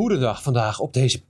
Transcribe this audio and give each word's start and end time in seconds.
Goedendag 0.00 0.42
vandaag 0.42 0.78
op 0.78 0.92
deze 0.92 1.22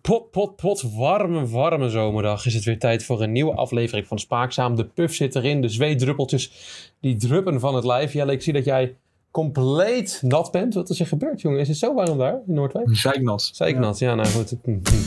pot, 0.00 0.30
pot, 0.30 0.56
pot 0.56 0.82
warme, 0.94 1.46
warme 1.46 1.90
zomerdag 1.90 2.46
is 2.46 2.54
het 2.54 2.64
weer 2.64 2.78
tijd 2.78 3.04
voor 3.04 3.22
een 3.22 3.32
nieuwe 3.32 3.54
aflevering 3.54 4.06
van 4.06 4.18
Spaakzaam. 4.18 4.76
De 4.76 4.84
puff 4.84 5.14
zit 5.14 5.34
erin, 5.34 5.60
de 5.60 5.68
zweetdruppeltjes 5.68 6.52
die 7.00 7.16
druppen 7.16 7.60
van 7.60 7.74
het 7.74 7.84
lijf. 7.84 8.12
Jelle, 8.12 8.32
ik 8.32 8.42
zie 8.42 8.52
dat 8.52 8.64
jij 8.64 8.96
compleet 9.30 10.20
nat 10.22 10.50
bent. 10.50 10.74
Wat 10.74 10.90
is 10.90 11.00
er 11.00 11.06
gebeurd, 11.06 11.40
jongen? 11.40 11.60
Is 11.60 11.68
het 11.68 11.76
zo 11.76 11.94
warm 11.94 12.18
daar 12.18 12.40
in 12.46 12.54
Noordwijk? 12.54 12.96
Zeiknat. 12.96 13.50
Zeiknat, 13.52 13.98
ja, 13.98 14.14
nou 14.14 14.28
goed. 14.28 14.54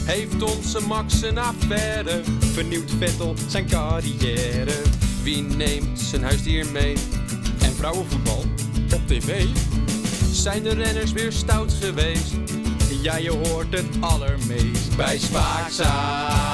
Heeft 0.05 0.43
onze 0.43 0.87
Max 0.87 1.21
een 1.21 1.37
affaire? 1.37 2.21
Vernieuwt 2.39 2.91
Vettel 2.91 3.33
zijn 3.47 3.67
carrière? 3.67 4.81
Wie 5.23 5.41
neemt 5.41 5.99
zijn 5.99 6.23
huisdier 6.23 6.71
mee? 6.71 6.93
En 7.61 7.71
vrouwenvoetbal 7.73 8.41
op 8.93 9.07
tv? 9.07 9.45
Zijn 10.31 10.63
de 10.63 10.73
renners 10.73 11.11
weer 11.11 11.31
stout 11.31 11.73
geweest? 11.73 12.35
Ja, 13.07 13.17
je 13.17 13.31
hoort 13.31 13.77
het 13.77 14.01
allermeest 14.01 14.97
bij 14.97 15.17
Spaakzaam. 15.17 16.45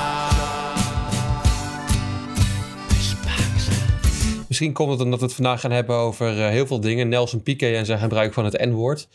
Misschien 4.47 4.73
komt 4.73 4.91
het 4.91 5.01
omdat 5.01 5.19
we 5.19 5.25
het 5.25 5.35
vandaag 5.35 5.59
gaan 5.59 5.71
hebben 5.71 5.95
over 5.95 6.27
eh, 6.27 6.49
heel 6.49 6.67
veel 6.67 6.79
dingen. 6.79 7.09
Nelson 7.09 7.43
Piquet 7.43 7.75
en 7.75 7.85
zijn 7.85 7.99
gebruik 7.99 8.33
van 8.33 8.45
het 8.45 8.65
N-woord. 8.65 9.07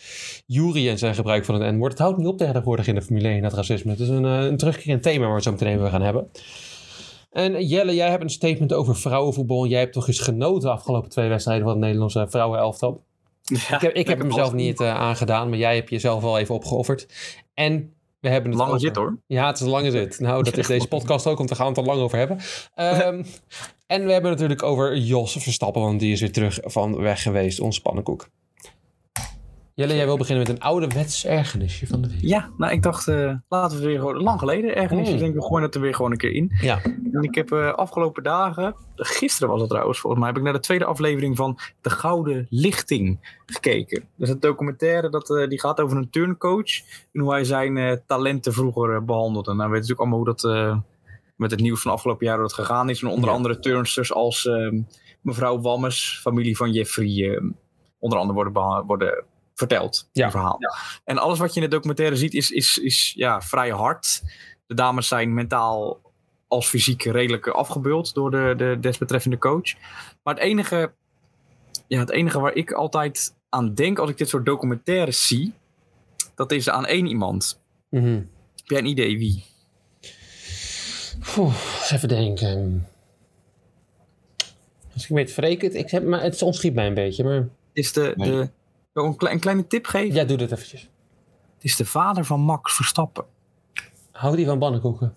Jury 0.46 0.88
en 0.88 0.98
zijn 0.98 1.14
gebruik 1.14 1.44
van 1.44 1.60
het 1.60 1.74
N-woord. 1.74 1.92
Het 1.92 2.00
houdt 2.00 2.18
niet 2.18 2.26
op 2.26 2.38
tegenwoordig 2.38 2.86
in 2.86 2.94
de 2.94 3.02
Formule 3.02 3.28
1, 3.28 3.42
dat 3.42 3.52
racisme. 3.52 3.90
Het 3.90 4.00
is 4.00 4.08
een, 4.08 4.24
uh, 4.24 4.40
een 4.40 4.56
terugkerend 4.56 5.02
thema 5.02 5.20
waar 5.20 5.28
we 5.28 5.34
het 5.34 5.44
zo 5.44 5.50
meteen 5.50 5.74
even 5.74 5.90
gaan 5.90 6.02
hebben. 6.02 6.30
En 7.30 7.66
Jelle, 7.66 7.94
jij 7.94 8.10
hebt 8.10 8.22
een 8.22 8.30
statement 8.30 8.72
over 8.72 8.96
vrouwenvoetbal. 8.96 9.66
Jij 9.66 9.80
hebt 9.80 9.92
toch 9.92 10.08
eens 10.08 10.20
genoten 10.20 10.68
de 10.68 10.74
afgelopen 10.74 11.10
twee 11.10 11.28
wedstrijden 11.28 11.64
van 11.64 11.72
het 11.72 11.82
Nederlandse 11.82 12.26
vrouwenelftal. 12.28 13.06
Ja, 13.48 13.74
ik 13.74 13.80
heb, 13.80 13.94
ik 13.94 14.08
heb 14.08 14.18
hem 14.18 14.32
zelf 14.32 14.52
niet 14.52 14.80
uh, 14.80 14.94
aangedaan, 14.94 15.48
maar 15.48 15.58
jij 15.58 15.74
hebt 15.74 15.90
jezelf 15.90 16.22
wel 16.22 16.38
even 16.38 16.54
opgeofferd. 16.54 17.06
En 17.54 17.92
we 18.20 18.28
hebben 18.28 18.50
het 18.50 18.60
lange 18.60 18.72
over... 18.72 18.86
zit 18.86 18.96
hoor. 18.96 19.18
Ja, 19.26 19.46
het 19.46 19.56
is 19.56 19.62
een 19.62 19.68
lange 19.68 19.90
zit. 19.90 20.20
Nou, 20.20 20.42
dat 20.42 20.56
is 20.56 20.66
deze 20.76 20.88
podcast 20.88 21.26
ook, 21.26 21.38
want 21.38 21.50
we 21.50 21.56
gaan 21.56 21.66
het 21.66 21.76
er 21.76 21.82
lang 21.82 22.00
over 22.00 22.18
hebben. 22.18 22.38
Um, 22.76 23.24
en 23.86 24.04
we 24.04 24.12
hebben 24.12 24.30
natuurlijk 24.30 24.62
over 24.62 24.96
Jos 24.96 25.32
Verstappen, 25.32 25.82
want 25.82 26.00
die 26.00 26.12
is 26.12 26.20
weer 26.20 26.32
terug 26.32 26.58
van 26.62 26.96
weg 27.00 27.22
geweest, 27.22 27.60
ons 27.60 27.80
pannenkoek. 27.80 28.28
Jelle, 29.78 29.94
jij 29.94 30.04
wil 30.04 30.16
beginnen 30.16 30.46
met 30.46 30.56
een 30.56 30.62
ouderwets 30.62 31.26
ergernisje 31.26 31.86
van 31.86 32.02
de 32.02 32.08
week. 32.08 32.20
Ja, 32.20 32.50
nou 32.56 32.72
ik 32.72 32.82
dacht, 32.82 33.08
uh, 33.08 33.34
laten 33.48 33.78
we 33.78 33.86
weer 33.86 33.98
gewoon, 33.98 34.22
lang 34.22 34.38
geleden 34.38 34.76
ergernisje, 34.76 35.12
mm. 35.12 35.18
denk 35.18 35.34
ik, 35.34 35.40
we 35.40 35.46
gooien 35.46 35.62
het 35.62 35.74
er 35.74 35.80
weer 35.80 35.94
gewoon 35.94 36.10
een 36.10 36.16
keer 36.16 36.32
in. 36.32 36.52
Ja. 36.60 36.82
En 37.12 37.22
ik 37.22 37.34
heb 37.34 37.50
uh, 37.50 37.72
afgelopen 37.72 38.22
dagen, 38.22 38.74
gisteren 38.94 39.48
was 39.48 39.60
het 39.60 39.70
trouwens 39.70 39.98
volgens 39.98 40.22
mij, 40.22 40.30
heb 40.30 40.38
ik 40.38 40.44
naar 40.44 40.52
de 40.52 40.60
tweede 40.60 40.84
aflevering 40.84 41.36
van 41.36 41.58
De 41.80 41.90
Gouden 41.90 42.46
Lichting 42.50 43.36
gekeken. 43.46 44.00
Dat 44.16 44.28
is 44.28 44.34
een 44.34 44.40
documentaire 44.40 45.10
dat, 45.10 45.30
uh, 45.30 45.48
die 45.48 45.60
gaat 45.60 45.80
over 45.80 45.96
een 45.96 46.10
turncoach 46.10 46.80
en 47.12 47.20
hoe 47.20 47.32
hij 47.32 47.44
zijn 47.44 48.02
talenten 48.06 48.52
vroeger 48.52 49.04
behandelde. 49.04 49.54
Nou, 49.54 49.70
we 49.70 49.74
weten 49.74 49.88
natuurlijk 49.88 50.00
allemaal 50.00 50.18
hoe 50.18 50.34
dat 50.34 50.82
met 51.36 51.50
het 51.50 51.60
nieuws 51.60 51.82
van 51.82 51.92
afgelopen 51.92 52.26
jaar 52.26 52.38
dat 52.38 52.52
gegaan 52.52 52.90
is. 52.90 53.02
En 53.02 53.08
onder 53.08 53.28
ja. 53.28 53.36
andere 53.36 53.58
turnsters 53.58 54.12
als 54.12 54.44
uh, 54.44 54.72
mevrouw 55.20 55.60
Wammes, 55.60 56.18
familie 56.22 56.56
van 56.56 56.72
Jeffrey, 56.72 57.08
uh, 57.08 57.50
onder 57.98 58.18
andere 58.18 58.52
worden, 58.52 58.86
worden 58.86 59.24
verteld. 59.58 60.08
Ja. 60.12 60.30
verhaal. 60.30 60.56
Ja. 60.58 60.74
En 61.04 61.18
alles 61.18 61.38
wat 61.38 61.54
je 61.54 61.60
in 61.60 61.68
de 61.68 61.74
documentaire 61.74 62.16
ziet 62.16 62.34
is, 62.34 62.50
is, 62.50 62.78
is 62.78 63.12
ja, 63.16 63.40
vrij 63.40 63.70
hard. 63.70 64.22
De 64.66 64.74
dames 64.74 65.08
zijn 65.08 65.34
mentaal 65.34 66.00
als 66.48 66.68
fysiek 66.68 67.02
redelijk 67.02 67.46
afgebeuld 67.46 68.14
door 68.14 68.30
de, 68.30 68.54
de 68.56 68.76
desbetreffende 68.80 69.38
coach. 69.38 69.74
Maar 70.22 70.34
het 70.34 70.42
enige, 70.42 70.92
ja, 71.86 71.98
het 71.98 72.10
enige 72.10 72.40
waar 72.40 72.54
ik 72.54 72.72
altijd 72.72 73.34
aan 73.48 73.74
denk 73.74 73.98
als 73.98 74.10
ik 74.10 74.18
dit 74.18 74.28
soort 74.28 74.46
documentaires 74.46 75.26
zie, 75.26 75.52
dat 76.34 76.52
is 76.52 76.68
aan 76.68 76.86
één 76.86 77.06
iemand. 77.06 77.60
Mm 77.88 78.00
-hmm. 78.00 78.30
Heb 78.56 78.66
jij 78.66 78.78
een 78.78 78.86
idee 78.86 79.18
wie? 79.18 79.44
Oeh, 81.36 81.54
even 81.90 82.08
denken. 82.08 82.86
Als 84.94 85.02
ik 85.02 85.08
weet 85.16 85.32
verrekend, 85.32 85.74
ik 85.74 85.90
heb, 85.90 86.04
maar 86.04 86.22
het 86.22 86.42
ontschiet 86.42 86.74
mij 86.74 86.86
een 86.86 86.94
beetje. 86.94 87.24
Maar... 87.24 87.48
Is 87.72 87.92
de, 87.92 88.12
nee. 88.16 88.30
de, 88.30 88.48
een, 89.04 89.16
klein, 89.16 89.34
een 89.34 89.40
kleine 89.40 89.66
tip 89.66 89.86
geven? 89.86 90.14
Ja, 90.14 90.24
doe 90.24 90.36
dat 90.36 90.52
eventjes. 90.52 90.90
Het 91.54 91.64
is 91.64 91.76
de 91.76 91.86
vader 91.86 92.24
van 92.24 92.40
Max 92.40 92.74
Verstappen. 92.74 93.24
Houdt 94.12 94.36
hij 94.36 94.46
van 94.46 94.58
pannenkoeken? 94.58 95.14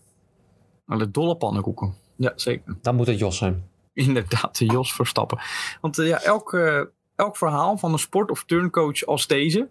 De 0.85 1.11
dolle 1.11 1.35
pannenkoeken. 1.35 1.95
Ja, 2.15 2.33
zeker. 2.35 2.77
Dan 2.81 2.95
moet 2.95 3.07
het 3.07 3.19
Jos 3.19 3.37
zijn. 3.37 3.69
Inderdaad, 3.93 4.57
de 4.57 4.65
Jos 4.65 4.93
Verstappen. 4.93 5.39
Want 5.81 5.97
uh, 5.97 6.07
ja, 6.07 6.21
elk, 6.21 6.53
uh, 6.53 6.81
elk 7.15 7.37
verhaal 7.37 7.77
van 7.77 7.93
een 7.93 7.99
sport- 7.99 8.31
of 8.31 8.43
turncoach 8.43 9.05
als 9.05 9.27
deze, 9.27 9.69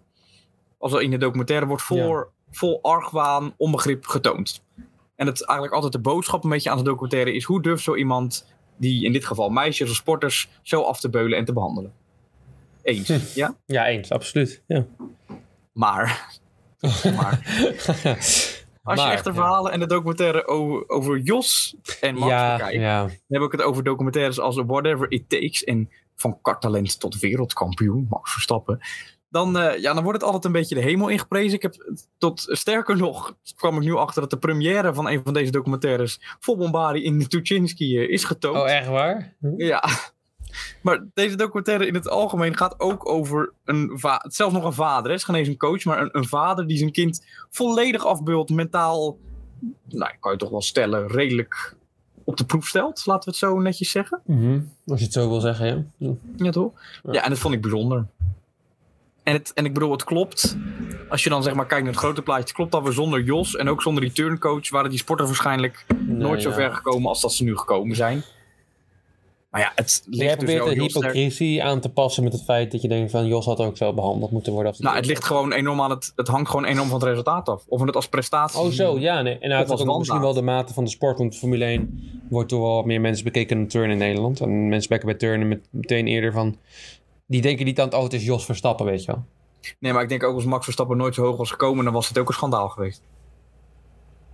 als 0.77 0.93
in 0.93 1.11
de 1.11 1.17
documentaire 1.17 1.65
wordt 1.65 1.83
voor, 1.83 2.31
ja. 2.35 2.57
vol 2.57 2.79
argwaan, 2.81 3.53
onbegrip 3.57 4.05
getoond. 4.05 4.63
En 5.15 5.27
het 5.27 5.45
eigenlijk 5.45 5.73
altijd 5.73 5.93
de 5.93 6.09
boodschap 6.09 6.43
een 6.43 6.49
beetje 6.49 6.69
aan 6.69 6.77
de 6.77 6.83
documentaire 6.83 7.33
is: 7.33 7.43
hoe 7.43 7.61
durft 7.61 7.83
zo 7.83 7.95
iemand, 7.95 8.47
die 8.77 9.05
in 9.05 9.11
dit 9.11 9.25
geval 9.25 9.49
meisjes 9.49 9.89
of 9.89 9.95
sporters, 9.95 10.49
zo 10.61 10.81
af 10.81 10.99
te 10.99 11.09
beulen 11.09 11.37
en 11.37 11.45
te 11.45 11.53
behandelen? 11.53 11.93
Eens, 12.83 13.07
hm. 13.07 13.19
ja? 13.33 13.55
Ja, 13.65 13.87
eens, 13.87 14.11
absoluut. 14.11 14.63
Ja. 14.67 14.85
Maar, 15.73 16.39
maar 17.17 17.41
als 18.83 18.97
maar, 18.97 19.07
je 19.07 19.13
echt 19.13 19.23
de 19.23 19.33
verhalen 19.33 19.65
ja. 19.65 19.71
en 19.71 19.79
de 19.79 19.87
documentaire 19.87 20.47
over, 20.47 20.89
over 20.89 21.17
Jos 21.17 21.75
en 22.01 22.15
Max 22.15 22.31
ja, 22.31 22.57
dan 22.57 23.11
heb 23.27 23.41
ik 23.41 23.51
het 23.51 23.61
over 23.61 23.83
documentaires 23.83 24.39
als 24.39 24.55
Whatever 24.65 25.11
It 25.11 25.29
Takes 25.29 25.63
en 25.63 25.89
van 26.15 26.41
karttalent 26.41 26.99
tot 26.99 27.19
wereldkampioen, 27.19 28.07
Max 28.09 28.31
Verstappen 28.31 28.79
dan, 29.31 29.57
uh, 29.57 29.77
ja, 29.77 29.93
dan 29.93 30.03
wordt 30.03 30.17
het 30.17 30.27
altijd 30.27 30.45
een 30.45 30.59
beetje 30.59 30.75
de 30.75 30.81
hemel 30.81 31.07
ingeprezen. 31.07 31.53
Ik 31.53 31.61
heb 31.61 31.75
tot 32.17 32.45
sterker 32.47 32.97
nog, 32.97 33.37
kwam 33.55 33.75
ik 33.75 33.81
nu 33.81 33.95
achter 33.95 34.21
dat 34.21 34.29
de 34.29 34.37
première 34.37 34.93
van 34.93 35.09
een 35.09 35.21
van 35.23 35.33
deze 35.33 35.51
documentaires 35.51 36.19
vol 36.39 36.57
bombardie 36.57 37.03
in 37.03 37.27
Tuchinski 37.27 37.97
uh, 37.97 38.09
is 38.09 38.23
getoond. 38.23 38.57
Oh, 38.57 38.69
echt 38.69 38.87
waar? 38.87 39.35
Hm? 39.39 39.63
Ja. 39.63 39.83
Maar 40.81 41.05
deze 41.13 41.35
documentaire 41.35 41.87
in 41.87 41.93
het 41.93 42.09
algemeen 42.09 42.57
gaat 42.57 42.79
ook 42.79 43.09
over 43.09 43.53
een 43.65 43.91
vader, 43.93 44.31
zelfs 44.31 44.53
nog 44.53 44.63
een 44.63 44.73
vader, 44.73 45.09
hè? 45.09 45.17
is 45.17 45.23
geen 45.23 45.35
eens 45.35 45.47
een 45.47 45.57
coach, 45.57 45.85
maar 45.85 46.01
een, 46.01 46.09
een 46.11 46.27
vader 46.27 46.67
die 46.67 46.77
zijn 46.77 46.91
kind 46.91 47.25
volledig 47.49 48.05
afbeult, 48.05 48.49
mentaal, 48.49 49.17
nou, 49.87 50.11
kan 50.19 50.31
je 50.31 50.37
toch 50.37 50.49
wel 50.49 50.61
stellen, 50.61 51.07
redelijk 51.07 51.75
op 52.23 52.37
de 52.37 52.45
proef 52.45 52.67
stelt, 52.67 53.05
laten 53.05 53.23
we 53.23 53.29
het 53.29 53.39
zo 53.39 53.59
netjes 53.59 53.91
zeggen. 53.91 54.21
Mm 54.25 54.37
-hmm. 54.37 54.71
Als 54.87 54.99
je 54.99 55.05
het 55.05 55.13
zo 55.13 55.29
wil 55.29 55.39
zeggen, 55.39 55.67
ja. 55.67 55.83
Ja, 55.97 56.13
ja 56.35 56.51
toch? 56.51 56.71
Ja. 57.03 57.13
ja, 57.13 57.23
en 57.23 57.29
dat 57.29 57.39
vond 57.39 57.53
ik 57.53 57.61
bijzonder. 57.61 58.05
En, 59.23 59.33
het, 59.33 59.53
en 59.53 59.65
ik 59.65 59.73
bedoel, 59.73 59.91
het 59.91 60.03
klopt. 60.03 60.57
Als 61.09 61.23
je 61.23 61.29
dan 61.29 61.43
zeg 61.43 61.53
maar 61.53 61.65
kijkt 61.65 61.83
naar 61.83 61.93
het 61.93 62.01
grote 62.01 62.21
plaatje, 62.21 62.53
klopt 62.53 62.71
dat 62.71 62.83
we 62.83 62.91
zonder 62.91 63.21
Jos 63.21 63.55
en 63.55 63.69
ook 63.69 63.81
zonder 63.81 64.03
die 64.03 64.11
turncoach 64.11 64.69
waren 64.69 64.89
die 64.89 64.99
sporters 64.99 65.29
waarschijnlijk 65.29 65.85
nee, 65.87 66.15
nooit 66.15 66.41
zo 66.41 66.51
ver 66.51 66.73
gekomen 66.73 67.09
als 67.09 67.21
dat 67.21 67.33
ze 67.33 67.43
nu 67.43 67.57
gekomen 67.57 67.95
zijn. 67.95 68.23
Maar 69.51 69.61
ja, 69.61 69.71
het 69.75 70.03
ligt 70.05 70.21
Jij 70.21 70.27
dus 70.27 70.35
probeert 70.35 70.63
wel 70.65 70.73
de 70.73 70.89
sterk- 70.89 71.03
hypocrisie 71.03 71.63
aan 71.63 71.79
te 71.79 71.89
passen 71.89 72.23
met 72.23 72.33
het 72.33 72.43
feit 72.43 72.71
dat 72.71 72.81
je 72.81 72.87
denkt 72.87 73.11
van 73.11 73.25
Jos 73.25 73.45
had 73.45 73.59
ook 73.59 73.77
zo 73.77 73.93
behandeld 73.93 74.31
moeten 74.31 74.53
worden. 74.53 74.71
Als 74.71 74.81
Nou, 74.81 74.95
het 74.95 75.05
ligt 75.05 75.23
gewoon 75.23 75.53
enorm 75.53 75.81
aan 75.81 75.89
het. 75.89 76.11
Het 76.15 76.27
hangt 76.27 76.49
gewoon 76.49 76.65
enorm 76.65 76.87
van 76.87 76.99
het 76.99 77.07
resultaat 77.09 77.49
af. 77.49 77.63
Of 77.67 77.79
we 77.79 77.85
het 77.85 77.95
als 77.95 78.07
prestatie. 78.07 78.59
Oh 78.59 78.69
zo, 78.69 78.99
ja. 78.99 79.21
Nee. 79.21 79.37
En 79.37 79.49
nou, 79.49 79.61
het 79.61 79.87
ook 79.87 79.97
misschien 79.97 80.21
wel 80.21 80.33
de 80.33 80.41
mate 80.41 80.73
van 80.73 80.83
de 80.83 80.89
sport. 80.89 81.17
Want 81.17 81.37
Formule 81.37 81.65
1 81.65 81.99
wordt 82.29 82.49
door 82.49 82.61
wel 82.61 82.75
wat 82.75 82.85
meer 82.85 83.01
mensen 83.01 83.23
bekeken 83.23 83.57
dan 83.57 83.67
turnen 83.67 83.91
in 83.91 83.97
Nederland. 83.97 84.39
En 84.39 84.69
mensen 84.69 84.89
bekken 84.89 85.07
bij 85.09 85.17
turnen 85.17 85.47
met 85.47 85.67
meteen 85.69 86.07
eerder 86.07 86.31
van... 86.31 86.57
Die 87.27 87.41
denken 87.41 87.65
niet 87.65 87.79
aan 87.79 87.85
het, 87.85 87.95
oh 87.95 88.03
het 88.03 88.13
is 88.13 88.25
Jos 88.25 88.45
Verstappen, 88.45 88.85
weet 88.85 89.03
je 89.03 89.11
wel. 89.11 89.23
Nee, 89.79 89.93
maar 89.93 90.03
ik 90.03 90.09
denk 90.09 90.23
ook 90.23 90.35
als 90.35 90.45
Max 90.45 90.63
Verstappen 90.63 90.97
nooit 90.97 91.15
zo 91.15 91.23
hoog 91.23 91.37
was 91.37 91.51
gekomen, 91.51 91.83
dan 91.83 91.93
was 91.93 92.07
het 92.07 92.17
ook 92.17 92.27
een 92.27 92.33
schandaal 92.33 92.69
geweest. 92.69 93.01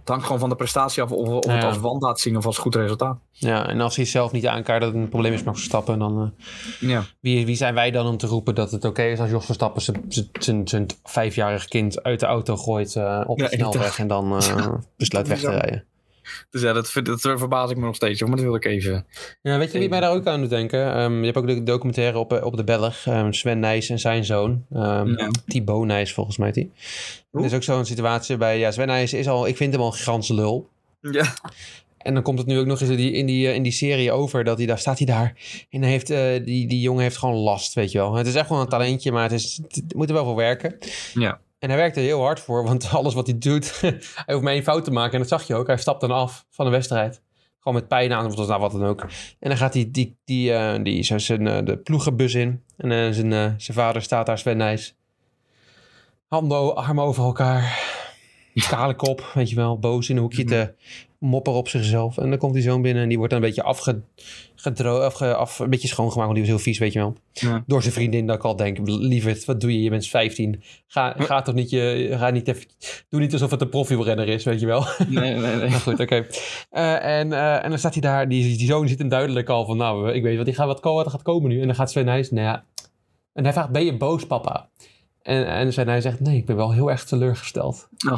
Het 0.07 0.15
hangt 0.15 0.25
gewoon 0.31 0.41
van 0.41 0.49
de 0.57 0.63
prestatie 0.63 1.03
af 1.03 1.11
of, 1.11 1.27
of 1.27 1.45
het 1.51 1.63
als 1.63 1.77
wandaad 1.77 2.19
zien 2.19 2.37
of 2.37 2.45
als 2.45 2.57
goed 2.57 2.75
resultaat. 2.75 3.17
Ja, 3.31 3.67
en 3.67 3.81
als 3.81 3.95
hij 3.95 4.05
zelf 4.05 4.31
niet 4.31 4.47
aankaart 4.47 4.81
dat 4.81 4.93
het 4.93 5.01
een 5.01 5.09
probleem 5.09 5.33
is 5.33 5.43
met 5.43 5.55
Verstappen... 5.55 5.99
dan 5.99 6.33
eh, 6.79 6.89
Ja. 6.89 7.03
wie, 7.19 7.45
wie 7.45 7.55
zijn 7.55 7.73
wij 7.73 7.91
dan 7.91 8.05
om 8.07 8.17
te 8.17 8.27
roepen 8.27 8.55
dat 8.55 8.71
het 8.71 8.85
oké 8.85 9.03
is 9.03 9.19
als 9.19 9.29
Jos 9.29 9.45
Verstappen 9.45 9.81
zijn- 9.81 10.05
zijn- 10.07 10.27
zijn 10.39 10.67
zijn 10.67 10.85
vijfjarig 11.03 11.65
kind 11.65 12.03
uit 12.03 12.19
de 12.19 12.25
auto 12.25 12.57
gooit 12.57 12.95
eh, 12.95 13.21
op 13.25 13.39
Ja, 13.39 13.47
de 13.47 13.55
snelweg 13.55 13.99
en 13.99 14.07
dan 14.07 14.35
eh, 14.41 14.67
besluit 14.97 15.27
weg 15.27 15.39
te 15.39 15.49
rijden. 15.49 15.83
Dus 16.49 16.61
ja, 16.61 16.73
dat, 16.73 16.89
verbaas 17.21 17.71
ik 17.71 17.77
me 17.77 17.85
nog 17.85 17.95
steeds. 17.95 18.19
hoor, 18.19 18.29
Maar 18.29 18.37
dat 18.37 18.47
wil 18.47 18.55
ik 18.55 18.65
even. 18.65 19.05
Ja, 19.41 19.57
weet 19.57 19.71
je 19.71 19.79
wie 19.79 19.89
mij 19.89 19.99
daar 19.99 20.11
ook 20.11 20.25
aan 20.25 20.39
doet 20.39 20.49
denken? 20.49 20.93
Ehm, 20.93 21.19
je 21.19 21.25
hebt 21.25 21.37
ook 21.37 21.47
de 21.47 21.63
documentaire 21.63 22.17
op, 22.17 22.33
eh, 22.33 22.45
op 22.45 22.57
de 22.57 22.63
Belg. 22.63 23.05
ehm, 23.05 23.31
Sven 23.31 23.59
Nijs 23.59 23.89
en 23.89 23.99
zijn 23.99 24.25
zoon. 24.25 24.65
Ja. 24.69 25.05
Thibaut 25.47 25.85
Nijs 25.85 26.13
volgens 26.13 26.37
mij. 26.37 26.51
Die. 26.51 26.71
Er 27.31 27.45
is 27.45 27.53
ook 27.53 27.63
zo'n 27.63 27.85
situatie 27.85 28.37
bij... 28.37 28.59
Ja, 28.59 28.71
Sven 28.71 28.87
Nijs 28.87 29.13
is 29.13 29.27
al... 29.27 29.47
Ik 29.47 29.57
vind 29.57 29.73
hem 29.73 29.81
al 29.81 29.87
een 29.87 29.93
gigantische 29.93 30.33
lul. 30.33 30.69
Ja. 31.01 31.33
En 31.97 32.13
dan 32.13 32.23
komt 32.23 32.37
het 32.37 32.47
nu 32.47 32.59
ook 32.59 32.65
nog 32.65 32.81
eens 32.81 32.89
in 32.89 32.95
die, 32.95 33.11
in 33.11 33.25
die, 33.25 33.47
eh, 33.47 33.55
in 33.55 33.63
die 33.63 33.71
serie 33.71 34.11
over. 34.11 34.43
Dat 34.43 34.57
hij 34.57 34.65
daar 34.65 34.79
staat 34.79 34.97
hij 34.97 35.07
daar. 35.07 35.33
En 35.69 35.81
hij 35.81 35.91
heeft, 35.91 36.09
eh, 36.09 36.45
die, 36.45 36.67
die 36.67 36.81
jongen 36.81 37.03
heeft 37.03 37.17
gewoon 37.17 37.35
last, 37.35 37.73
weet 37.73 37.91
je 37.91 37.97
wel. 37.97 38.13
Het 38.13 38.27
is 38.27 38.35
echt 38.35 38.49
wel 38.49 38.61
een 38.61 38.67
talentje, 38.67 39.11
maar 39.11 39.23
het, 39.23 39.31
is, 39.31 39.59
het 39.67 39.93
moet 39.95 40.07
er 40.07 40.13
wel 40.13 40.25
voor 40.25 40.35
werken. 40.35 40.77
Ja. 41.13 41.39
En 41.67 41.73
hij 41.73 41.81
werkt 41.81 41.97
er 41.97 42.03
heel 42.03 42.21
hard 42.21 42.39
voor, 42.39 42.63
want 42.63 42.89
alles 42.93 43.13
wat 43.13 43.27
hij 43.27 43.37
doet, 43.37 43.81
hij 43.81 44.33
hoeft 44.33 44.43
maar 44.43 44.53
één 44.53 44.63
fout 44.63 44.83
te 44.83 44.91
maken. 44.91 45.13
En 45.13 45.19
dat 45.19 45.27
zag 45.27 45.43
je 45.43 45.55
ook. 45.55 45.67
Hij 45.67 45.77
stapt 45.77 46.01
dan 46.01 46.11
af 46.11 46.45
van 46.49 46.65
de 46.65 46.71
wedstrijd. 46.71 47.21
Gewoon 47.59 47.73
met 47.73 47.87
pijn 47.87 48.13
aan, 48.13 48.25
of 48.25 48.47
nou, 48.47 48.59
wat 48.59 48.71
dan 48.71 48.85
ook. 48.85 49.01
En 49.39 49.49
dan 49.49 49.57
gaat 49.57 49.73
hij 49.73 49.89
die, 49.91 50.17
die, 50.25 50.53
eh, 50.53 50.83
die, 50.83 51.03
zo 51.03 51.17
zijn, 51.17 51.47
eh, 51.47 51.65
de 51.65 51.77
ploegenbus 51.77 52.33
in. 52.33 52.63
En 52.77 52.91
eh, 52.91 53.11
zijn, 53.11 53.33
eh, 53.33 53.51
zijn 53.57 53.77
vader 53.77 54.01
staat 54.01 54.25
daar, 54.25 54.37
Sven 54.37 54.57
Nijs. 54.57 54.95
Handen, 56.27 56.75
armen 56.75 57.03
over 57.03 57.23
elkaar. 57.23 57.86
Kale 58.69 58.95
kop, 58.95 59.31
weet 59.33 59.49
je 59.49 59.55
wel. 59.55 59.79
Boos 59.79 60.09
in 60.09 60.15
een 60.15 60.21
hoekje 60.21 60.43
te 60.43 60.73
mopperen 61.19 61.59
op 61.59 61.67
zichzelf. 61.67 62.17
En 62.17 62.29
dan 62.29 62.39
komt 62.39 62.53
die 62.53 62.61
zoon 62.63 62.81
binnen 62.81 63.03
en 63.03 63.09
die 63.09 63.17
wordt 63.17 63.33
dan 63.33 63.41
een 63.41 63.47
beetje 63.47 63.63
afge, 63.63 64.01
gedro- 64.55 64.99
afge, 64.99 65.35
af, 65.35 65.59
een 65.59 65.69
beetje 65.69 65.87
schoongemaakt. 65.87 66.31
Want 66.31 66.33
die 66.39 66.51
was 66.51 66.55
heel 66.55 66.71
vies, 66.71 66.79
weet 66.79 66.93
je 66.93 66.99
wel. 66.99 67.15
Ja. 67.33 67.63
Door 67.67 67.81
zijn 67.81 67.93
vriendin 67.93 68.27
dat 68.27 68.35
ik 68.35 68.43
al 68.43 68.55
denk, 68.55 68.77
lieverd, 68.83 69.45
wat 69.45 69.61
doe 69.61 69.73
je? 69.73 69.81
Je 69.81 69.89
bent 69.89 70.07
15. 70.07 70.63
Ga, 70.87 71.15
ga 71.17 71.41
toch 71.41 71.55
niet 71.55 71.69
je, 71.69 72.15
ga 72.17 72.29
niet 72.29 72.47
even, 72.47 72.63
doe 73.09 73.19
niet 73.19 73.33
alsof 73.33 73.51
het 73.51 73.61
een 73.61 73.69
profielrenner 73.69 74.27
is, 74.27 74.43
weet 74.43 74.59
je 74.59 74.65
wel. 74.65 74.85
Nee, 75.09 75.33
nee, 75.33 75.55
nee. 75.55 75.69
Maar 75.69 75.79
goed, 75.89 75.99
oké. 75.99 76.25
Eh, 76.69 77.19
en, 77.19 77.33
eh, 77.33 77.63
en 77.63 77.69
dan 77.69 77.79
staat 77.79 77.93
hij 77.93 78.01
daar, 78.01 78.29
die, 78.29 78.57
die 78.57 78.67
zoon 78.67 78.87
ziet 78.87 78.99
hem 78.99 79.09
duidelijk 79.09 79.49
al 79.49 79.65
van, 79.65 79.77
nou, 79.77 80.11
ik 80.11 80.23
weet 80.23 80.35
wat, 80.37 80.45
die 80.45 80.55
gaat, 80.55 80.67
wat, 80.67 80.83
wat 80.83 81.09
gaat 81.09 81.21
komen 81.21 81.49
nu. 81.49 81.61
En 81.61 81.67
dan 81.67 81.75
gaat 81.75 81.91
Sven 81.91 82.05
Nijs, 82.05 82.31
nou 82.31 82.45
ja. 82.47 82.65
En 83.33 83.43
hij 83.43 83.53
vraagt, 83.53 83.69
ben 83.69 83.85
je 83.85 83.97
boos, 83.97 84.27
papa? 84.27 84.69
En, 85.27 85.47
en 85.47 85.73
Sven 85.73 85.85
Nijs 85.85 86.03
zegt, 86.03 86.19
nee, 86.19 86.37
ik 86.37 86.45
ben 86.45 86.55
wel 86.55 86.71
heel 86.71 86.91
erg 86.91 87.03
teleurgesteld. 87.03 87.87
Oh. 88.09 88.17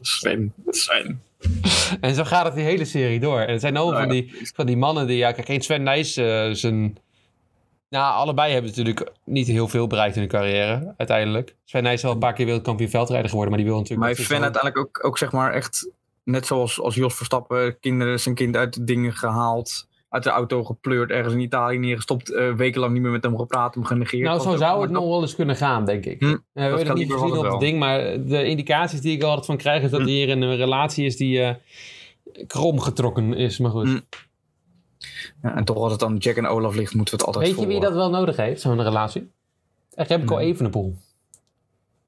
Sven, 0.00 0.52
Sven. 0.66 1.22
En 2.00 2.14
zo 2.14 2.24
gaat 2.24 2.44
het 2.44 2.54
die 2.54 2.64
hele 2.64 2.84
serie 2.84 3.20
door. 3.20 3.40
En 3.40 3.52
het 3.52 3.60
zijn 3.60 3.76
allemaal 3.76 4.00
van, 4.00 4.08
die, 4.08 4.50
van 4.54 4.66
die 4.66 4.76
mannen 4.76 5.06
die, 5.06 5.16
ja, 5.16 5.32
kijk, 5.32 5.46
geen 5.46 5.60
Sven 5.60 5.82
Nijs, 5.82 6.16
eh, 6.16 6.50
zijn... 6.50 6.98
Nou, 7.88 8.14
allebei 8.14 8.52
hebben 8.52 8.70
natuurlijk 8.70 9.12
niet 9.24 9.46
heel 9.46 9.68
veel 9.68 9.86
bereikt 9.86 10.14
in 10.14 10.20
hun 10.20 10.30
carrière, 10.30 10.94
uiteindelijk. 10.96 11.56
Sven 11.64 11.82
Nijs 11.82 11.96
is 11.96 12.02
wel 12.02 12.12
een 12.12 12.18
paar 12.18 12.32
keer 12.32 12.44
wereldkampioen 12.44 12.90
veldrijder 12.90 13.28
geworden, 13.28 13.54
maar 13.54 13.62
die 13.62 13.70
wil 13.70 13.80
natuurlijk... 13.80 14.08
Maar 14.08 14.16
heeft 14.16 14.28
Sven 14.28 14.42
uiteindelijk 14.42 14.86
ook, 14.86 15.04
ook 15.04 15.18
zeg 15.18 15.32
maar 15.32 15.52
echt, 15.52 15.90
net 16.24 16.46
zoals 16.46 16.80
als 16.80 16.94
Jos 16.94 17.14
Verstappen, 17.14 17.80
kinderen, 17.80 18.20
zijn 18.20 18.34
kind 18.34 18.56
uit 18.56 18.74
de 18.74 18.84
dingen 18.84 19.12
gehaald, 19.12 19.88
uit 20.08 20.22
de 20.22 20.30
auto 20.30 20.64
gepleurd, 20.64 21.10
ergens 21.10 21.34
in 21.34 21.40
Italië 21.40 21.78
neergestopt, 21.78 22.32
eh, 22.34 22.52
wekenlang 22.54 22.92
niet 22.92 23.02
meer 23.02 23.10
met 23.10 23.22
hem 23.24 23.36
gepraat, 23.38 23.74
hem 23.74 23.84
genegeerd. 23.84 24.24
Nou, 24.24 24.40
zo 24.40 24.56
zou 24.56 24.82
het 24.82 24.90
nog 24.90 25.04
wel 25.04 25.20
eens 25.22 25.34
kunnen 25.34 25.56
gaan, 25.56 25.84
denk 25.84 26.04
ik. 26.04 26.20
Hm, 26.20 26.26
Eh, 26.26 26.36
we 26.52 26.60
hebben 26.60 26.86
het 26.86 26.94
niet 26.94 27.12
gezien 27.12 27.36
op 27.36 27.44
het 27.50 27.60
ding, 27.60 27.78
maar 27.78 28.00
de 28.26 28.44
indicaties 28.44 29.00
die 29.00 29.12
ik 29.12 29.20
er 29.22 29.26
altijd 29.28 29.46
van 29.46 29.56
krijg... 29.56 29.82
is 29.82 29.90
dat 29.90 30.00
Hm. 30.00 30.06
hij 30.06 30.14
hier 30.14 30.28
in 30.28 30.42
een 30.42 30.56
relatie 30.56 31.04
is 31.06 31.16
die 31.16 31.42
eh, 31.42 31.54
krom 32.46 32.80
getrokken 32.80 33.34
is. 33.34 33.58
Maar 33.58 33.70
goed. 33.70 33.88
Hm. 33.88 33.98
Ja, 35.42 35.56
en 35.56 35.64
toch 35.64 35.76
als 35.76 35.90
het 35.90 36.00
dan 36.00 36.16
Jack 36.16 36.36
en 36.36 36.46
Olaf 36.46 36.74
ligt, 36.74 36.94
moeten 36.94 37.14
we 37.14 37.24
het 37.24 37.34
altijd 37.34 37.54
Weet 37.54 37.60
je 37.64 37.70
wie 37.72 37.80
dat 37.80 37.92
wel 37.94 38.10
nodig 38.10 38.36
heeft, 38.36 38.60
zo'n 38.60 38.82
relatie? 38.82 39.30
Echt, 39.94 40.08
heb 40.08 40.22
ik 40.22 40.30
al 40.30 40.36
Nee. 40.36 40.46
Evenepoel. 40.46 40.96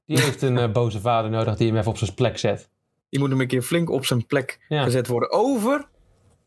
Die 0.05 0.19
heeft 0.23 0.41
een 0.41 0.57
eh, 0.57 0.71
boze 0.71 0.99
vader 0.99 1.31
nodig 1.31 1.55
die 1.57 1.67
hem 1.67 1.77
even 1.77 1.91
op 1.91 1.97
zijn 1.97 2.13
plek 2.13 2.37
zet. 2.37 2.69
Die 3.09 3.19
moet 3.19 3.29
hem 3.29 3.41
een 3.41 3.47
keer 3.47 3.61
flink 3.61 3.89
op 3.89 4.05
zijn 4.05 4.25
plek 4.25 4.65
Ja. 4.69 4.83
gezet 4.83 5.07
worden. 5.07 5.31
Over 5.31 5.88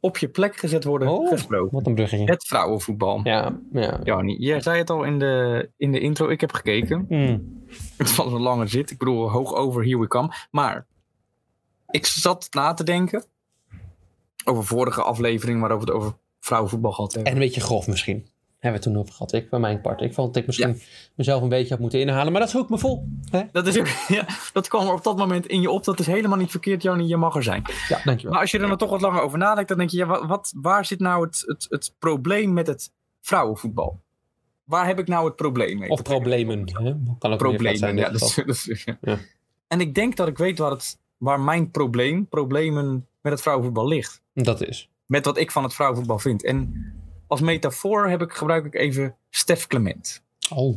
op 0.04 0.18
je 0.18 0.28
plek 0.28 0.56
gezet 0.56 0.84
worden 0.84 1.08
Oh. 1.08 1.28
gesproken. 1.28 1.74
Wat 1.74 1.86
een 1.86 1.94
bruggetje. 1.94 2.24
Het 2.24 2.46
vrouwenvoetbal. 2.46 3.20
Ja, 3.24 3.58
ja. 3.72 4.00
Jani, 4.04 4.36
jij 4.38 4.60
zei 4.60 4.78
het 4.78 4.90
al 4.90 5.04
in 5.04 5.18
de, 5.18 5.68
in 5.76 5.92
de 5.92 6.00
intro. 6.00 6.28
Ik 6.28 6.40
heb 6.40 6.52
gekeken. 6.52 7.06
Hm. 7.08 7.38
Het 7.96 8.14
was 8.16 8.32
een 8.32 8.40
lange 8.40 8.66
zit. 8.66 8.90
Ik 8.90 8.98
bedoel, 8.98 9.30
hoog 9.30 9.54
over, 9.54 9.84
here 9.84 9.98
we 9.98 10.06
come. 10.08 10.32
Maar 10.50 10.86
ik 11.90 12.06
zat 12.06 12.48
na 12.50 12.74
te 12.74 12.84
denken 12.84 13.24
over 14.44 14.64
vorige 14.64 15.02
aflevering 15.02 15.60
waarover 15.60 15.86
we 15.86 15.92
het 15.92 16.02
over 16.02 16.16
vrouwenvoetbal 16.40 16.92
gehad 16.92 17.12
hebben. 17.12 17.32
En 17.32 17.38
een 17.38 17.44
beetje 17.44 17.60
grof 17.60 17.86
misschien. 17.86 18.26
Hebben 18.62 18.80
we 18.80 18.86
het 18.86 18.94
toen 18.96 19.02
over 19.02 19.12
gehad. 19.14 19.32
Ik, 19.32 19.50
bij 19.50 19.58
mijn 19.60 19.80
part. 19.80 20.00
Ik 20.00 20.14
vond 20.14 20.26
dat 20.34 20.36
ik 20.42 20.46
misschien 20.46 20.80
mezelf 21.14 21.42
een 21.42 21.48
beetje 21.48 21.68
had 21.68 21.78
moeten 21.78 22.00
inhalen. 22.00 22.32
Maar 22.32 22.40
dat 22.40 22.50
is 22.50 22.56
ook 22.56 22.68
me 22.70 22.78
vol. 22.78 23.08
Hè? 23.30 23.42
Dat, 23.52 23.66
is 23.66 23.78
ook, 23.78 23.86
ja, 24.18 24.26
dat 24.52 24.68
kwam 24.68 24.86
er 24.86 24.92
op 24.92 25.02
dat 25.04 25.16
moment 25.16 25.46
in 25.46 25.60
je 25.60 25.70
op. 25.70 25.84
Dat 25.84 25.98
is 26.00 26.06
helemaal 26.06 26.38
niet 26.38 26.50
verkeerd, 26.50 26.82
Jani. 26.82 27.06
Je 27.06 27.16
mag 27.16 27.36
er 27.36 27.42
zijn. 27.42 27.62
Ja, 27.88 28.00
dankjewel. 28.04 28.32
Maar 28.32 28.40
als 28.40 28.50
je 28.50 28.58
er 28.58 28.68
dan 28.68 28.76
toch 28.76 28.90
wat 28.90 29.00
langer 29.00 29.20
over 29.22 29.38
nadenkt, 29.38 29.68
dan 29.68 29.78
denk 29.78 29.90
je, 29.90 29.96
ja, 29.96 30.26
wat, 30.26 30.52
waar 30.56 30.84
zit 30.84 30.98
nou 30.98 31.24
het, 31.26 31.42
het, 31.46 31.66
het 31.68 31.94
probleem 31.98 32.52
met 32.52 32.66
het 32.66 32.90
vrouwenvoetbal? 33.20 34.00
Waar 34.64 34.86
heb 34.86 34.98
ik 34.98 35.08
nou 35.08 35.24
het 35.26 35.36
probleem 35.36 35.78
mee? 35.78 35.90
Of 35.90 36.02
problemen. 36.02 36.58
Hè? 36.72 36.94
Kan 37.18 37.32
ook 37.32 37.38
problemen. 37.38 37.78
zijn. 37.78 37.96
ja, 37.96 38.10
dat 38.10 38.20
is- 38.22 38.34
dat 38.46 38.64
is- 38.68 38.82
ja. 38.84 38.98
Ja. 39.00 39.18
En 39.68 39.80
ik 39.80 39.94
denk 39.94 40.16
dat 40.16 40.28
ik 40.28 40.38
weet 40.38 40.58
waar, 40.58 40.70
het, 40.70 40.98
waar 41.16 41.40
mijn 41.40 41.70
probleem, 41.70 42.26
problemen 42.28 43.06
met 43.20 43.32
het 43.32 43.42
vrouwenvoetbal 43.42 43.88
ligt. 43.88 44.22
Dat 44.34 44.60
is. 44.68 44.90
Met 45.06 45.24
wat 45.24 45.38
ik 45.38 45.50
van 45.50 45.62
het 45.62 45.74
vrouwenvoetbal 45.74 46.18
vind. 46.18 46.44
En 46.44 46.74
als 47.32 47.40
metafoor 47.40 48.08
heb 48.08 48.22
ik, 48.22 48.32
gebruik 48.32 48.64
ik 48.64 48.74
even 48.74 49.16
Stef 49.30 49.66
Clement. 49.66 50.22
Oh. 50.54 50.76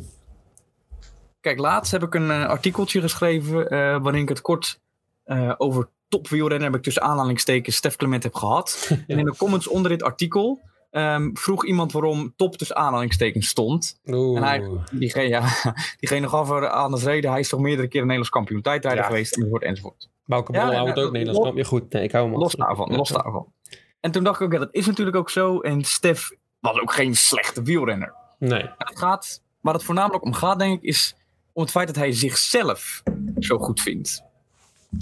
Kijk, 1.40 1.60
laatst 1.60 1.92
heb 1.92 2.04
ik 2.04 2.14
een 2.14 2.32
eh, 2.32 2.46
artikeltje 2.46 3.02
geschreven 3.02 3.70
eh, 3.70 3.78
waarin 4.02 4.22
ik 4.22 4.30
het 4.30 4.42
kort 4.42 4.80
eh, 5.24 5.54
over 5.58 5.90
topwielrennen 6.08 6.68
heb 6.68 6.76
ik 6.76 6.84
tussen 6.84 7.02
aanhalingstekens 7.02 7.76
Stef 7.76 7.96
Clement 7.96 8.24
heb 8.24 8.36
gehad. 8.36 8.90
En 9.08 9.18
in 9.18 9.26
de 9.26 9.36
comments 9.36 9.68
onder 9.68 9.92
dit 9.92 10.04
artikel 10.04 10.62
ehm, 10.92 11.30
vroeg 11.34 11.66
iemand 11.66 11.92
waarom 11.92 12.34
top 12.36 12.58
tussen 12.58 12.76
aanhalingstekens 12.76 13.48
stond. 13.48 14.00
Oeh. 14.06 14.38
En 14.38 14.44
hij, 14.44 14.70
diegene, 14.92 15.28
ja, 15.28 15.50
diegene 16.00 16.30
gaf 16.30 16.50
er 16.50 16.70
aan 16.70 16.92
als 16.92 17.04
reden, 17.04 17.32
hij 17.32 17.40
is 17.40 17.50
toch 17.50 17.60
meerdere 17.60 17.88
keren 17.88 18.08
Nederlands 18.08 18.30
kampioen 18.30 18.62
tijdrijder 18.62 19.04
Ja. 19.04 19.10
geweest, 19.10 19.36
enzovoort, 19.36 19.64
enzovoort. 19.64 20.10
Bouke 20.26 20.54
Ja, 20.54 20.74
houdt 20.74 21.00
ook 21.00 21.12
Nederlands 21.12 21.42
kampioen. 21.42 21.66
Goed, 21.66 21.92
nee, 21.92 22.04
ik 22.04 22.12
hou 22.12 22.30
hem. 22.30 22.38
Los 22.38 22.54
daarvan, 22.56 22.96
los 22.96 23.10
daarvan. 23.10 23.54
En 24.00 24.12
toen 24.12 24.24
dacht 24.24 24.40
ik 24.40 24.46
ook, 24.46 24.54
ja, 24.54 24.60
dat 24.60 24.74
is 24.74 24.86
natuurlijk 24.86 25.18
ook 25.18 25.30
zo. 25.30 25.60
En 25.60 25.84
Stef 25.84 26.32
was 26.66 26.80
ook 26.80 26.94
geen 26.94 27.16
slechte 27.16 27.62
wielrenner. 27.62 28.14
Nee. 28.40 28.70
Het 28.78 29.00
gaat, 29.00 29.42
waar 29.62 29.74
het 29.74 29.84
voornamelijk 29.84 30.24
om 30.24 30.34
gaat, 30.34 30.60
denk 30.60 30.78
ik, 30.78 30.84
is 30.84 31.16
om 31.54 31.62
het 31.62 31.72
feit 31.72 31.88
dat 31.88 31.96
hij 31.96 32.12
zichzelf 32.12 33.04
zo 33.40 33.58
goed 33.58 33.82
vindt. 33.82 34.24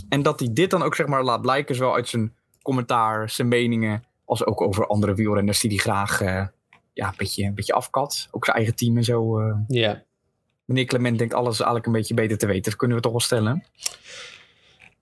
En 0.10 0.22
dat 0.22 0.40
hij 0.40 0.50
dit 0.54 0.70
dan 0.70 0.84
ook 0.84 0.96
zeg 0.96 1.08
maar 1.08 1.24
laat 1.24 1.42
blijken, 1.42 1.76
zowel 1.76 1.96
uit 1.96 2.08
zijn 2.08 2.34
commentaar, 2.62 3.30
zijn 3.30 3.48
meningen, 3.48 4.04
als 4.26 4.46
ook 4.46 4.62
over 4.62 4.88
andere 4.88 5.14
wielrenners 5.14 5.60
die 5.60 5.70
hij 5.70 5.80
graag 5.80 6.22
eh, 6.22 6.46
ja, 6.94 7.08
een, 7.08 7.14
beetje, 7.18 7.44
een 7.44 7.56
beetje 7.56 7.74
afkat. 7.74 8.28
Ook 8.32 8.46
zijn 8.46 8.58
eigen 8.58 8.76
team 8.76 8.98
en 8.98 9.04
zo. 9.04 9.42
Ja. 9.68 10.04
Meneer 10.66 10.86
Clement 10.86 11.18
denkt 11.18 11.34
alles 11.34 11.56
eigenlijk 11.56 11.86
een 11.86 11.94
beetje 11.94 12.14
beter 12.14 12.38
te 12.38 12.46
weten. 12.46 12.64
Dat 12.64 12.76
kunnen 12.76 12.98
we 12.98 13.04
toch 13.04 13.12
wel 13.12 13.22
stellen. 13.22 13.64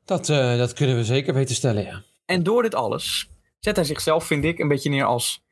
Dat, 0.06 0.30
eh, 0.30 0.58
dat 0.58 0.74
kunnen 0.74 0.96
we 0.96 1.04
zeker 1.04 1.34
weten 1.34 1.56
stellen, 1.56 1.84
ja. 1.84 2.02
En 2.26 2.44
door 2.44 2.62
dit 2.62 2.76
alles 2.76 3.30
zet 3.60 3.76
hij 3.76 3.86
zichzelf, 3.86 4.26
vind 4.26 4.44
ik, 4.44 4.60
een 4.60 4.68
beetje 4.68 4.90
neer 4.90 5.06
als 5.06 5.44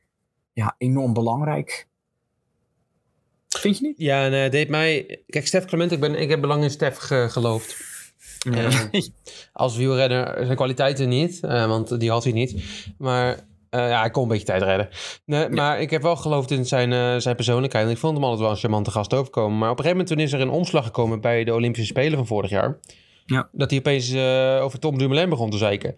ja, 0.54 0.76
enorm 0.78 1.14
belangrijk. 1.14 1.88
Vind 3.48 3.78
je 3.78 3.86
niet? 3.88 3.98
Ja, 4.00 4.26
en 4.26 4.32
hij 4.32 4.50
deed 4.50 4.70
mij... 4.70 5.20
Kijk, 5.28 5.48
Stef 5.48 5.66
Clement, 5.66 5.92
ik, 5.92 6.00
ben, 6.00 6.16
ik 6.16 6.30
heb 6.30 6.42
belang 6.42 6.64
in 6.64 6.70
Stef 6.70 6.98
ge- 6.98 7.28
geloofd. 7.30 7.78
Eh, 8.52 8.80
als 9.54 9.76
wielrenner 9.78 10.46
zijn 10.46 10.56
kwaliteiten 10.56 11.10
niet, 11.10 11.40
eh, 11.44 11.68
want 11.68 12.00
die 12.00 12.10
had 12.12 12.24
hij 12.24 12.34
niet. 12.34 12.64
Maar 12.98 13.48
eh, 13.70 13.90
ja, 13.90 14.00
hij 14.00 14.10
kon 14.10 14.24
een 14.24 14.30
beetje 14.30 14.46
tijd 14.46 14.62
redden. 14.62 14.90
Nee, 15.26 15.50
Maar 15.50 15.82
ik 15.82 15.90
heb 15.90 16.02
wel 16.02 16.16
geloofd 16.16 16.52
in 16.52 16.66
zijn, 16.66 16.94
eh, 16.94 17.16
zijn 17.18 17.36
persoonlijkheid. 17.36 17.86
En 17.86 17.92
ik 17.92 17.98
vond 17.98 18.14
hem 18.14 18.24
altijd 18.24 18.42
wel 18.42 18.52
een 18.52 18.58
charmante 18.58 18.92
gast 18.92 19.14
overkomen. 19.14 19.58
Maar 19.58 19.70
op 19.72 19.78
een 19.78 19.84
gegeven 19.84 19.98
moment 20.06 20.08
toen 20.08 20.26
is 20.26 20.34
er 20.34 20.42
een 20.42 20.50
omslag 20.60 20.86
gekomen 20.86 21.22
bij 21.22 21.44
de 21.44 21.54
Olympische 21.54 21.88
Spelen 21.88 22.18
van 22.18 22.28
vorig 22.28 22.50
jaar. 22.50 22.80
Ja. 23.26 23.50
Dat 23.52 23.70
hij 23.70 23.80
opeens 23.80 24.12
eh, 24.12 24.60
over 24.62 24.80
Tom 24.80 24.98
Dumoulin 24.98 25.30
begon 25.30 25.50
te 25.50 25.58
zeiken. 25.58 25.96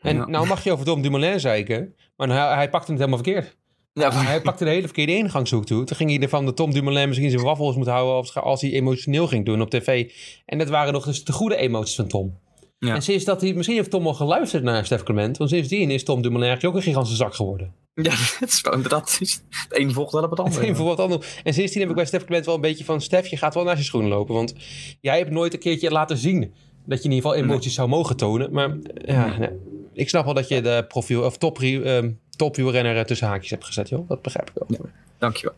En 0.00 0.16
Ja. 0.16 0.26
nou 0.26 0.46
mag 0.46 0.64
je 0.64 0.72
over 0.72 0.84
Tom 0.84 1.02
Dumoulin 1.02 1.40
zeiken, 1.40 1.94
maar 2.16 2.28
hij, 2.28 2.54
hij 2.54 2.70
pakte 2.70 2.90
het 2.90 3.00
helemaal 3.00 3.22
verkeerd. 3.24 3.56
Ja, 3.94 4.12
Hij 4.12 4.40
pakte 4.40 4.64
de 4.64 4.70
hele 4.70 4.84
verkeerde 4.84 5.16
ingangshoek 5.16 5.66
toe. 5.66 5.84
Toen 5.84 5.96
ging 5.96 6.10
hij 6.10 6.20
ervan 6.20 6.44
de 6.46 6.54
Tom 6.54 6.72
Dumoulin 6.72 7.08
misschien 7.08 7.30
zijn 7.30 7.42
waffels 7.42 7.76
moet 7.76 7.86
houden 7.86 8.14
als, 8.14 8.34
als 8.34 8.60
hij 8.60 8.70
emotioneel 8.72 9.26
ging 9.26 9.44
doen 9.44 9.60
op 9.60 9.70
tv. 9.70 10.10
En 10.46 10.58
dat 10.58 10.68
waren 10.68 10.92
nog 10.92 11.06
eens 11.06 11.24
de 11.24 11.32
goede 11.32 11.56
emoties 11.56 11.94
van 11.94 12.06
Tom. 12.08 12.38
Ja. 12.78 12.94
En 12.94 13.02
sinds 13.02 13.24
dat 13.24 13.40
hij, 13.40 13.52
misschien 13.52 13.76
heeft 13.76 13.90
Tom 13.90 14.06
al 14.06 14.14
geluisterd 14.14 14.62
naar 14.62 14.84
Stef 14.84 15.02
Clement, 15.02 15.36
want 15.36 15.50
sindsdien 15.50 15.90
is 15.90 16.04
Tom 16.04 16.22
Dumoulin 16.22 16.48
eigenlijk 16.48 16.74
ook 16.76 16.80
een 16.80 16.86
gigantische 16.88 17.16
zak 17.18 17.34
geworden. 17.34 17.74
Ja, 17.94 18.02
dat 18.40 18.48
is 18.48 18.60
wel 18.60 18.72
inderdaad. 18.74 19.10
Het, 19.12 19.20
is- 19.20 19.42
het 19.50 19.78
een 19.78 19.92
volgt 19.92 20.12
wel 20.12 20.22
op 20.22 20.30
het 20.30 20.38
Het 20.38 20.48
andere. 20.48 20.66
een 20.66 20.76
voor 20.76 20.86
wat 20.86 21.00
anders. 21.00 21.40
En 21.44 21.54
sindsdien 21.54 21.80
heb 21.80 21.90
ik 21.90 21.96
bij 21.96 22.04
Stef 22.06 22.24
Clement 22.24 22.46
wel 22.46 22.54
een 22.54 22.60
beetje 22.60 22.84
van, 22.84 23.00
Stef, 23.00 23.26
je 23.26 23.36
gaat 23.36 23.54
wel 23.54 23.64
naar 23.64 23.76
je 23.76 23.82
schoenen 23.82 24.10
lopen. 24.10 24.34
Want 24.34 24.54
jij 25.00 25.18
hebt 25.18 25.30
nooit 25.30 25.52
een 25.54 25.58
keertje 25.58 25.90
laten 25.90 26.16
zien 26.16 26.52
dat 26.86 26.98
je 27.02 27.04
in 27.08 27.14
ieder 27.14 27.30
geval 27.30 27.44
emoties 27.44 27.74
zou 27.74 27.88
mogen 27.88 28.16
tonen. 28.16 28.52
Maar 28.52 28.76
ja, 29.04 29.38
nee. 29.38 29.48
ik 29.92 30.08
snap 30.08 30.24
wel 30.24 30.34
dat 30.34 30.48
je 30.48 30.60
de 30.60 30.84
profiel, 30.88 31.22
of 31.24 31.38
top, 31.38 31.58
ehm 31.60 32.10
topwielrenner 32.36 32.96
eh, 32.96 33.04
tussen 33.04 33.26
haakjes 33.26 33.50
hebt 33.50 33.64
gezet, 33.64 33.88
joh. 33.88 34.08
Dat 34.08 34.22
begrijp 34.22 34.50
ik 34.50 34.54
wel. 34.54 34.88
Dankjewel. 35.18 35.54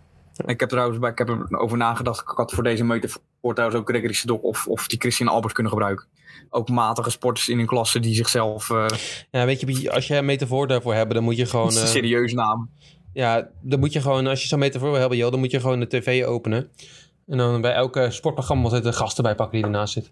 Ik 0.47 0.61
heb 0.61 0.69
trouwens 0.69 0.99
bij, 0.99 1.11
ik 1.11 1.19
heb 1.19 1.29
er 1.29 1.59
over 1.59 1.77
nagedacht. 1.79 2.21
Ik 2.21 2.37
had 2.37 2.53
voor 2.53 2.63
deze 2.63 2.85
metafoor 2.85 3.55
trouwens 3.55 3.81
ook 3.81 3.89
Gregory 3.89 4.13
Sedok 4.13 4.43
of, 4.43 4.67
of 4.67 4.87
die 4.87 4.99
Christian 4.99 5.29
Albers 5.29 5.53
kunnen 5.53 5.73
gebruiken. 5.73 6.07
Ook 6.51 6.69
matige 6.69 7.11
sporters 7.11 7.49
in 7.49 7.59
een 7.59 7.67
klasse 7.67 8.01
die 8.01 8.15
zichzelf. 8.15 8.71
eh 8.71 8.87
Ja, 9.31 9.45
weet 9.45 9.61
je, 9.61 9.91
als 9.93 10.07
je 10.07 10.17
een 10.17 10.25
metafoor 10.25 10.67
daarvoor 10.67 10.95
hebt, 10.95 11.15
dan 11.15 11.23
moet 11.23 11.37
je 11.37 11.47
gewoon... 11.47 11.69
is 11.69 11.77
een 11.77 11.83
eh, 11.83 11.89
serieus 11.89 12.33
naam. 12.33 12.71
Ja, 13.13 13.49
dan 13.61 13.79
moet 13.79 13.93
je 13.93 14.01
gewoon, 14.01 14.27
als 14.27 14.43
je 14.43 14.49
zo'n 14.49 14.59
metafoor 14.59 14.91
wil 14.91 15.01
hebben, 15.01 15.19
joh, 15.19 15.31
dan 15.31 15.41
moet 15.41 15.51
je 15.51 15.61
gewoon 15.61 15.81
de 15.81 15.87
tv 15.87 16.25
openen. 16.25 16.71
En 17.27 17.37
dan 17.37 17.61
bij 17.61 17.73
elke 17.73 18.11
sportprogramma 18.11 18.65
altijd 18.65 18.85
een 18.85 18.95
gast 18.95 19.17
erbij 19.17 19.35
pakken 19.35 19.57
die 19.57 19.65
ernaast 19.65 19.93
zit. 19.93 20.11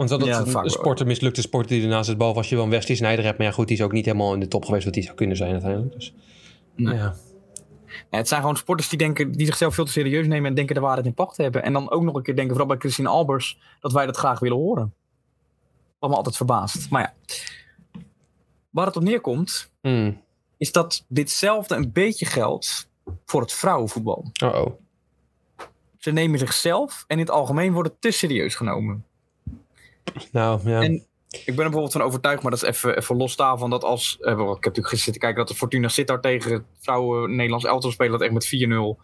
Want 0.00 0.12
dat 0.12 0.24
Ja, 0.24 0.38
het 0.38 0.46
een 0.46 0.52
wel. 0.52 0.68
sport, 0.70 1.00
een 1.00 1.06
mislukte 1.06 1.40
sport 1.40 1.68
die 1.68 1.82
ernaast 1.82 2.08
zit, 2.08 2.16
behalve 2.18 2.38
als 2.38 2.48
je 2.48 2.54
wel 2.54 2.64
een 2.64 2.70
Wesley 2.70 2.96
Sneijder 2.96 3.24
hebt. 3.24 3.38
Maar 3.38 3.46
ja, 3.46 3.52
goed, 3.52 3.68
die 3.68 3.76
is 3.76 3.82
ook 3.82 3.92
niet 3.92 4.04
helemaal 4.04 4.34
in 4.34 4.40
de 4.40 4.48
top 4.48 4.64
geweest 4.64 4.84
wat 4.84 4.94
die 4.94 5.02
zou 5.02 5.14
kunnen 5.16 5.36
zijn 5.36 5.52
uiteindelijk. 5.52 5.92
Dus, 5.92 6.14
Nee. 6.74 6.94
ja. 6.94 7.14
Ja, 8.10 8.16
het 8.18 8.28
zijn 8.28 8.40
gewoon 8.40 8.56
sporters 8.56 8.88
die, 8.88 8.98
denken, 8.98 9.32
die 9.32 9.46
zichzelf 9.46 9.74
veel 9.74 9.84
te 9.84 9.90
serieus 9.92 10.26
nemen 10.26 10.48
en 10.48 10.54
denken 10.54 10.74
de 10.74 10.80
waarheid 10.80 11.06
in 11.06 11.14
pacht 11.14 11.34
te 11.34 11.42
hebben. 11.42 11.62
En 11.62 11.72
dan 11.72 11.90
ook 11.90 12.02
nog 12.02 12.14
een 12.14 12.22
keer 12.22 12.34
denken, 12.34 12.52
vooral 12.56 12.70
bij 12.70 12.80
Christian 12.80 13.06
Albers, 13.06 13.58
dat 13.80 13.92
wij 13.92 14.06
dat 14.06 14.16
graag 14.16 14.38
willen 14.38 14.56
horen. 14.56 14.94
Wat 15.98 16.10
me 16.10 16.16
altijd 16.16 16.36
verbaast. 16.36 16.90
Maar 16.90 17.02
ja, 17.02 17.14
waar 18.70 18.86
het 18.86 18.96
op 18.96 19.02
neerkomt, 19.02 19.70
Hmm. 19.82 20.20
is 20.56 20.72
dat 20.72 21.04
ditzelfde 21.08 21.74
een 21.74 21.92
beetje 21.92 22.26
geldt 22.26 22.90
voor 23.24 23.40
het 23.40 23.52
vrouwenvoetbal. 23.52 24.30
Oh 24.44 24.54
oh. 24.54 24.72
Ze 25.98 26.10
nemen 26.10 26.38
zichzelf 26.38 27.04
en 27.06 27.16
in 27.16 27.22
het 27.24 27.30
algemeen 27.30 27.72
worden 27.72 27.96
te 27.98 28.10
serieus 28.10 28.54
genomen. 28.54 29.04
Nou, 30.32 30.60
ja. 30.70 30.80
En- 30.82 31.04
Ik 31.30 31.42
ben 31.46 31.54
er 31.56 31.62
bijvoorbeeld 31.62 31.92
van 31.92 32.02
overtuigd, 32.02 32.42
maar 32.42 32.50
dat 32.50 32.62
is 32.62 32.68
even, 32.68 32.96
even 32.96 33.16
los 33.16 33.36
daarvan 33.36 33.70
dat 33.70 33.84
als... 33.84 34.16
eh, 34.20 34.24
wel, 34.36 34.42
ik 34.48 34.54
heb 34.54 34.64
natuurlijk 34.64 34.88
gisteren 34.88 35.02
zitten 35.04 35.20
kijken 35.22 35.38
dat 35.38 35.48
de 35.48 35.54
Fortuna 35.54 35.88
Sittard 35.88 36.22
tegen 36.22 36.64
vrouwen 36.78 37.30
Nederlands 37.36 37.64
elftal 37.64 37.90
spelen. 37.90 38.12
Dat 38.12 38.20
echt 38.20 38.32
met 38.32 38.46
4-0... 38.46 39.00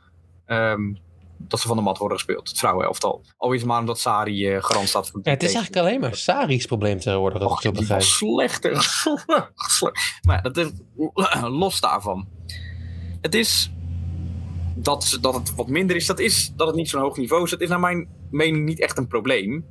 ehm, 0.46 0.94
dat 1.38 1.60
ze 1.60 1.68
van 1.68 1.76
de 1.76 1.82
mat 1.82 1.98
worden 1.98 2.16
gespeeld, 2.18 2.48
het 2.48 2.58
vrouwenelftal. 2.58 3.25
Al 3.36 3.52
is 3.52 3.60
het 3.60 3.68
maar 3.68 3.80
omdat 3.80 3.98
Sari 3.98 4.48
eh, 4.48 4.62
garant 4.62 4.88
staat 4.88 5.10
voor 5.10 5.20
Ja, 5.22 5.30
het 5.30 5.42
is 5.42 5.54
eigenlijk 5.54 5.86
alleen 5.86 6.00
maar 6.00 6.14
Sari's 6.14 6.66
probleem 6.66 6.98
tegenwoordig. 7.00 7.42
ik 7.42 7.48
Och, 7.48 7.62
begrijp. 7.72 8.02
slechter. 8.02 8.82
Slecht. 9.54 10.18
maar 10.22 10.36
ja, 10.36 10.40
dat 10.50 10.56
is, 10.56 10.70
los 11.62 11.80
daarvan. 11.80 12.28
Het 13.20 13.34
is 13.34 13.70
dat, 14.75 15.04
ze- 15.04 15.20
dat 15.20 15.34
het 15.34 15.54
wat 15.54 15.68
minder 15.68 15.96
is. 15.96 16.06
Dat 16.06 16.18
is 16.18 16.52
dat 16.56 16.66
het 16.66 16.76
niet 16.76 16.88
zo'n 16.88 17.00
hoog 17.00 17.16
niveau 17.16 17.44
is. 17.44 17.50
Dat 17.50 17.60
is 17.60 17.68
naar 17.68 17.80
mijn 17.80 18.08
mening 18.30 18.64
niet 18.64 18.80
echt 18.80 18.98
een 18.98 19.06
probleem. 19.08 19.64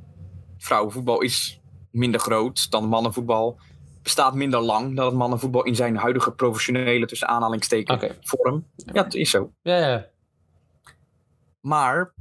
Vrouwenvoetbal 0.58 1.20
is 1.20 1.60
minder 1.90 2.20
groot 2.20 2.70
dan 2.70 2.88
mannenvoetbal. 2.88 3.58
Bestaat 4.02 4.34
minder 4.34 4.60
lang 4.60 4.96
dan 4.96 5.06
het 5.06 5.14
mannenvoetbal 5.14 5.64
in 5.64 5.74
zijn 5.74 5.96
huidige 5.96 6.32
professionele 6.32 7.06
tussen 7.06 7.28
aanhalingsteken 7.28 7.94
Oké. 7.94 8.16
vorm. 8.20 8.66
Ja, 8.76 9.04
het 9.04 9.14
is 9.14 9.30
zo. 9.30 9.52
Ja, 9.62 9.76
ja. 9.76 10.06
Maar, 11.60 12.14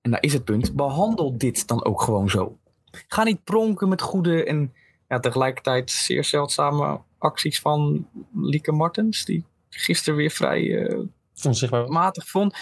en 0.00 0.10
daar 0.10 0.22
is 0.22 0.32
het 0.32 0.44
punt, 0.44 0.74
behandel 0.74 1.38
dit 1.38 1.66
dan 1.66 1.84
ook 1.84 2.02
gewoon 2.02 2.30
zo. 2.30 2.58
Ga 3.08 3.22
niet 3.22 3.44
pronken 3.44 3.88
met 3.88 4.02
goede 4.02 4.44
en 4.44 4.74
ja, 5.08 5.20
tegelijkertijd 5.20 5.90
zeer 5.90 6.24
zeldzame 6.24 7.00
acties 7.18 7.60
van 7.60 8.08
Lieke 8.34 8.72
Martens, 8.72 9.24
die 9.24 9.44
gisteren 9.68 10.16
weer 10.18 10.30
vrij 10.30 10.88
Onzichtbaar. 11.44 11.88
matig 11.88 12.28
vond. 12.28 12.56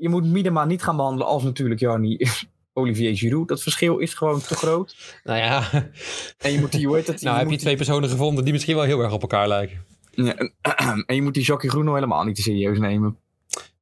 Je 0.00 0.08
moet 0.08 0.24
Miedema 0.24 0.64
niet 0.64 0.82
gaan 0.82 0.96
behandelen 0.96 1.26
als 1.26 1.42
natuurlijk 1.42 1.80
Jannie 1.80 2.30
Olivier 2.72 3.16
Giroud. 3.16 3.48
Dat 3.48 3.62
verschil 3.62 3.98
is 3.98 4.14
gewoon 4.14 4.40
te 4.40 4.54
groot. 4.54 4.96
Nou 5.24 5.38
ja, 5.38 5.68
En 6.38 6.52
je 6.52 6.58
moet 6.60 6.72
die, 6.72 6.86
hoe 6.86 6.96
heet 6.96 7.06
het? 7.06 7.22
nou 7.22 7.38
heb 7.38 7.50
je 7.50 7.56
twee 7.56 7.76
personen 7.76 8.08
gevonden 8.08 8.44
die 8.44 8.52
misschien 8.52 8.74
wel 8.76 8.84
heel 8.84 9.00
erg 9.00 9.12
op 9.12 9.20
elkaar 9.22 9.48
lijken. 9.48 9.84
ja, 10.10 10.34
en, 10.36 10.52
en 11.06 11.14
je 11.14 11.22
moet 11.22 11.34
die 11.34 11.42
Jackie 11.44 11.70
Groeno 11.70 11.94
helemaal 11.94 12.24
niet 12.24 12.36
te 12.36 12.42
serieus 12.42 12.78
nemen. 12.78 13.16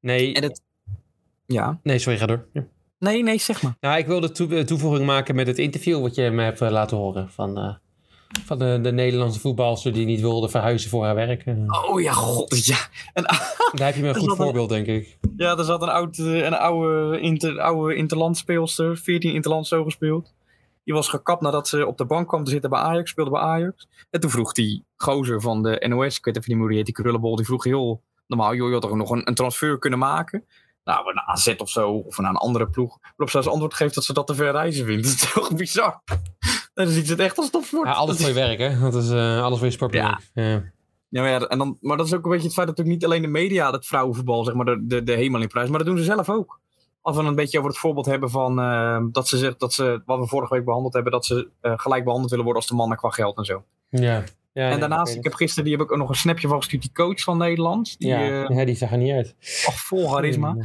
Nee, 0.01 0.35
En 0.35 0.43
het, 0.43 0.63
ja, 1.47 1.81
nee 1.83 1.99
sorry, 1.99 2.19
ga 2.19 2.27
door. 2.27 2.47
Ja. 2.53 2.67
nee, 2.99 3.23
nee, 3.23 3.39
zeg 3.39 3.63
maar. 3.63 3.77
Nou, 3.81 3.99
ik 3.99 4.07
wilde 4.07 4.31
toe- 4.33 4.57
eh, 4.57 4.65
toevoeging 4.65 5.07
maken 5.07 5.35
met 5.35 5.47
het 5.47 5.59
interview 5.59 6.01
wat 6.01 6.15
je 6.15 6.31
me 6.31 6.43
hebt 6.43 6.61
eh, 6.61 6.71
laten 6.71 6.97
horen. 6.97 7.31
Van, 7.31 7.59
eh, 7.59 7.75
van 8.45 8.59
de, 8.59 8.79
de 8.83 8.93
Nederlandse 8.93 9.41
voetbalster 9.41 9.93
die 9.93 10.07
niet 10.07 10.21
wilde 10.21 10.49
verhuizen 10.49 10.91
voor 10.91 11.05
haar 11.05 11.15
werk. 11.15 11.45
Oh 11.89 12.01
ja, 12.01 12.13
god, 12.13 12.67
ja. 12.67 12.77
En, 13.13 13.23
Daar 13.75 13.87
heb 13.87 13.95
je 13.95 14.03
me 14.03 14.09
een 14.09 14.15
goed 14.15 14.31
een- 14.31 14.37
voorbeeld, 14.37 14.69
denk 14.69 14.87
ik. 14.87 15.19
Ja, 15.37 15.57
er 15.57 15.65
zat 15.65 15.83
een, 15.83 15.89
oud, 15.89 16.19
eh, 16.19 16.45
een 16.45 16.55
oude, 16.55 17.21
inter, 17.21 17.61
oude 17.61 17.95
interlandspeelster, 17.95 18.97
14 18.97 19.33
interlands 19.33 19.69
zo 19.69 19.85
gespeeld. 19.85 20.33
Die 20.85 20.95
was 20.95 21.09
gekapt 21.09 21.41
nadat 21.43 21.69
ze 21.69 21.87
op 21.87 21.99
de 21.99 22.05
bank 22.05 22.29
kwam 22.29 22.45
te 22.45 22.51
zitten 22.51 22.71
bij 22.71 22.79
Ajax, 22.79 23.11
speelde 23.11 23.31
bij 23.31 23.41
Ajax. 23.41 23.89
En 24.11 24.21
toen 24.21 24.31
vroeg 24.31 24.53
die 24.53 24.85
gozer 24.97 25.41
van 25.41 25.63
de 25.63 25.85
NOS, 25.89 26.17
ik 26.19 26.25
weet 26.25 26.37
even 26.37 26.49
niet 26.49 26.49
meer 26.49 26.59
hoe 26.59 26.69
die 26.69 26.77
heet, 26.77 26.87
die 26.87 26.95
krullenbol, 26.95 27.37
die 27.37 27.45
vroeg 27.47 27.65
heel 27.65 28.03
normaal, 28.27 28.55
joh, 28.55 28.67
je 28.67 28.73
had 28.73 28.83
toch 28.83 28.95
nog 28.95 29.11
een, 29.11 29.29
een 29.29 29.35
transfer 29.35 29.79
kunnen 29.79 29.99
maken? 29.99 30.45
Nou, 30.85 31.15
naar 31.15 31.25
AZ 31.27 31.55
of 31.59 31.71
zo, 31.71 31.91
of 31.91 32.19
naar 32.19 32.31
een 32.31 32.37
andere 32.37 32.69
ploeg. 32.69 32.99
Waarop 33.01 33.31
ze 33.31 33.37
als 33.37 33.49
antwoord 33.49 33.75
geeft 33.75 33.95
dat 33.95 34.05
ze 34.05 34.13
dat 34.13 34.27
te 34.27 34.35
ver 34.35 34.53
reizen 34.53 34.87
vindt. 34.87 35.05
Dat 35.09 35.13
is 35.23 35.33
toch 35.33 35.55
bizar? 35.55 36.03
Dan 36.75 36.89
ziet 36.89 37.07
ze 37.07 37.13
het 37.13 37.21
echt 37.21 37.39
als 37.39 37.51
topsport. 37.51 37.89
Ja, 37.89 37.95
alles 37.95 38.17
voor 38.17 38.29
je 38.29 38.35
werk, 38.35 38.59
hè? 38.59 38.79
Dat 38.79 38.95
is 38.95 39.11
eh, 39.11 39.43
alles 39.43 39.59
voor 39.59 39.67
je 39.67 39.73
sport. 39.73 39.93
Ja. 39.93 40.21
ja. 40.35 40.63
Ja, 41.11 41.23
maar, 41.23 41.31
ja, 41.31 41.39
en 41.39 41.59
dan, 41.59 41.79
maar 41.81 41.97
dat 41.97 42.07
is 42.07 42.15
ook 42.15 42.25
een 42.25 42.31
beetje 42.31 42.47
het 42.47 42.55
feit 42.55 42.67
dat 42.67 42.77
natuurlijk 42.77 43.03
niet 43.03 43.05
alleen 43.11 43.23
de 43.33 43.39
media 43.39 43.71
het 43.71 43.87
vrouwenvoetbal 43.87 44.45
zeg 44.45 44.55
maar, 44.55 44.65
de, 44.65 44.87
de, 44.87 45.03
de 45.03 45.13
hemel 45.13 45.41
in 45.41 45.49
prijs, 45.49 45.69
maar 45.69 45.79
dat 45.79 45.87
doen 45.87 45.99
ze 45.99 46.05
zelf 46.05 46.29
ook. 46.29 46.61
Als 47.01 47.17
we 47.17 47.23
een 47.23 47.35
beetje 47.35 47.59
over 47.59 47.71
het 47.71 47.79
voorbeeld 47.79 48.07
hebben 48.07 48.31
van 48.31 48.61
eh, 48.61 49.05
dat 49.13 49.29
ze 49.29 49.39
zegt 49.39 49.61
dat 49.61 49.73
ze, 49.73 50.03
wat 50.07 50.19
we 50.19 50.27
vorige 50.27 50.55
week 50.55 50.65
behandeld 50.65 50.95
hebben, 50.95 51.13
dat 51.13 51.25
ze 51.27 51.49
eh, 51.61 51.73
gelijk 51.77 52.03
behandeld 52.03 52.31
willen 52.31 52.45
worden 52.45 52.63
als 52.63 52.71
de 52.71 52.77
mannen 52.77 52.99
qua 52.99 53.11
geld 53.11 53.37
en 53.37 53.45
zo. 53.45 53.65
Ja. 53.89 54.25
ja. 54.53 54.71
en 54.71 54.81
daarnaast, 54.81 55.15
ik 55.15 55.25
heb 55.25 55.35
gisteren 55.35 55.65
die 55.65 55.77
heb 55.77 55.83
ik 55.83 55.93
ook 55.93 55.99
nog 55.99 56.09
een 56.09 56.15
snapje 56.15 56.49
van 56.49 56.57
gestuurd, 56.57 56.83
die 56.83 56.93
coach 56.93 57.21
van 57.21 57.39
Nederland. 57.39 57.99
Die, 57.99 58.09
ja. 58.09 58.49
eh, 58.49 58.67
die 58.67 58.77
zag 58.77 58.91
er 58.91 58.99
niet 58.99 59.13
uit. 59.13 59.35
ach, 59.67 59.81
vol 59.81 60.09
charisma. 60.09 60.57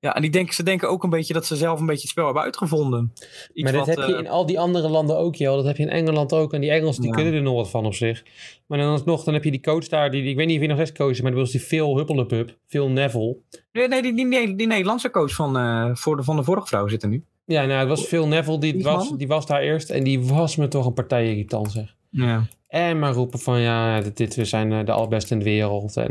Ja, 0.00 0.14
en 0.14 0.22
die 0.22 0.30
denken, 0.30 0.54
ze 0.54 0.62
denken 0.62 0.88
ook 0.88 1.02
een 1.04 1.10
beetje 1.10 1.32
dat 1.32 1.46
ze 1.46 1.56
zelf 1.56 1.80
een 1.80 1.86
beetje 1.86 2.00
het 2.02 2.10
spel 2.10 2.24
hebben 2.24 2.42
uitgevonden. 2.42 3.12
Iets 3.52 3.62
maar 3.62 3.72
dat 3.72 3.86
wat, 3.86 3.96
heb 3.96 4.06
je 4.06 4.12
eh, 4.12 4.18
in 4.18 4.28
al 4.28 4.46
die 4.46 4.60
andere 4.60 4.88
landen 4.88 5.18
ook, 5.18 5.34
joh. 5.34 5.54
Dat 5.54 5.64
heb 5.64 5.76
je 5.76 5.82
in 5.82 5.88
Engeland 5.90 6.32
ook. 6.32 6.52
En 6.52 6.60
die 6.60 6.70
Engelsen 6.70 7.02
die 7.02 7.10
Ja. 7.10 7.16
kunnen 7.16 7.34
er 7.34 7.42
nog 7.42 7.54
wat 7.54 7.70
van 7.70 7.86
op 7.86 7.94
zich. 7.94 8.22
Maar 8.66 8.78
dan 8.78 8.88
alsnog, 8.90 9.24
dan 9.24 9.34
heb 9.34 9.44
je 9.44 9.50
die 9.50 9.60
coach 9.60 9.88
daar. 9.88 10.10
Die, 10.10 10.20
die- 10.22 10.30
ik 10.30 10.36
weet 10.36 10.46
niet 10.46 10.54
of 10.54 10.60
hij 10.60 10.68
nog 10.74 10.78
steeds 10.80 10.98
coach 10.98 11.10
is, 11.10 11.20
maar 11.20 11.30
dat 11.30 11.40
was 11.40 11.50
die 11.50 11.60
Phil 11.60 11.96
Huppelepup. 11.96 12.56
Phil 12.66 12.88
Neville. 12.88 13.36
Nee, 13.72 13.88
nee 13.88 14.02
die, 14.02 14.14
die, 14.14 14.28
die, 14.30 14.54
die 14.56 14.66
Nederlandse 14.66 15.10
coach 15.10 15.32
van, 15.34 15.56
eh, 15.58 15.90
voor 15.94 16.16
de, 16.16 16.22
van 16.22 16.36
de 16.36 16.44
vorige 16.44 16.66
vrouw 16.66 16.88
zit 16.88 17.02
er 17.02 17.08
nu. 17.08 17.24
Ja, 17.44 17.64
nou, 17.64 17.78
het 17.78 17.88
was 17.88 18.04
Phil 18.04 18.26
Neville. 18.26 18.58
Die 18.58 18.82
was, 18.82 19.12
die 19.16 19.26
was 19.28 19.46
daar 19.46 19.60
eerst. 19.60 19.90
En 19.90 20.04
die 20.04 20.24
was 20.24 20.56
me 20.56 20.68
toch 20.68 20.86
een 20.86 20.92
partij 20.92 21.28
irritant, 21.30 21.72
zeg. 21.72 21.94
Ja. 22.10 22.46
En 22.68 22.98
maar 22.98 23.12
roepen 23.12 23.38
van, 23.38 23.60
ja, 23.60 24.00
dit, 24.00 24.16
dit 24.16 24.34
we 24.34 24.44
zijn 24.44 24.72
eh, 24.72 24.84
de 24.84 24.92
allerbeste 24.92 25.32
in 25.32 25.38
de 25.38 25.44
wereld. 25.44 25.96
En 25.96 26.10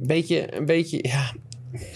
een 0.00 0.06
beetje, 0.06 0.56
een 0.56 0.66
beetje, 0.66 0.98
ja... 1.02 1.32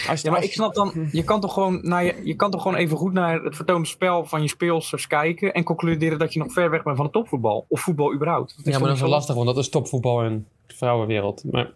Als, 0.09 0.21
Ja, 0.23 0.31
maar 0.31 0.39
als- 0.39 0.49
ik 0.49 0.53
snap 0.55 0.75
dan, 0.75 1.09
je 1.13 1.23
kan 1.25 1.41
toch 1.41 1.53
gewoon, 1.53 1.79
naar 1.83 2.05
je, 2.05 2.21
je 2.25 2.35
kan 2.35 2.51
toch 2.51 2.63
gewoon 2.63 2.77
even 2.77 2.97
goed 2.97 3.13
naar 3.13 3.43
het 3.43 3.57
vertoonde 3.57 3.87
spel 3.89 4.25
van 4.25 4.43
je 4.43 4.49
speelsters 4.49 5.07
kijken 5.07 5.53
en 5.55 5.65
concluderen 5.65 6.19
dat 6.19 6.33
je 6.33 6.39
nog 6.39 6.53
ver 6.53 6.71
weg 6.71 6.83
bent 6.83 6.97
van 6.97 7.05
het 7.05 7.15
topvoetbal. 7.15 7.65
Of 7.69 7.81
voetbal 7.81 8.15
überhaupt. 8.15 8.55
Ja, 8.65 8.71
maar 8.79 8.81
dat 8.89 8.95
is 8.97 9.01
wel 9.01 9.11
lastig, 9.11 9.35
want 9.35 9.47
dat 9.47 9.57
is 9.59 9.69
topvoetbal 9.69 10.23
en 10.23 10.47
de 10.67 10.75
vrouwenwereld. 10.75 11.45
Maar 11.51 11.71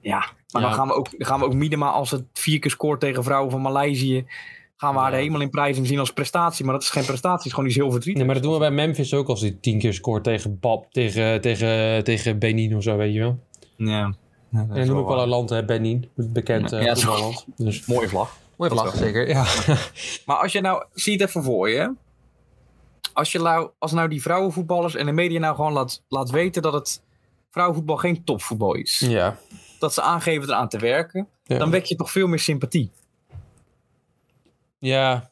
Ja, 0.00 0.18
maar 0.18 0.62
Ja. 0.62 0.68
dan 0.68 0.72
gaan 0.72 0.86
we 0.86 0.94
ook, 0.94 1.08
gaan 1.18 1.38
we 1.38 1.44
ook 1.44 1.54
Miedema 1.54 1.90
als 1.90 2.10
het 2.10 2.24
vier 2.32 2.58
keer 2.58 2.70
scoort 2.70 3.00
tegen 3.00 3.24
vrouwen 3.24 3.50
van 3.50 3.60
Maleisië. 3.62 4.24
Gaan 4.76 4.94
we 4.94 5.00
haar 5.00 5.10
Ja. 5.12 5.16
hemel 5.18 5.40
in 5.40 5.50
prijzen 5.50 5.86
zien 5.86 5.98
als 5.98 6.12
prestatie. 6.12 6.64
Maar 6.64 6.74
dat 6.74 6.82
is 6.82 6.90
geen 6.90 7.04
prestatie, 7.04 7.36
het 7.36 7.46
is 7.46 7.52
gewoon 7.52 7.68
iets 7.68 7.76
heel 7.78 7.90
verdrietig. 7.90 8.16
Nee, 8.16 8.24
maar 8.32 8.34
dat 8.34 8.44
doen 8.44 8.52
we 8.52 8.58
bij 8.58 8.70
Memphis 8.70 9.14
ook 9.14 9.28
als 9.28 9.40
hij 9.40 9.56
tien 9.60 9.78
keer 9.78 9.92
scoort 9.94 10.24
tegen 10.24 10.58
Bab, 10.60 10.92
tegen, 10.92 11.40
tegen, 11.40 12.04
tegen 12.04 12.38
Benin 12.38 12.76
of 12.76 12.82
zo, 12.82 12.96
weet 12.96 13.12
je 13.12 13.18
wel. 13.18 13.38
Ja. 13.76 14.14
En 14.58 14.68
dan 14.68 14.86
noem 14.86 14.98
ik 15.00 15.06
wel 15.06 15.22
een 15.22 15.28
land, 15.28 15.50
hè, 15.50 15.64
Benin, 15.64 16.10
bekend 16.14 16.72
eh 16.72 16.82
Ja, 16.82 16.96
voetballand. 16.96 17.44
Dus, 17.56 17.86
Mooie 17.86 18.08
vlag. 18.08 18.36
mooi 18.56 18.70
Dat 18.70 18.78
is 18.84 18.84
vlag, 18.90 18.94
wel. 18.98 19.02
zeker, 19.02 19.28
ja. 19.28 19.44
Maar 20.26 20.36
als 20.36 20.52
je 20.52 20.60
nou, 20.60 20.84
zie 20.92 21.12
het 21.12 21.28
even 21.28 21.42
voor 21.42 21.70
je. 21.70 21.92
Als, 23.12 23.32
je 23.32 23.38
nou, 23.38 23.70
als 23.78 23.92
nou 23.92 24.08
die 24.08 24.22
vrouwenvoetballers 24.22 24.94
en 24.94 25.06
de 25.06 25.12
media 25.12 25.38
nou 25.38 25.54
gewoon 25.54 25.72
laat, 25.72 26.02
laat 26.08 26.30
weten 26.30 26.62
dat 26.62 26.72
het 26.72 27.02
vrouwenvoetbal 27.50 27.96
geen 27.96 28.24
topvoetbal 28.24 28.74
is. 28.74 28.98
Ja. 28.98 29.36
Dat 29.78 29.94
ze 29.94 30.02
aangeven 30.02 30.48
eraan 30.48 30.68
te 30.68 30.78
werken. 30.78 31.28
Ja. 31.44 31.58
Dan 31.58 31.70
wek 31.70 31.84
je 31.84 31.96
toch 31.96 32.10
veel 32.10 32.26
meer 32.26 32.38
sympathie. 32.38 32.90
ja. 34.78 35.30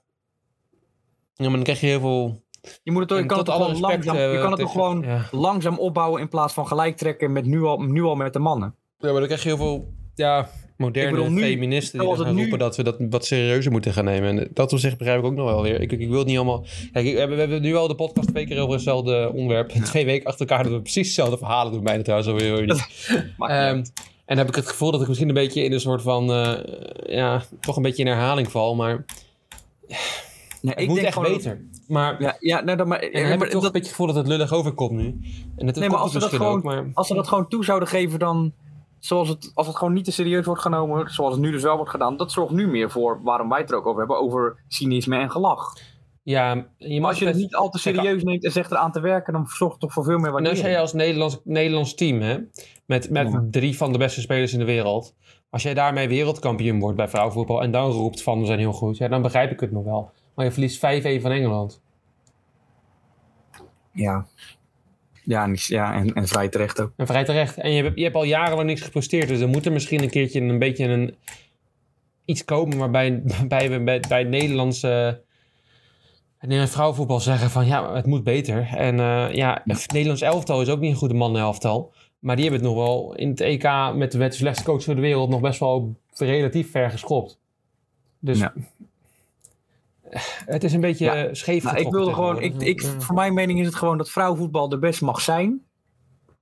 Ja, 1.37 1.45
maar 1.45 1.55
dan 1.55 1.63
krijg 1.63 1.81
je 1.81 1.87
heel 1.87 2.01
veel... 2.01 2.43
Je, 2.83 2.91
moet 2.91 3.01
het, 3.01 3.09
toch- 3.09 3.19
je 3.19 3.27
kan 3.27 3.37
het 3.37 3.47
tot 3.47 3.55
toch 3.57 3.65
alle 3.65 3.75
gewoon 3.75 3.91
respect, 3.91 4.05
langzaam, 4.05 4.31
je 4.31 4.37
eh, 4.37 4.41
kan 4.43 4.51
het 4.51 4.59
tegen- 4.61 4.73
gewoon 4.73 5.03
ja. 5.03 5.29
langzaam 5.31 5.79
opbouwen 5.79 6.21
in 6.21 6.29
plaats 6.29 6.53
van 6.55 6.67
gelijk 6.67 6.97
trekken 6.97 7.33
met 7.33 7.45
nu 7.45 7.63
al, 7.63 7.79
nu 7.83 8.03
al 8.03 8.15
met 8.15 8.33
de 8.33 8.39
mannen. 8.39 8.75
Ja, 9.05 9.11
maar 9.11 9.19
dan 9.21 9.27
krijg 9.27 9.43
je 9.43 9.49
heel 9.49 9.57
veel 9.57 9.93
ja, 10.15 10.49
moderne 10.77 11.09
Ik 11.11 11.15
bedoel, 11.17 11.31
nu, 11.33 11.43
feministen 11.43 11.99
die 11.99 12.09
het 12.11 12.21
gaan 12.21 12.35
nu- 12.35 12.41
roepen 12.41 12.59
dat 12.59 12.77
we 12.77 12.83
dat 12.83 12.97
wat 13.11 13.25
serieuzer 13.27 13.73
moeten 13.73 13.93
gaan 13.93 14.05
nemen. 14.05 14.39
En 14.39 14.49
dat 14.53 14.73
op 14.73 14.79
zich 14.79 14.97
begrijp 14.97 15.19
ik 15.19 15.25
ook 15.25 15.35
nog 15.35 15.47
wel 15.47 15.63
weer. 15.63 15.81
Ik, 15.81 15.93
ik 15.93 16.09
wil 16.09 16.19
het 16.19 16.27
niet 16.27 16.37
allemaal... 16.37 16.65
Kijk, 16.93 17.07
ik- 17.07 17.13
we, 17.13 17.19
hebben, 17.19 17.37
we 17.37 17.43
hebben 17.43 17.63
nu 17.63 17.75
al 17.77 17.89
de 17.89 17.95
podcast 17.95 18.29
twee 18.29 18.47
keer 18.47 18.61
over 18.61 18.75
hetzelfde 18.75 19.31
onderwerp. 19.35 19.69
Twee 19.71 20.05
weken 20.05 20.27
achter 20.27 20.47
elkaar 20.49 20.65
dat 20.65 20.73
we 20.73 20.81
precies 20.81 21.07
hetzelfde 21.07 21.39
verhalen 21.39 21.73
doen 21.73 21.85
bijna 21.85 22.03
trouwens 22.03 22.31
alweer. 22.31 22.67
niet. 22.67 22.87
Uit. 23.39 23.75
en 23.75 23.93
dan 24.27 24.37
heb 24.37 24.49
ik 24.49 24.55
het 24.55 24.69
gevoel 24.69 24.91
dat 24.91 25.01
ik 25.01 25.07
misschien 25.09 25.29
een 25.29 25.35
beetje 25.35 25.63
in 25.65 25.73
een 25.73 25.81
soort 25.81 26.03
van... 26.03 26.33
eh, 26.33 26.59
ja, 27.07 27.43
toch 27.61 27.77
een 27.77 27.83
beetje 27.83 28.03
in 28.03 28.09
herhaling 28.09 28.51
val. 28.51 28.75
Maar 28.75 29.05
Nee, 30.63 30.75
het 30.75 30.87
moet 30.89 30.99
echt 30.99 31.13
gewoon- 31.13 31.33
beter. 31.33 31.65
Maar... 31.89 32.23
Ja, 32.23 32.37
ja 32.41 32.61
nee, 32.61 32.77
dan, 32.77 32.89
maar, 32.89 32.99
En 32.99 33.13
dan 33.13 33.21
ja, 33.23 33.29
heb 33.29 33.39
maar 33.39 33.47
ik 33.47 33.53
toch 33.53 33.63
dat- 33.63 33.75
een 33.75 33.81
beetje 33.81 33.89
het 33.89 33.97
gevoel 33.97 34.07
dat 34.07 34.17
het 34.17 34.27
lullig 34.27 34.53
overkomt 34.53 34.93
nu. 35.01 35.19
En 35.57 35.67
dat 35.67 35.75
Nee, 35.77 35.89
maar 35.89 35.99
als 35.99 36.13
we 36.13 36.19
dat 36.19 36.29
gewoon- 36.29 36.57
ook, 36.57 36.63
maar... 36.63 36.91
als 36.95 37.07
ze 37.07 37.15
dat 37.15 37.29
gewoon 37.29 37.49
toe 37.49 37.65
zouden 37.65 37.89
geven, 37.89 38.19
dan. 38.19 38.53
Zoals 39.05 39.29
het, 39.29 39.51
als 39.55 39.67
het 39.67 39.77
gewoon 39.77 39.93
niet 39.93 40.05
te 40.05 40.13
serieus 40.13 40.47
wordt 40.47 40.61
genomen, 40.61 41.11
zoals 41.11 41.33
het 41.33 41.43
nu 41.43 41.51
dus 41.51 41.63
wel 41.63 41.77
wordt 41.77 41.91
gedaan, 41.91 42.17
dat 42.17 42.33
zorgt 42.33 42.53
nu 42.53 42.67
meer 42.67 42.91
voor 42.91 43.21
waarom 43.23 43.49
wij 43.49 43.61
het 43.61 43.71
er 43.71 43.77
ook 43.77 43.87
over 43.87 43.99
hebben, 43.99 44.19
over 44.21 44.63
cynisme 44.69 45.17
en 45.17 45.31
gelach. 45.31 45.73
Ja, 46.23 46.67
je 46.77 47.01
mag 47.01 47.11
als 47.11 47.19
je 47.19 47.25
het 47.25 47.35
best- 47.35 47.45
niet 47.47 47.55
al 47.55 47.69
te 47.71 47.79
serieus 47.79 48.23
neemt 48.23 48.45
en 48.45 48.51
zegt 48.53 48.71
eraan 48.71 48.93
te 48.93 49.01
werken, 49.01 49.33
dan 49.33 49.47
zorgt 49.47 49.73
het 49.73 49.81
toch 49.81 49.93
voor 49.93 50.05
veel 50.05 50.19
meer 50.19 50.27
En 50.27 50.33
als 50.33 50.43
waardering. 50.43 50.69
jij 50.69 50.81
als 50.81 50.93
Nederlands, 50.93 51.41
Nederlands 51.45 51.95
team, 51.95 52.21
hè, 52.21 52.39
met, 52.87 53.11
met 53.11 53.33
Ja. 53.33 53.45
drie 53.51 53.77
van 53.77 53.93
de 53.93 53.99
beste 53.99 54.21
spelers 54.21 54.53
in 54.53 54.59
de 54.59 54.65
wereld, 54.65 55.15
als 55.51 55.63
jij 55.63 55.75
daarmee 55.75 56.09
wereldkampioen 56.09 56.81
wordt 56.81 56.97
bij 56.97 57.09
vrouwenvoetbal 57.09 57.63
en 57.63 57.71
dan 57.71 57.91
roept 57.91 58.23
van 58.23 58.41
we 58.41 58.47
zijn 58.47 58.59
heel 58.59 58.73
goed, 58.73 58.97
ja, 58.97 59.09
dan 59.09 59.23
begrijp 59.23 59.51
ik 59.51 59.61
het 59.61 59.73
nog 59.73 59.85
wel. 59.85 60.11
Maar 60.35 60.45
je 60.45 60.53
verliest 60.53 60.79
5-1 60.79 61.21
van 61.21 61.31
Engeland. 61.31 61.81
Ja. 63.93 64.27
Ja, 65.25 65.47
niet, 65.47 65.65
ja 65.65 65.95
en, 65.95 66.13
en 66.13 66.29
vrij 66.29 66.49
terecht 66.49 66.81
ook. 66.81 66.93
En 66.97 67.07
vrij 67.07 67.25
terecht. 67.25 67.57
En 67.57 67.73
je 67.73 67.83
hebt, 67.83 67.97
je 67.97 68.03
hebt 68.03 68.17
al 68.17 68.25
jarenlang 68.25 68.69
niks 68.69 68.81
gepresteerd, 68.81 69.29
dus 69.29 69.41
er 69.41 69.49
moet 69.49 69.67
er 69.67 69.73
misschien 69.73 70.03
een 70.03 70.11
keertje 70.11 70.41
een 70.41 70.59
beetje 70.59 70.85
een, 70.85 71.15
iets 72.25 72.45
komen 72.45 72.79
waarbij 72.79 73.23
bij, 73.49 73.69
bij, 73.69 73.85
bij, 73.85 74.01
bij 74.09 74.19
het 74.19 74.29
Nederlandse 74.29 75.23
het 76.45 76.53
Nederlands 76.53 76.73
vrouwenvoetbal 76.73 77.21
zeggen 77.21 77.51
van 77.51 77.67
ja, 77.67 77.95
het 77.95 78.07
moet 78.07 78.25
beter. 78.25 78.69
En 78.77 79.01
eh, 79.01 79.35
ja, 79.35 79.63
het 79.65 79.93
Nederlands 79.93 80.23
elftal 80.23 80.61
is 80.61 80.69
ook 80.69 80.81
niet 80.81 80.91
een 80.91 80.97
goede 80.97 81.15
mannenelftal. 81.15 81.93
Maar 82.19 82.37
die 82.37 82.45
hebben 82.45 82.63
het 82.63 82.75
nog 82.75 82.87
wel 82.87 83.15
in 83.15 83.29
het 83.29 83.41
EK 83.41 83.69
met 83.95 84.13
de, 84.13 84.19
de 84.19 84.31
slechtste 84.31 84.65
coach 84.65 84.85
van 84.85 84.95
de 84.95 85.01
wereld 85.01 85.29
nog 85.29 85.41
best 85.41 85.61
wel 85.61 85.97
relatief 86.17 86.71
ver 86.71 86.91
geschopt. 86.91 87.39
Dus 88.19 88.39
Ja. 88.39 88.53
Het 90.47 90.65
is 90.65 90.73
een 90.73 90.81
beetje 90.81 91.05
Ja. 91.05 91.35
scheef 91.35 91.65
Nou, 91.65 91.77
ik 91.79 91.91
wilde 91.91 92.13
gewoon, 92.13 92.41
ik, 92.43 92.55
ik, 92.63 92.81
voor 92.99 93.15
mijn 93.15 93.35
mening 93.35 93.61
is 93.61 93.67
het 93.67 93.75
gewoon 93.75 93.99
dat 93.99 94.11
vrouwenvoetbal 94.11 94.69
de 94.69 94.79
best 94.79 95.01
mag 95.03 95.21
zijn. 95.21 95.63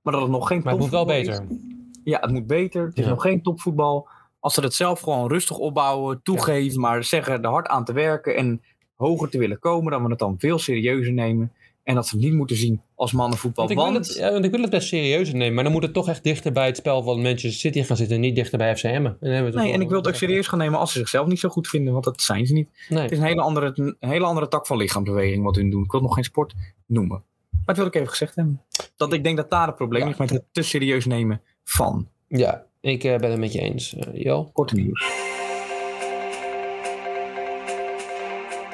Maar 0.01 0.13
dat 0.13 0.21
het 0.21 0.31
nog 0.31 0.47
geen 0.47 0.61
Maar 0.63 0.73
het 0.73 0.81
moet 0.81 0.91
wel 0.91 1.05
topvoetbal 1.05 1.37
beter. 1.45 1.57
is. 1.57 2.01
Ja, 2.03 2.19
het 2.19 2.31
moet 2.31 2.47
beter. 2.47 2.85
Het 2.85 2.97
is 2.97 3.03
Ja. 3.03 3.09
nog 3.09 3.21
geen 3.21 3.41
topvoetbal. 3.41 4.07
Als 4.39 4.53
ze 4.53 4.61
het 4.61 4.73
zelf 4.73 4.99
gewoon 4.99 5.27
rustig 5.27 5.57
opbouwen, 5.57 6.21
toegeven, 6.23 6.79
maar 6.79 7.03
zeggen 7.03 7.43
er 7.43 7.49
hard 7.49 7.67
aan 7.67 7.85
te 7.85 7.93
werken 7.93 8.35
en 8.35 8.61
hoger 8.95 9.29
te 9.29 9.37
willen 9.37 9.59
komen, 9.59 9.91
dan 9.91 10.03
we 10.03 10.09
het 10.09 10.19
dan 10.19 10.35
veel 10.39 10.59
serieuzer 10.59 11.13
nemen. 11.13 11.51
En 11.83 11.95
dat 11.95 12.07
ze 12.07 12.15
het 12.15 12.25
niet 12.25 12.33
moeten 12.33 12.55
zien 12.55 12.81
als 12.95 13.11
mannenvoetbal. 13.11 13.67
Want 13.67 13.77
ik, 13.79 13.85
wil 13.85 13.93
Want, 13.93 14.07
het, 14.07 14.17
ja, 14.17 14.31
want 14.31 14.45
ik 14.45 14.51
wil 14.51 14.61
het 14.61 14.69
best 14.69 14.87
serieus 14.87 15.31
nemen, 15.33 15.53
maar 15.53 15.63
dan 15.63 15.73
moet 15.73 15.83
het 15.83 15.93
toch 15.93 16.09
echt 16.09 16.23
dichter 16.23 16.51
bij 16.51 16.65
het 16.65 16.77
spel 16.77 17.03
van 17.03 17.21
Manchester 17.21 17.51
City 17.51 17.83
gaan 17.83 17.97
zitten 17.97 18.15
en 18.15 18.21
niet 18.21 18.35
dichter 18.35 18.57
bij 18.57 18.75
FC 18.77 18.83
Emmen. 18.83 19.17
Nee, 19.19 19.51
en 19.73 19.81
ik 19.81 19.89
wil 19.89 19.97
het 19.97 20.07
ook 20.07 20.15
serieus 20.15 20.47
gaan 20.47 20.59
nemen 20.59 20.79
als 20.79 20.91
ze 20.91 20.97
zichzelf 20.97 21.27
niet 21.27 21.39
zo 21.39 21.49
goed 21.49 21.67
vinden, 21.67 21.93
want 21.93 22.05
dat 22.05 22.21
zijn 22.21 22.45
ze 22.45 22.53
niet. 22.53 22.69
Nee. 22.89 23.01
Het 23.01 23.11
is 23.11 23.17
een 23.17 23.23
hele 23.23 23.41
andere, 23.41 23.71
een 23.75 23.95
hele 23.99 24.25
andere 24.25 24.47
tak 24.47 24.67
van 24.67 24.77
lichaamsbeweging 24.77 25.43
wat 25.43 25.55
hun 25.55 25.69
doen. 25.69 25.83
Ik 25.83 25.91
wil 25.91 25.99
het 25.99 26.07
nog 26.09 26.15
geen 26.15 26.23
sport 26.27 26.53
noemen. 26.85 27.23
Maar 27.49 27.61
dat 27.65 27.77
wil 27.77 27.85
ik 27.85 27.95
even 27.95 28.09
gezegd 28.09 28.35
hebben. 28.35 28.61
Dat 28.97 29.13
ik 29.13 29.23
denk 29.23 29.37
dat 29.37 29.49
daar 29.49 29.67
het 29.67 29.75
probleem 29.75 30.01
Ja. 30.01 30.07
ligt 30.07 30.19
met 30.19 30.29
het 30.29 30.43
te 30.51 30.61
serieus 30.61 31.05
nemen 31.05 31.41
van 31.63 32.07
Ja, 32.27 32.65
ik 32.81 33.03
eh, 33.03 33.17
ben 33.17 33.29
het 33.29 33.39
met 33.39 33.53
je 33.53 33.59
eens. 33.59 33.95
Eh, 33.95 34.21
Jo, 34.21 34.49
korte 34.53 34.75
nieuws. 34.75 35.11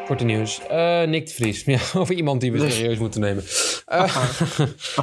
Korte 0.09 0.25
nieuws. 0.25 0.61
Eh, 0.67 1.03
Nick 1.03 1.25
de 1.27 1.33
Vries. 1.33 1.63
Ja, 1.75 1.79
over 1.95 2.15
iemand 2.15 2.41
die 2.41 2.51
we 2.51 2.57
Dus- 2.57 2.75
serieus 2.75 2.97
moeten 2.97 3.21
nemen. 3.21 3.43
Eh, 3.85 4.15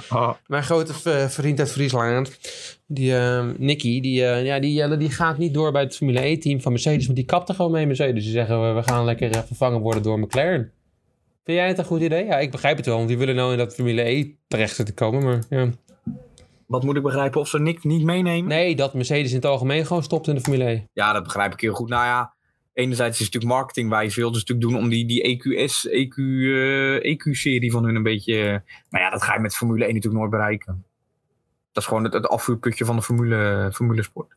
mijn 0.46 0.62
grote 0.62 0.92
vriend 1.28 1.58
uit 1.58 1.70
Friesland, 1.72 2.38
die 2.86 3.16
eh, 3.16 3.44
Nicky, 3.56 4.00
die, 4.00 4.25
eh, 4.26 4.44
ja, 4.44 4.58
die, 4.58 4.96
die 4.96 5.10
gaat 5.10 5.38
niet 5.38 5.54
door 5.54 5.72
bij 5.72 5.82
het 5.82 5.96
Formule 5.96 6.25
E-team 6.26 6.60
van 6.60 6.72
Mercedes, 6.72 7.04
want 7.04 7.16
die 7.16 7.26
kapte 7.26 7.54
gewoon 7.54 7.70
mee 7.70 7.86
Mercedes. 7.86 8.22
Die 8.25 8.32
zeggen, 8.32 8.75
we- 8.76 8.82
gaan 8.82 9.04
lekker 9.04 9.44
vervangen 9.46 9.80
worden 9.80 10.02
door 10.02 10.18
McLaren. 10.18 10.72
Vind 11.44 11.58
jij 11.58 11.68
het 11.68 11.78
een 11.78 11.84
goed 11.84 12.00
idee? 12.00 12.25
Ja, 12.25 12.38
ik 12.38 12.50
begrijp 12.50 12.76
het 12.76 12.86
wel, 12.86 12.96
want 12.96 13.08
die 13.08 13.18
willen 13.18 13.34
nou 13.34 13.52
in 13.52 13.58
dat 13.58 13.75
Formule 13.75 14.02
E 14.08 14.26
terecht 14.48 14.86
te 14.86 14.94
komen, 14.94 15.25
maar 15.25 15.42
ja. 15.50 15.70
Wat 16.66 16.82
moet 16.84 16.96
ik 16.96 17.02
begrijpen? 17.02 17.40
Of 17.40 17.48
ze 17.48 17.58
Nick 17.60 17.84
niet 17.84 18.02
meenemen? 18.02 18.48
Nee, 18.48 18.76
dat 18.76 18.94
Mercedes 18.94 19.30
in 19.30 19.36
het 19.36 19.44
algemeen 19.44 19.86
gewoon 19.86 20.02
stopt 20.02 20.28
in 20.28 20.34
de 20.34 20.40
Formule 20.40 20.64
E. 20.70 20.82
Ja, 20.92 21.12
dat 21.12 21.22
begrijp 21.22 21.52
ik 21.52 21.60
heel 21.60 21.75
goed. 21.75 21.88
Nou 21.88 22.04
ja, 22.04 22.34
enerzijds 22.76 23.18
is 23.21 23.25
het 23.25 23.35
natuurlijk 23.35 23.61
marketingwijs. 23.61 24.14
Wilden 24.16 24.40
ze 24.40 24.47
natuurlijk 24.47 24.73
doen 24.73 24.85
om 24.85 24.90
die, 24.90 25.06
die 25.06 25.23
EQS, 25.23 25.87
EQ, 25.88 26.16
eh, 26.16 27.12
EQ-serie 27.12 27.71
van 27.71 27.85
hun 27.85 27.95
een 27.95 28.02
beetje... 28.02 28.42
eh, 28.42 28.59
maar 28.90 29.00
ja, 29.00 29.11
dat 29.11 29.23
ga 29.23 29.35
je 29.35 29.40
met 29.40 29.56
Formule 29.56 29.85
1 29.85 29.95
natuurlijk 29.95 30.21
nooit 30.21 30.30
bereiken. 30.30 30.85
Dat 31.73 31.83
is 31.83 31.88
gewoon 31.88 32.04
het, 32.04 32.12
het 32.12 32.28
afvuurputje 32.28 32.85
van 32.85 32.97
de 32.97 33.02
Formule, 33.02 33.71
Formule 33.75 34.02
Sport. 34.02 34.37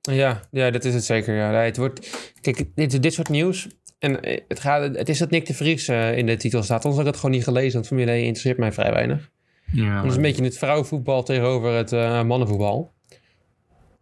Ja, 0.00 0.40
ja, 0.50 0.70
dat 0.70 0.84
is 0.84 0.94
het 0.94 1.04
zeker. 1.04 1.34
Ja. 1.34 1.50
Nee, 1.50 1.60
het 1.60 1.76
wordt, 1.76 2.32
kijk, 2.40 2.64
dit, 2.74 3.02
dit 3.02 3.12
soort 3.12 3.28
nieuws. 3.28 3.68
En 3.98 4.22
eh, 4.22 4.40
het, 4.48 4.60
gaat, 4.60 4.96
het 4.96 5.08
is 5.08 5.18
dat 5.18 5.30
Nick 5.30 5.46
de 5.46 5.54
Vries 5.54 5.88
in 5.88 6.26
de 6.26 6.36
titel 6.36 6.62
staat. 6.62 6.84
Anders 6.84 6.94
had 6.96 7.06
ik 7.06 7.10
het 7.12 7.20
gewoon 7.20 7.34
niet 7.34 7.44
gelezen, 7.44 7.72
want 7.72 7.86
Formule 7.86 8.10
1 8.10 8.18
interesseert 8.20 8.58
mij 8.58 8.72
vrij 8.72 8.92
weinig. 8.92 9.30
Ja, 9.72 9.96
Dat 10.02 10.10
is 10.10 10.16
een 10.16 10.22
beetje 10.22 10.44
het 10.44 10.58
vrouwenvoetbal 10.58 11.22
tegenover 11.22 11.72
het 11.72 11.92
eh, 11.92 12.22
mannenvoetbal. 12.22 12.92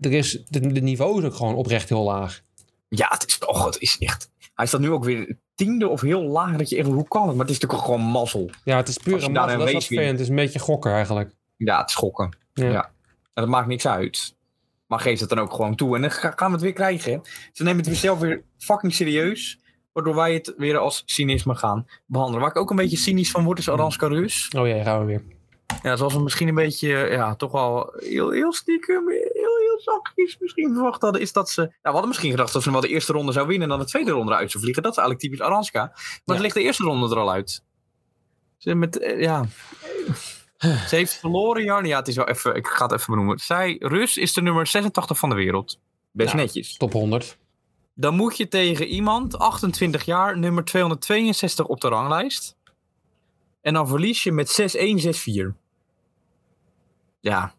Er 0.00 0.12
is, 0.12 0.44
de 0.48 0.60
niveau 0.60 1.18
is 1.18 1.24
ook 1.24 1.34
gewoon 1.34 1.54
oprecht 1.54 1.88
heel 1.88 2.02
laag. 2.02 2.42
Ja, 2.88 3.06
het 3.10 3.26
is 3.26 3.38
toch, 3.38 3.64
het 3.64 3.78
is 3.80 3.96
echt. 3.98 4.30
Hij 4.54 4.66
staat 4.66 4.80
nu 4.80 4.90
ook 4.90 5.04
weer 5.04 5.36
tiende 5.54 5.88
of 5.88 6.00
heel 6.00 6.22
laag. 6.22 6.56
Dat 6.56 6.68
je 6.68 6.76
echt, 6.76 6.88
hoe 6.88 7.08
kan 7.08 7.26
het? 7.28 7.36
Maar 7.36 7.46
het 7.46 7.54
is 7.54 7.60
natuurlijk 7.60 7.88
gewoon 7.90 8.06
mazzel. 8.10 8.50
Ja, 8.64 8.76
het 8.76 8.88
is 8.88 8.96
puur 8.96 9.14
een 9.24 9.32
mazzel. 9.32 9.58
Dat 9.58 9.68
is 9.68 9.88
wat. 9.88 9.98
Het 10.10 10.20
is 10.20 10.28
een 10.28 10.34
beetje 10.34 10.58
gokken 10.58 10.92
eigenlijk. 10.92 11.30
Ja, 11.56 11.78
het 11.78 11.88
is 11.88 11.92
schokken. 11.94 12.36
Ja. 12.52 12.68
Ja. 12.70 12.84
En 13.34 13.44
dat 13.44 13.48
maakt 13.48 13.66
niks 13.66 13.86
uit. 13.86 14.36
Maar 14.86 15.00
geef 15.00 15.20
het 15.20 15.28
dan 15.28 15.38
ook 15.38 15.52
gewoon 15.52 15.74
toe. 15.74 15.94
En 15.94 16.00
dan 16.00 16.10
ga- 16.10 16.32
gaan 16.36 16.46
we 16.48 16.52
het 16.54 16.62
weer 16.62 16.72
krijgen. 16.72 17.20
Ze 17.52 17.62
nemen 17.62 17.78
het 17.78 17.86
weer 17.86 17.96
zelf 17.96 18.18
weer 18.18 18.42
fucking 18.58 18.94
serieus. 18.94 19.60
Waardoor 19.92 20.14
wij 20.14 20.34
het 20.34 20.54
weer 20.56 20.78
als 20.78 21.02
cynisme 21.06 21.54
gaan 21.54 21.86
behandelen. 22.06 22.40
Waar 22.40 22.50
ik 22.50 22.56
ook 22.56 22.70
een 22.70 22.76
beetje 22.76 22.96
cynisch 22.96 23.30
van 23.30 23.44
word, 23.44 23.58
is 23.58 23.68
Aranska 23.70 24.06
Rus. 24.06 24.48
Oh 24.56 24.68
ja, 24.68 24.82
gaan 24.82 25.00
we 25.00 25.04
weer. 25.06 25.22
Ja, 25.82 25.96
zoals 25.96 26.14
we 26.14 26.20
misschien 26.20 26.48
een 26.48 26.54
beetje, 26.54 26.88
ja, 26.88 27.34
toch 27.34 27.52
wel 27.52 27.92
heel, 27.96 28.30
heel 28.30 28.52
stiekem, 28.52 29.08
heel, 29.08 29.56
heel 29.58 29.80
zachtjes 29.80 30.38
misschien 30.38 30.72
verwacht 30.74 31.02
hadden, 31.02 31.20
is 31.20 31.32
dat 31.32 31.50
ze... 31.50 31.60
Nou, 31.60 31.72
we 31.82 31.88
hadden 31.90 32.08
misschien 32.08 32.30
gedacht 32.30 32.52
dat 32.52 32.62
ze 32.62 32.70
wel 32.70 32.80
de 32.80 32.88
eerste 32.88 33.12
ronde 33.12 33.32
zou 33.32 33.46
winnen 33.46 33.62
en 33.62 33.68
dan 33.68 33.78
de 33.78 33.90
tweede 33.90 34.10
ronde 34.10 34.32
eruit 34.32 34.50
zou 34.50 34.62
vliegen. 34.62 34.82
Dat 34.82 34.92
is 34.92 34.98
eigenlijk 34.98 35.28
typisch 35.28 35.46
Aranska. 35.46 35.80
Maar 35.84 36.20
Ja. 36.24 36.34
ze 36.34 36.40
ligt 36.40 36.54
de 36.54 36.62
eerste 36.62 36.82
ronde 36.84 37.10
er 37.14 37.20
al 37.20 37.30
uit. 37.30 37.62
Ze, 38.56 38.74
met, 38.74 38.98
eh, 38.98 39.20
ja. 39.20 39.44
ze 40.58 40.96
heeft 40.96 41.14
verloren, 41.14 41.64
Jan. 41.64 41.84
Ja, 41.84 41.98
het 41.98 42.08
is 42.08 42.16
wel 42.16 42.28
even, 42.28 42.54
ik 42.54 42.66
ga 42.66 42.82
het 42.84 42.92
even 42.92 43.06
benoemen. 43.14 43.38
Zij, 43.38 43.76
Rus 43.78 44.16
is 44.16 44.32
de 44.32 44.42
nummer 44.42 44.66
86 44.66 45.18
van 45.18 45.28
de 45.28 45.34
wereld. 45.34 45.78
Best 46.12 46.30
Ja. 46.30 46.36
netjes. 46.36 46.76
Top 46.76 46.92
100. 46.92 47.38
Dan 47.94 48.14
moet 48.14 48.36
je 48.36 48.48
tegen 48.48 48.86
iemand, 48.86 49.38
28 49.38 50.04
jaar, 50.04 50.38
nummer 50.38 50.64
262 50.64 51.66
op 51.66 51.80
de 51.80 51.88
ranglijst. 51.88 52.56
En 53.60 53.74
dan 53.74 53.88
verlies 53.88 54.22
je 54.22 54.32
met 54.32 54.48
6-1, 54.50 54.98
6-4. 54.98 55.54
Ja. 57.20 57.52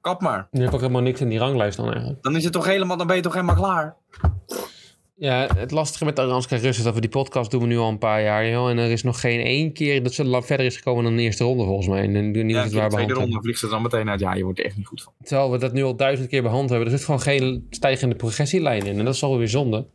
Kap 0.00 0.20
maar. 0.20 0.48
Nu 0.50 0.60
heb 0.60 0.68
ik 0.68 0.74
ook 0.74 0.80
helemaal 0.80 1.02
niks 1.02 1.20
in 1.20 1.28
die 1.28 1.38
ranglijst 1.38 1.76
dan 1.76 1.90
eigenlijk. 1.90 2.22
Dan 2.22 2.36
is 2.36 2.44
het 2.44 2.52
toch 2.52 2.66
helemaal, 2.66 2.96
dan 2.96 3.06
ben 3.06 3.16
je 3.16 3.22
toch 3.22 3.34
helemaal 3.34 3.54
klaar. 3.54 3.96
Ja, 5.14 5.48
het 5.56 5.70
lastige 5.70 6.04
met 6.04 6.18
Aranska 6.18 6.56
Rus 6.56 6.78
is 6.78 6.84
dat 6.84 6.94
we 6.94 7.00
die 7.00 7.10
podcast 7.10 7.50
doen 7.50 7.60
we 7.60 7.66
nu 7.66 7.78
al 7.78 7.88
een 7.88 7.98
paar 7.98 8.22
jaar. 8.22 8.48
Joh, 8.48 8.70
en 8.70 8.78
er 8.78 8.90
is 8.90 9.02
nog 9.02 9.20
geen 9.20 9.40
één 9.40 9.72
keer 9.72 10.02
dat 10.02 10.12
ze 10.12 10.24
lang 10.24 10.46
verder 10.46 10.66
is 10.66 10.76
gekomen 10.76 11.04
dan 11.04 11.16
de 11.16 11.22
eerste 11.22 11.44
ronde 11.44 11.64
volgens 11.64 11.88
mij. 11.88 12.02
En 12.02 12.30
nu 12.30 12.48
Ja, 12.48 12.62
het 12.62 12.72
de 12.72 12.86
tweede 12.88 13.12
ronde 13.12 13.38
vliegt 13.40 13.58
ze 13.58 13.68
dan 13.68 13.82
meteen 13.82 14.08
uit. 14.08 14.20
Ja, 14.20 14.34
je 14.34 14.44
wordt 14.44 14.58
er 14.58 14.64
echt 14.64 14.76
niet 14.76 14.86
goed 14.86 15.02
van. 15.02 15.12
Terwijl 15.22 15.50
we 15.50 15.58
dat 15.58 15.72
nu 15.72 15.82
al 15.82 15.96
duizend 15.96 16.28
keer 16.28 16.42
behandeld 16.42 16.70
hebben. 16.70 16.88
Er 16.88 16.96
zit 16.96 17.04
gewoon 17.04 17.20
geen 17.20 17.66
stijgende 17.70 18.14
progressielijn 18.14 18.86
in. 18.86 18.98
En 18.98 19.04
dat 19.04 19.14
is 19.14 19.22
alweer 19.22 19.48
zonde. 19.48 19.86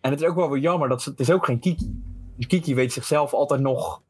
En 0.00 0.10
het 0.10 0.20
is 0.20 0.26
ook 0.26 0.36
wel 0.36 0.50
weer 0.50 0.60
jammer 0.62 0.88
dat 0.88 1.02
ze, 1.02 1.10
het 1.10 1.20
is 1.20 1.30
ook 1.30 1.44
geen 1.44 1.58
Kiki. 1.58 2.02
Dus 2.36 2.46
Kiki 2.46 2.74
weet 2.74 2.92
zichzelf 2.92 3.34
altijd 3.34 3.60
nog 3.60 4.02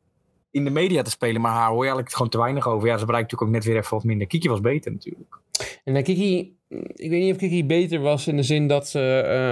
in 0.56 0.64
de 0.64 0.70
media 0.70 1.02
te 1.02 1.10
spelen, 1.10 1.40
maar 1.40 1.52
haar 1.52 1.68
hoor 1.68 1.76
je 1.76 1.80
eigenlijk 1.80 2.12
gewoon 2.12 2.28
te 2.28 2.38
weinig 2.38 2.68
over. 2.68 2.88
Ja, 2.88 2.98
ze 2.98 3.04
bereikt 3.04 3.30
natuurlijk 3.30 3.50
ook 3.50 3.62
net 3.62 3.72
weer 3.72 3.82
even 3.82 3.94
wat 3.96 4.04
minder. 4.04 4.26
Kiki 4.26 4.48
was 4.48 4.60
beter 4.60 4.92
natuurlijk. 4.92 5.38
En 5.84 5.96
uh, 5.96 6.02
Kiki, 6.02 6.56
ik 6.94 7.10
weet 7.10 7.22
niet 7.22 7.32
of 7.32 7.38
Kiki 7.38 7.64
beter 7.64 8.00
was 8.00 8.26
in 8.26 8.36
de 8.36 8.42
zin 8.42 8.66
dat 8.66 8.88
ze, 8.88 9.00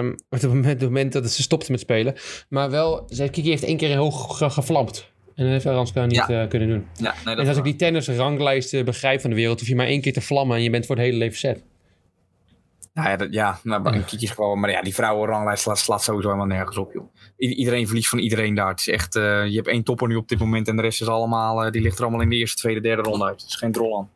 um, 0.01 0.11
op 0.31 0.41
het 0.41 0.43
moment, 0.43 0.67
het 0.67 0.83
moment 0.83 1.13
dat 1.13 1.31
ze 1.31 1.43
stopte 1.43 1.71
met 1.71 1.81
spelen. 1.81 2.15
Maar 2.49 2.71
wel, 2.71 3.05
ze, 3.09 3.29
Kiki 3.29 3.49
heeft 3.49 3.65
één 3.65 3.77
keer 3.77 3.97
hoog 3.97 4.39
ge 4.39 4.51
gevlampt. 4.51 5.13
En 5.35 5.45
dat 5.45 5.53
heeft 5.53 5.67
Aranska 5.67 6.07
niet 6.07 6.25
ja. 6.27 6.43
uh, 6.43 6.49
kunnen 6.49 6.69
doen. 6.69 6.87
Ja, 6.97 7.15
nee, 7.25 7.37
en 7.37 7.49
als 7.49 7.57
ik 7.57 7.65
die 7.65 7.77
tennisranglijsten 7.77 8.85
begrijp 8.85 9.21
van 9.21 9.31
de 9.31 9.37
wereld, 9.37 9.59
hoef 9.59 9.69
je 9.69 9.77
maar 9.77 9.87
één 9.87 10.01
keer 10.01 10.13
te 10.13 10.21
vlammen 10.21 10.57
en 10.57 10.63
je 10.63 10.71
bent 10.71 10.87
voor 10.87 10.97
het 10.97 11.05
hele 11.05 11.19
leven 11.19 11.39
set. 11.39 11.63
Nou 12.95 13.09
ja, 13.09 13.17
dat, 13.17 13.33
ja 13.33 13.59
nou, 13.63 13.87
een 13.95 14.05
gewoon, 14.09 14.61
maar 14.61 14.71
ja, 14.71 14.83
die 14.83 14.95
vrouwenranglijst 14.95 15.63
slaat, 15.63 15.79
slaat 15.79 16.03
sowieso 16.03 16.29
helemaal 16.29 16.57
nergens 16.57 16.77
op, 16.77 16.93
joh. 16.93 17.15
I 17.39 17.55
iedereen 17.55 17.87
verliest 17.87 18.09
van 18.09 18.19
iedereen 18.19 18.55
daar. 18.55 18.69
Het 18.69 18.81
is 18.81 18.89
echt, 18.89 19.17
uh, 19.17 19.47
je 19.47 19.55
hebt 19.55 19.69
één 19.69 19.83
topper 19.83 20.09
nu 20.09 20.17
op 20.17 20.29
dit 20.29 20.39
moment 20.39 20.69
en 20.69 20.77
de 20.77 20.83
rest 20.83 21.01
is 21.01 21.09
allemaal, 21.09 21.65
uh, 21.65 21.71
die 21.71 21.83
ligt 21.83 21.97
er 21.97 22.03
allemaal 22.03 22.23
in 22.23 22.29
de 22.29 22.37
eerste, 22.37 22.57
tweede, 22.57 22.81
derde 22.81 23.03
ronde 23.03 23.25
uit. 23.25 23.41
Het 23.41 23.51
is 23.51 23.57
geen 23.57 23.73
drol 23.73 23.99
aan. 23.99 24.11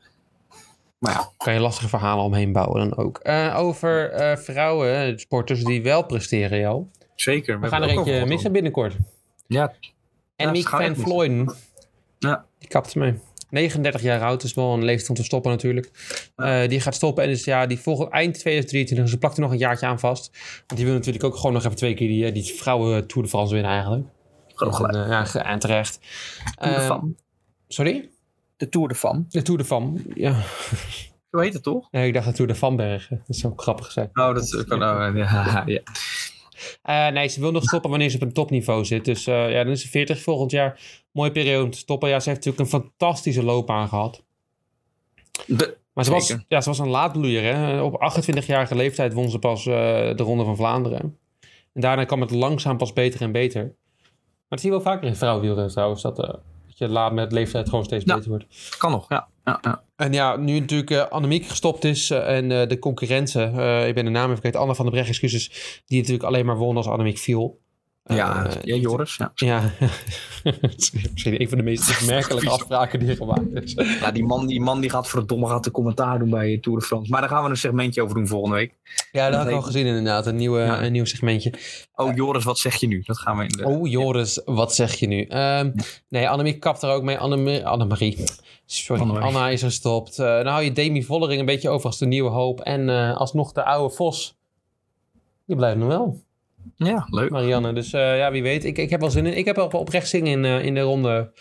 Maar 0.99 1.13
ja. 1.13 1.29
Kan 1.37 1.53
je 1.53 1.61
lastige 1.61 1.89
verhalen 1.89 2.25
omheen 2.25 2.53
bouwen 2.53 2.89
dan 2.89 2.99
ook. 2.99 3.21
Uh, 3.23 3.55
over 3.59 4.11
vrouwen, 4.39 5.19
sporters 5.19 5.65
die 5.65 5.83
wel 5.83 6.05
presteren, 6.05 6.61
joh. 6.61 6.91
Zeker. 7.15 7.55
We, 7.55 7.61
we 7.61 7.69
gaan 7.69 7.83
er 7.83 7.89
eentje 7.89 8.27
missen 8.27 8.53
binnenkort. 8.53 8.97
Ja. 9.47 9.73
En 10.37 10.47
ja, 10.47 10.51
Miek 10.51 10.69
van 10.69 10.97
Floyden. 10.97 11.55
Ja. 12.19 12.45
Die 12.59 12.69
kapt 12.69 12.95
mee. 12.95 13.19
39 13.51 14.03
jaar 14.03 14.23
oud, 14.23 14.43
is 14.43 14.55
wel 14.55 14.73
een 14.73 14.85
leeftijd 14.85 15.09
om 15.09 15.15
te 15.15 15.25
stoppen 15.25 15.51
natuurlijk. 15.51 15.91
Uh, 16.37 16.69
die 16.69 16.81
gaat 16.81 16.95
stoppen 16.95 17.25
en 17.25 17.31
dus, 17.31 17.45
ja, 17.45 17.67
die 17.67 17.79
volgt 17.79 18.11
eind 18.11 18.35
2023. 18.39 19.09
Ze 19.09 19.19
plakt 19.19 19.37
er 19.37 19.43
nog 19.43 19.51
een 19.51 19.59
jaartje 19.59 19.87
aan 19.87 19.99
vast. 19.99 20.31
Want 20.67 20.77
die 20.77 20.85
wil 20.85 20.95
natuurlijk 20.95 21.25
ook 21.25 21.37
gewoon 21.37 21.53
nog 21.53 21.65
even 21.65 21.77
twee 21.77 21.95
keer 21.95 22.09
die, 22.09 22.33
die 22.33 22.55
vrouwen 22.55 23.07
Tour 23.07 23.23
de 23.23 23.29
France 23.29 23.55
winnen 23.55 23.73
eigenlijk. 23.73 24.07
Gewoon 24.55 24.75
gelijk. 24.75 24.95
En, 24.95 25.01
uh, 25.01 25.27
ja, 25.33 25.45
en 25.45 25.59
terecht. 25.59 26.01
Tour 26.59 26.75
de 26.75 26.81
Femme. 26.81 27.15
Sorry? 27.69 28.09
De 28.57 28.69
Tour 28.69 28.89
de 28.89 28.95
Femme. 28.95 29.25
De 29.29 29.43
Tour 29.43 29.59
de 29.59 29.65
Femme, 29.65 30.01
ja. 30.15 30.43
Zo 31.31 31.39
heet 31.39 31.53
het 31.53 31.63
toch? 31.63 31.89
Nee, 31.91 32.07
ik 32.07 32.15
dacht 32.15 32.27
de 32.27 32.33
Tour 32.33 32.51
de 32.51 32.57
Vanbergen. 32.57 33.23
Dat 33.27 33.37
is 33.37 33.47
ook 33.47 33.63
grappig 33.63 33.87
gezegd. 33.87 34.09
Oh, 34.09 34.35
dat 34.35 34.43
is 34.43 34.65
kan. 34.65 34.83
Oh, 34.83 35.17
ja, 35.17 35.63
ja. 35.67 35.81
Uh, 36.85 37.09
nee, 37.09 37.29
ze 37.29 37.41
wil 37.41 37.53
nog 37.53 37.63
stoppen 37.63 37.91
wanneer 37.91 38.11
ze 38.11 38.17
op 38.17 38.23
een 38.23 38.33
topniveau 38.33 38.85
zit. 38.85 39.05
Dus 39.05 39.27
uh, 39.27 39.51
ja, 39.51 39.65
dan 39.65 39.73
is 39.73 39.83
ze 39.83 39.89
40 39.89 40.21
volgend 40.21 40.51
jaar. 40.51 40.81
Mooie 41.13 41.33
periode 41.33 41.65
om 41.65 41.71
te 41.71 41.79
stoppen. 41.79 42.09
Ja, 42.09 42.21
ze 42.21 42.29
heeft 42.29 42.45
natuurlijk 42.45 42.73
een 42.73 42.81
fantastische 42.81 43.43
loopbaan 43.43 43.89
gehad. 43.89 44.23
De, 45.47 45.77
maar 45.93 46.05
ze 46.05 46.11
was, 46.11 46.37
ja, 46.49 46.61
ze 46.61 46.69
was 46.69 46.79
een 46.79 46.89
laadbloeier. 46.89 47.43
Hè? 47.43 47.83
Op 47.83 48.13
28-jarige 48.13 48.75
leeftijd 48.75 49.13
won 49.13 49.31
ze 49.31 49.39
pas 49.39 49.67
uh, 49.67 49.75
de 50.17 50.23
Ronde 50.23 50.45
van 50.45 50.57
Vlaanderen. 50.57 51.19
En 51.73 51.81
daarna 51.81 52.05
kwam 52.05 52.21
het 52.21 52.31
langzaam 52.31 52.77
pas 52.77 52.93
beter 52.93 53.21
en 53.21 53.33
beter. 53.33 53.63
Maar 53.63 54.49
dat 54.49 54.61
zie 54.61 54.71
je 54.71 54.77
wel 54.77 54.85
vaker 54.85 55.09
in 55.09 55.17
vrouwenwielrennen 55.17 55.73
trouwens. 55.73 56.03
Dat, 56.03 56.17
dat 56.17 56.41
je 56.79 56.89
laat 56.89 57.13
met 57.13 57.33
leeftijd 57.33 57.69
gewoon 57.69 57.85
steeds 57.85 58.05
ja, 58.05 58.15
beter 58.15 58.31
wordt. 58.31 58.77
Kan 58.79 58.91
nog, 58.91 59.09
ja. 59.09 59.29
ja, 59.45 59.59
ja. 59.63 59.83
En 59.97 60.13
ja, 60.13 60.37
nu 60.37 60.61
natuurlijk 60.61 60.91
uh, 60.91 61.07
Annemiek 61.09 61.47
gestopt 61.47 61.85
is 61.85 62.11
uh, 62.11 62.37
en 62.37 62.51
uh, 62.51 62.67
de 62.67 62.79
concurrenten, 62.79 63.49
ik 63.87 63.95
ben 63.95 64.05
de 64.05 64.11
naam 64.11 64.25
even 64.25 64.35
vergeten, 64.37 64.61
Anne 64.61 64.75
van 64.75 64.85
der 64.85 64.95
Brecht, 64.95 65.09
excuses, 65.09 65.83
die 65.87 65.99
natuurlijk 65.99 66.29
alleen 66.29 66.47
maar 66.47 66.57
won 66.57 66.77
als 66.77 66.87
Annemiek 66.87 67.19
viel. 67.19 67.61
Ja, 68.09 68.47
Eh, 68.47 68.63
ja 68.63 68.77
Joris. 68.77 69.17
Ja. 69.17 69.33
Ja, 69.35 69.73
misschien 71.13 71.41
een 71.41 71.49
van 71.49 71.59
de 71.59 71.65
meest 71.65 71.91
opmerkelijke 72.01 72.51
afspraken 72.51 72.99
die 72.99 73.09
er 73.09 73.17
gemaakt 73.17 73.53
is. 73.63 73.73
Ja, 74.01 74.11
die 74.11 74.25
man, 74.25 74.47
die 74.47 74.61
man 74.61 74.81
die 74.81 74.91
gaat 74.91 75.09
verdomme 75.09 75.47
gaat 75.47 75.65
de 75.65 75.71
commentaar 75.71 76.19
doen 76.19 76.31
bij 76.31 76.59
Tour 76.61 76.79
de 76.79 76.85
France. 76.85 77.11
Maar 77.11 77.21
daar 77.21 77.31
gaan 77.31 77.45
we 77.45 77.51
een 77.51 77.57
segmentje 77.57 78.03
over 78.03 78.15
doen 78.15 78.27
volgende 78.27 78.57
week. 78.57 78.75
Ja, 79.13 79.31
dat 79.31 79.39
had 79.39 79.49
ik 79.49 79.55
al 79.55 79.63
gezien 79.63 79.87
inderdaad. 79.87 80.27
Een, 80.27 80.37
nieuwe, 80.37 80.61
Ja. 80.61 80.83
een 80.83 80.93
nieuw 80.93 81.05
segmentje. 81.05 81.53
Oh, 81.95 82.15
Joris, 82.17 82.45
wat 82.45 82.59
zeg 82.59 82.75
je 82.77 82.87
nu? 82.87 83.03
Dat 83.07 83.19
gaan 83.19 83.37
we 83.37 83.43
in 83.43 83.49
de... 83.49 83.65
Oh, 83.65 83.89
Joris, 83.91 84.41
wat 84.45 84.75
zeg 84.75 84.95
je 84.95 85.07
nu? 85.07 85.23
Ehm, 85.23 85.71
nee, 86.09 86.29
Annemiek 86.29 86.61
kapt 86.61 86.83
er 86.83 86.91
ook 86.91 87.03
mee. 87.03 87.19
Anne- 87.19 87.65
Annemarie. 87.65 88.25
Sorry, 88.67 89.03
Annemarie. 89.03 89.27
Anna 89.29 89.49
is 89.49 89.63
gestopt. 89.63 90.19
Eh 90.19 90.27
dan 90.37 90.47
hou 90.47 90.63
je 90.65 90.73
Demi 90.73 91.05
Vollering 91.05 91.41
een 91.41 91.47
beetje 91.47 91.69
over 91.69 91.87
als 91.87 91.99
de 91.99 92.07
nieuwe 92.07 92.31
hoop. 92.31 92.61
En 92.61 92.89
eh, 92.89 93.17
alsnog 93.17 93.53
de 93.53 93.65
oude 93.65 93.95
Vos. 93.95 94.37
Die 95.47 95.57
blijft 95.57 95.79
nog 95.79 95.89
wel, 95.89 96.21
Ja, 96.77 97.07
leuk. 97.11 97.31
Marianne. 97.31 97.73
Dus 97.73 97.93
eh, 97.93 98.19
ja, 98.19 98.31
wie 98.31 98.43
weet. 98.43 98.65
Ik, 98.65 98.79
ik 98.79 98.91
heb 98.91 99.01
wel 99.01 99.11
zin 99.11 99.27
in. 99.27 99.37
Ik 99.37 99.45
heb 99.45 99.57
wel 99.57 99.67
oprecht 99.67 100.09
zin 100.09 100.27
in, 100.27 100.45
eh, 100.45 100.65
in 100.65 100.75
de 100.75 100.81
ronde. 100.81 101.33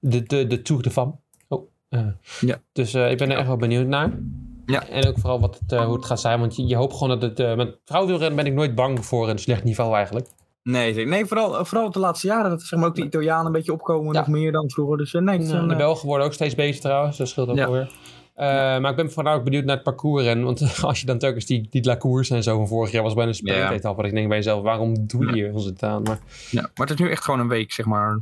De, 0.00 0.22
de, 0.22 0.46
de 0.46 0.62
Tour 0.62 0.82
de 0.82 0.90
Fam. 0.90 1.20
Oh, 1.48 1.70
eh. 1.88 2.06
Ja. 2.40 2.60
Dus 2.72 2.94
ik 2.94 3.18
ben 3.18 3.30
er 3.30 3.36
echt 3.38 3.46
wel 3.46 3.56
benieuwd 3.56 3.86
naar. 3.86 4.18
Ja. 4.66 4.88
En 4.88 5.06
ook 5.06 5.18
vooral 5.18 5.40
wat 5.40 5.60
het, 5.66 5.80
hoe 5.80 5.96
het 5.96 6.04
gaat 6.04 6.20
zijn. 6.20 6.40
Want 6.40 6.56
je, 6.56 6.66
je 6.66 6.76
hoopt 6.76 6.96
gewoon 6.96 7.20
dat 7.20 7.38
het... 7.38 7.56
met 7.56 7.78
vrouwenwielrennen 7.84 8.36
ben 8.44 8.52
ik 8.52 8.58
nooit 8.58 8.74
bang 8.74 9.04
voor 9.04 9.28
een 9.28 9.38
slecht 9.38 9.64
niveau 9.64 9.94
eigenlijk. 9.94 10.28
Nee, 10.62 11.06
nee 11.06 11.26
vooral, 11.26 11.64
vooral 11.64 11.90
de 11.90 11.98
laatste 11.98 12.26
jaren. 12.26 12.50
Dat 12.50 12.62
zeg 12.62 12.78
maar 12.78 12.88
ook 12.88 12.94
de 12.94 13.04
Italianen 13.04 13.46
een 13.46 13.52
beetje 13.52 13.72
opkomen. 13.72 14.12
Ja. 14.12 14.18
Nog 14.18 14.28
meer 14.28 14.52
dan 14.52 14.70
vroeger. 14.70 14.96
Dus 14.96 15.12
nee, 15.12 15.38
een, 15.38 15.68
de 15.68 15.76
Belgen 15.76 16.08
worden 16.08 16.26
ook 16.26 16.32
steeds 16.32 16.54
beter 16.54 16.80
trouwens. 16.80 17.16
Dat 17.16 17.28
scheelt 17.28 17.48
ook 17.48 17.56
Ja. 17.56 17.64
alweer. 17.64 17.92
Eh, 18.36 18.46
Maar 18.80 18.90
ik 18.90 18.96
ben 18.96 19.12
vooral 19.12 19.34
ook 19.34 19.44
benieuwd 19.44 19.64
naar 19.64 19.74
het 19.74 19.84
parcours. 19.84 20.26
En, 20.26 20.42
want 20.44 20.60
als 20.82 21.00
je 21.00 21.06
dan 21.06 21.18
telkens 21.18 21.46
die, 21.46 21.66
die 21.70 21.84
La 21.84 21.96
Course 21.96 22.34
en 22.34 22.42
zo 22.42 22.56
van 22.56 22.68
vorig 22.68 22.90
jaar 22.90 23.02
was 23.02 23.14
bijna 23.14 23.28
een 23.30 23.36
sprintetappe. 23.36 23.96
Dat 24.02 24.10
ik 24.10 24.16
denk 24.16 24.28
bij 24.28 24.36
jezelf, 24.36 24.62
waarom 24.62 25.06
doe 25.06 25.26
je 25.26 25.32
hier 25.32 25.52
ons 25.52 25.64
het 25.64 25.82
aan? 25.82 26.02
Maar 26.02 26.18
ja. 26.50 26.60
Maar 26.60 26.86
het 26.86 26.90
is 26.90 27.04
nu 27.06 27.10
echt 27.10 27.24
gewoon 27.24 27.40
een 27.40 27.48
week, 27.48 27.72
zeg 27.72 27.86
maar. 27.86 28.20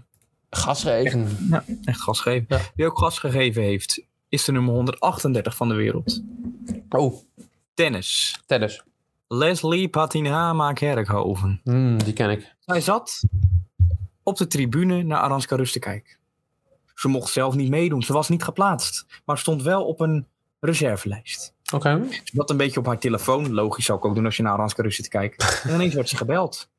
gas 0.50 0.82
geven. 0.82 1.28
Ja, 1.50 1.64
echt 1.84 2.00
gas 2.00 2.20
geven. 2.20 2.44
Ja. 2.48 2.58
Wie 2.74 2.86
ook 2.86 2.98
gas 2.98 3.18
gegeven 3.18 3.62
heeft, 3.62 4.02
is 4.28 4.44
de 4.44 4.52
nummer 4.52 4.74
138 4.74 5.56
van 5.56 5.68
de 5.68 5.74
wereld. 5.74 6.22
Oh, 6.88 7.14
Tennis. 7.74 8.40
tennis. 8.46 8.82
Leslie 9.28 9.88
Patinama 9.88 10.72
Kerkhoven. 10.72 11.60
Hmm, 11.64 12.02
die 12.02 12.12
ken 12.12 12.30
ik. 12.30 12.54
Zij 12.58 12.80
zat 12.80 13.20
op 14.22 14.36
de 14.36 14.46
tribune 14.46 15.02
naar 15.02 15.18
Aranska 15.20 15.56
Rus 15.56 15.72
te 15.72 15.78
kijken. 15.78 16.16
Ze 16.94 17.08
mocht 17.08 17.32
zelf 17.32 17.54
niet 17.54 17.70
meedoen. 17.70 18.02
Ze 18.02 18.12
was 18.12 18.28
niet 18.28 18.42
geplaatst. 18.42 19.06
Maar 19.24 19.38
stond 19.38 19.62
wel 19.62 19.84
op 19.84 20.00
een 20.00 20.26
reservelijst. 20.60 21.54
Oké. 21.72 22.06
Ze 22.10 22.20
zat 22.34 22.50
een 22.50 22.56
beetje 22.56 22.80
op 22.80 22.86
haar 22.86 22.98
telefoon. 22.98 23.52
Logisch 23.52 23.84
zou 23.84 23.98
ik 23.98 24.04
ook 24.04 24.14
doen 24.14 24.24
als 24.24 24.36
je 24.36 24.42
naar 24.42 24.52
Aranska 24.52 24.82
Rus 24.82 24.96
zit 24.96 25.04
te 25.04 25.10
kijken. 25.10 25.46
En 25.62 25.74
ineens 25.74 25.94
werd 25.94 26.08
ze 26.08 26.16
gebeld. 26.16 26.70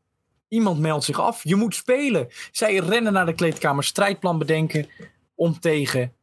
Iemand 0.47 0.79
meldt 0.79 1.03
zich 1.03 1.19
af. 1.19 1.43
Je 1.43 1.55
moet 1.55 1.75
spelen. 1.75 2.27
Zij 2.51 2.75
rennen 2.75 3.13
naar 3.13 3.25
de 3.25 3.33
kleedkamer. 3.33 3.83
Strijdplan 3.83 4.37
bedenken. 4.37 4.87
Om 5.35 5.59
tegen 5.59 6.13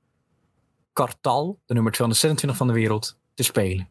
Kartal, 0.93 1.61
de 1.67 1.75
nummer 1.75 1.93
226 1.93 2.57
van 2.57 2.67
de 2.67 2.73
wereld, 2.73 3.19
te 3.35 3.43
spelen. 3.43 3.89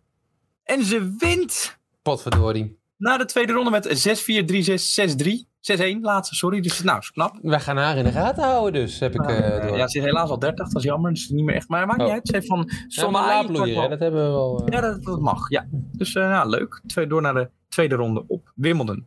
En 0.64 0.86
ze 0.86 1.16
wint. 1.18 1.78
Potverdorie. 2.02 2.80
Na 3.02 3.18
de 3.18 3.26
tweede 3.26 3.54
ronde 3.54 3.70
met 3.70 3.88
6-4, 3.88 4.46
3-6, 4.46 4.94
6-3. 5.16 5.50
6-1 5.62 6.02
laatste, 6.02 6.36
sorry. 6.36 6.60
Dus 6.62 6.84
nou, 6.84 7.00
is 7.00 7.12
knap. 7.12 7.38
We 7.42 7.60
gaan 7.60 7.78
haar 7.78 7.98
in 7.98 8.04
de 8.04 8.12
gaten 8.12 8.44
houden 8.44 8.82
dus, 8.82 9.00
heb 9.00 9.14
ik 9.14 9.22
eh 9.30 9.68
door. 9.68 9.78
ja, 9.78 9.88
ze 9.88 9.98
is 10.00 10.04
helaas 10.06 10.30
al 10.30 10.40
30, 10.40 10.68
dat 10.68 10.76
is 10.78 10.84
jammer. 10.84 11.14
Dus 11.14 11.30
niet 11.30 11.46
meer 11.46 11.56
echt. 11.56 11.68
Maar 11.68 11.88
maakt 11.88 12.00
Oh. 12.00 12.06
niet 12.06 12.14
uit. 12.14 12.28
Ze 12.28 12.34
heeft 12.36 12.48
van 12.48 12.70
Ja, 12.88 13.12
laadbloeier, 13.12 13.68
hè, 13.68 13.74
kwart- 13.74 13.90
dat 13.90 14.00
hebben 14.00 14.24
we 14.24 14.30
wel. 14.30 14.64
eh, 14.66 14.74
Ja, 14.74 14.82
dat, 14.82 15.04
dat 15.04 15.20
mag. 15.20 15.50
Ja. 15.50 15.68
Dus 15.92 16.16
eh, 16.16 16.30
nou, 16.30 16.50
leuk. 16.50 16.82
Twee, 16.88 17.08
door 17.08 17.22
naar 17.22 17.34
de 17.34 17.50
tweede 17.70 17.96
ronde 17.96 18.24
op 18.28 18.52
Wimbledon. 18.56 19.06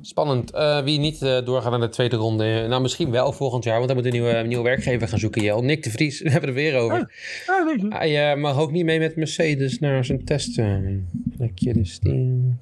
Spannend. 0.00 0.50
Wie 0.84 0.98
niet 0.98 1.20
doorgaan 1.20 1.70
naar 1.70 1.80
de 1.80 1.88
tweede 1.88 2.16
ronde. 2.16 2.66
Nou, 2.68 2.82
misschien 2.82 3.10
wel 3.10 3.32
volgend 3.32 3.64
jaar, 3.64 3.74
want 3.76 3.86
hij 3.86 3.94
moet 3.94 4.04
een 4.06 4.12
nieuwe, 4.12 4.32
nieuwe 4.46 4.62
werkgever 4.64 5.08
gaan 5.08 5.18
zoeken. 5.18 5.42
Jel. 5.42 5.62
Nick 5.62 5.82
de 5.82 5.90
Vries, 5.90 6.20
we 6.22 6.30
hebben 6.30 6.48
het 6.48 6.58
er 6.58 6.64
weer 6.64 6.78
over. 6.80 7.12
Ja, 7.46 7.64
weet 7.64 7.80
je. 7.80 7.88
Hij 7.88 8.36
mag 8.36 8.58
ook 8.58 8.70
niet 8.72 8.84
mee 8.84 8.98
met 8.98 9.16
Mercedes 9.16 9.78
naar 9.78 10.04
zijn 10.04 10.24
testen. 10.24 11.08
Plekje 11.36 11.72
dus 11.72 11.98
die... 12.00 12.56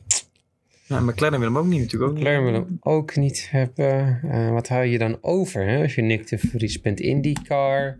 Ja, 0.88 1.00
McLaren 1.00 1.38
wil 1.38 1.48
hem 1.48 1.58
ook 1.58 1.66
niet 1.66 1.80
natuurlijk. 1.80 2.12
Ook. 2.12 2.18
Claire 2.18 2.42
wil 2.42 2.52
hem 2.52 2.78
ook 2.80 3.16
niet 3.16 3.48
hebben. 3.50 4.20
Eh, 4.22 4.50
wat 4.50 4.68
hou 4.68 4.84
je 4.84 4.98
dan 4.98 5.18
over 5.20 5.66
hè? 5.66 5.82
als 5.82 5.94
je 5.94 6.02
Nick 6.02 6.28
de 6.28 6.38
Vries 6.38 6.80
bent? 6.80 7.00
IndyCar, 7.00 7.98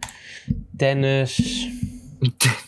tennis. 0.77 1.69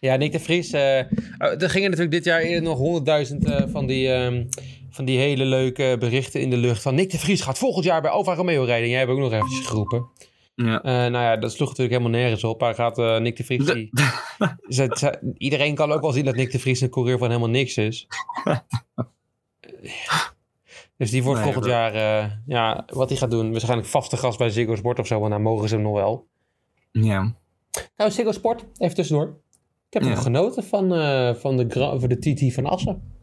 Ja, 0.00 0.16
Nick 0.16 0.32
de 0.32 0.40
Vries. 0.40 0.72
eh, 0.72 1.02
oh, 1.38 1.62
er 1.62 1.70
gingen 1.70 1.90
natuurlijk 1.90 2.16
dit 2.16 2.24
jaar 2.24 2.40
eerder 2.40 2.62
nog 2.62 2.78
honderdduizend 2.78 3.44
eh, 3.44 3.62
van, 3.72 3.86
die, 3.86 4.12
ehm, 4.12 4.44
van 4.90 5.04
die 5.04 5.18
hele 5.18 5.44
leuke 5.44 5.96
berichten 5.98 6.40
in 6.40 6.50
de 6.50 6.56
lucht. 6.56 6.82
Van 6.82 6.94
Nick 6.94 7.10
de 7.10 7.18
Vries 7.18 7.40
gaat 7.40 7.58
volgend 7.58 7.84
jaar 7.84 8.00
bij 8.02 8.10
Alfa 8.10 8.34
Romeo 8.34 8.64
rijden. 8.64 8.84
En 8.84 8.90
jij 8.90 8.98
hebt 8.98 9.10
ook 9.10 9.18
nog 9.18 9.32
eventjes 9.32 9.66
geroepen. 9.66 10.06
Ja. 10.64 10.82
Eh, 10.82 10.92
nou 10.92 11.12
ja, 11.24 11.36
dat 11.36 11.52
sloeg 11.52 11.68
natuurlijk 11.68 11.96
helemaal 11.98 12.20
nergens 12.20 12.44
op. 12.44 12.60
Hij 12.60 12.74
gaat 12.74 12.98
eh, 12.98 13.18
Nick 13.18 13.36
de 13.36 13.44
Vries... 13.44 13.64
De- 13.66 13.74
die- 13.74 13.90
Ze- 14.76 14.96
ze- 14.98 15.32
iedereen 15.38 15.74
kan 15.74 15.92
ook 15.92 16.00
wel 16.00 16.12
zien 16.12 16.24
dat 16.24 16.34
Nick 16.34 16.50
de 16.52 16.58
Vries 16.58 16.80
een 16.80 16.90
coureur 16.90 17.18
van 17.18 17.28
helemaal 17.28 17.48
niks 17.50 17.76
is. 17.76 18.06
dus 20.96 21.10
die 21.10 21.22
wordt 21.22 21.40
Nee, 21.42 21.52
volgend 21.52 21.72
jaar... 21.72 21.94
eh, 21.94 22.30
ja, 22.46 22.84
wat 22.92 23.08
hij 23.08 23.18
gaat 23.18 23.30
doen. 23.30 23.50
Waarschijnlijk 23.50 23.88
vaste 23.88 24.16
gast 24.16 24.38
bij 24.38 24.50
Ziggo 24.50 24.74
Sport 24.76 24.98
of 24.98 25.06
zo. 25.06 25.24
En 25.24 25.30
dan 25.30 25.42
mogen 25.42 25.68
ze 25.68 25.74
hem 25.74 25.84
nog 25.84 25.94
wel. 25.94 26.26
ja. 26.92 27.34
Nou, 27.96 28.10
Ziggo 28.10 28.32
Sport, 28.32 28.64
even 28.78 28.94
tussendoor. 28.94 29.26
Ik 29.86 29.92
heb 29.92 30.02
Ja. 30.02 30.08
nog 30.08 30.22
genoten 30.22 30.64
van, 30.64 30.88
van, 31.36 31.56
de, 31.56 31.64
gra- 31.68 31.98
van 31.98 32.08
de 32.08 32.18
TT 32.18 32.54
van 32.54 32.66
Assen. 32.66 33.18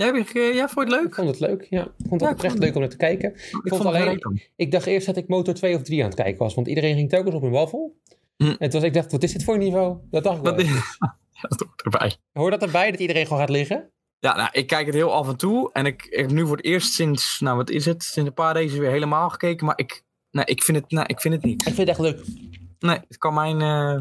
Ja, 0.00 0.24
ge- 0.24 0.38
ja, 0.54 0.68
vond 0.68 0.88
je 0.90 0.94
het 0.96 1.04
Ik 1.04 1.06
leuk? 1.06 1.14
vond 1.14 1.28
het 1.28 1.40
leuk, 1.40 1.66
ja. 1.70 1.80
Ik 1.82 2.06
vond 2.08 2.20
Ja, 2.20 2.26
het 2.26 2.28
ik 2.28 2.30
oprecht 2.30 2.52
vond- 2.52 2.58
leuk 2.64 2.74
om 2.74 2.80
naar 2.80 2.90
te 2.90 2.96
kijken. 2.96 3.30
Ik 3.34 3.60
vond 3.64 3.84
alleen- 3.84 4.04
leuk. 4.04 4.48
Ik 4.56 4.70
dacht 4.70 4.86
eerst 4.86 5.06
dat 5.06 5.16
ik 5.16 5.28
motor 5.28 5.54
2 5.54 5.74
of 5.76 5.82
3 5.82 6.00
aan 6.02 6.06
het 6.10 6.14
kijken 6.18 6.38
was. 6.38 6.54
Want 6.54 6.68
iedereen 6.68 6.94
ging 6.96 7.08
telkens 7.08 7.34
op 7.34 7.42
hun 7.42 7.50
waffel. 7.50 7.96
Hm. 8.36 8.44
En 8.44 8.70
toen 8.70 8.80
was 8.80 8.82
ik 8.82 8.94
dacht, 8.94 9.12
wat 9.12 9.22
is 9.22 9.32
dit 9.32 9.44
voor 9.44 9.58
niveau? 9.58 9.96
Dat 10.10 10.22
dacht 10.24 10.36
ik 10.36 10.42
wel. 10.44 10.54
Dat 11.48 11.60
hoort 11.60 11.82
erbij. 11.82 12.16
Hoor 12.32 12.50
dat 12.50 12.62
erbij, 12.62 12.90
dat 12.90 13.00
iedereen 13.00 13.26
gewoon 13.26 13.38
gaat 13.38 13.48
liggen? 13.50 13.90
Ja, 14.18 14.36
nou, 14.36 14.48
ik 14.52 14.66
kijk 14.66 14.86
het 14.86 14.94
heel 14.94 15.12
af 15.12 15.28
en 15.28 15.36
toe. 15.36 15.70
En 15.72 15.86
ik, 15.86 16.04
ik 16.04 16.18
heb 16.18 16.30
nu 16.30 16.46
voor 16.46 16.56
het 16.56 16.64
eerst 16.64 16.92
sinds, 16.92 17.40
nou 17.40 17.56
wat 17.56 17.70
is 17.70 17.84
het, 17.84 18.02
sinds 18.02 18.28
een 18.28 18.34
paar 18.34 18.54
races 18.54 18.78
weer 18.78 18.90
helemaal 18.90 19.28
gekeken. 19.30 19.66
Maar 19.66 19.78
ik, 19.78 20.02
nee, 20.30 20.44
ik, 20.44 20.62
vind, 20.62 20.76
het, 20.78 20.90
nou, 20.90 21.06
ik 21.06 21.20
vind 21.20 21.34
het 21.34 21.42
niet. 21.44 21.66
Ik 21.66 21.74
vind 21.74 21.76
het 21.76 21.88
echt 21.88 21.98
leuk. 21.98 22.24
Nee, 22.78 22.98
het 23.08 23.18
kan 23.18 23.34
mijn, 23.34 23.60
eh, 23.60 24.00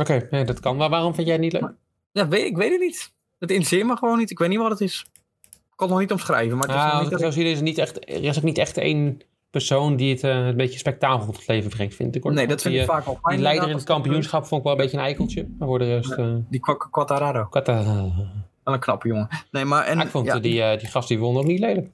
Oké, 0.00 0.26
nee, 0.30 0.44
dat 0.44 0.60
kan. 0.60 0.76
Maar 0.76 0.90
waarom 0.90 1.14
vind 1.14 1.26
jij 1.26 1.36
het 1.36 1.44
niet 1.44 1.52
leuk? 1.52 1.72
ja, 2.12 2.28
weet, 2.28 2.44
ik 2.46 2.56
weet 2.56 2.70
het 2.70 2.80
niet. 2.80 3.12
Het 3.42 3.50
interesseert 3.50 3.86
me 3.86 3.96
gewoon 3.96 4.18
niet. 4.18 4.30
Ik 4.30 4.38
weet 4.38 4.48
niet 4.48 4.58
wat 4.58 4.70
het 4.70 4.80
is. 4.80 5.06
Ik 5.50 5.50
kan 5.76 5.86
het 5.86 5.88
nog 5.90 5.98
niet 6.00 6.12
omschrijven. 6.12 6.56
Maar 6.58 6.66
het 6.66 6.76
is 6.76 6.82
Ah, 6.82 6.92
nog 6.92 7.02
niet 7.02 7.04
ik 7.12 7.18
dat 7.18 7.20
zo 7.20 7.40
zie, 7.40 7.50
is 7.50 7.56
er, 7.56 7.62
niet 7.62 7.78
echt, 7.78 7.96
er 8.08 8.24
is 8.24 8.36
ook 8.38 8.42
niet 8.42 8.58
echt 8.58 8.76
één 8.78 9.20
persoon 9.50 9.96
die 9.96 10.12
het 10.12 10.24
eh, 10.24 10.46
een 10.46 10.56
beetje 10.56 10.78
spektakel 10.78 11.26
tot 11.26 11.36
het 11.36 11.46
leven 11.46 11.70
brengt, 11.70 11.94
vind 11.94 12.16
ik. 12.16 12.22
Hoor. 12.22 12.32
nee, 12.32 12.46
dat 12.46 12.62
vind 12.62 12.74
die, 12.74 12.82
ik 12.82 12.88
eh, 12.88 12.94
vaak 12.94 13.06
al 13.06 13.18
fijn. 13.22 13.34
Die 13.34 13.44
leider 13.44 13.68
in 13.68 13.74
het 13.74 13.84
kampioenschap 13.84 14.46
vond 14.46 14.60
ik 14.60 14.66
wel 14.66 14.76
een 14.76 14.82
beetje 14.82 14.96
een 14.96 15.02
eikeltje. 15.02 15.46
Maar 15.58 15.68
voor 15.68 15.78
de 15.78 15.84
rest... 15.84 16.12
eh, 16.12 16.34
Die 16.50 16.60
Qua- 16.60 16.74
Quattararo. 16.90 17.48
Wel 18.64 18.74
een 18.74 18.80
knappe 18.80 19.08
jongen. 19.08 19.28
Nee, 19.50 19.64
maar, 19.64 19.84
en, 19.84 19.98
Ah, 19.98 20.04
ik 20.04 20.10
vond 20.10 20.26
ja, 20.26 20.38
die, 20.38 20.62
eh, 20.62 20.78
die 20.78 20.88
gast 20.88 21.08
die 21.08 21.18
won 21.18 21.36
ook 21.36 21.44
niet 21.44 21.58
lelijk. 21.60 21.88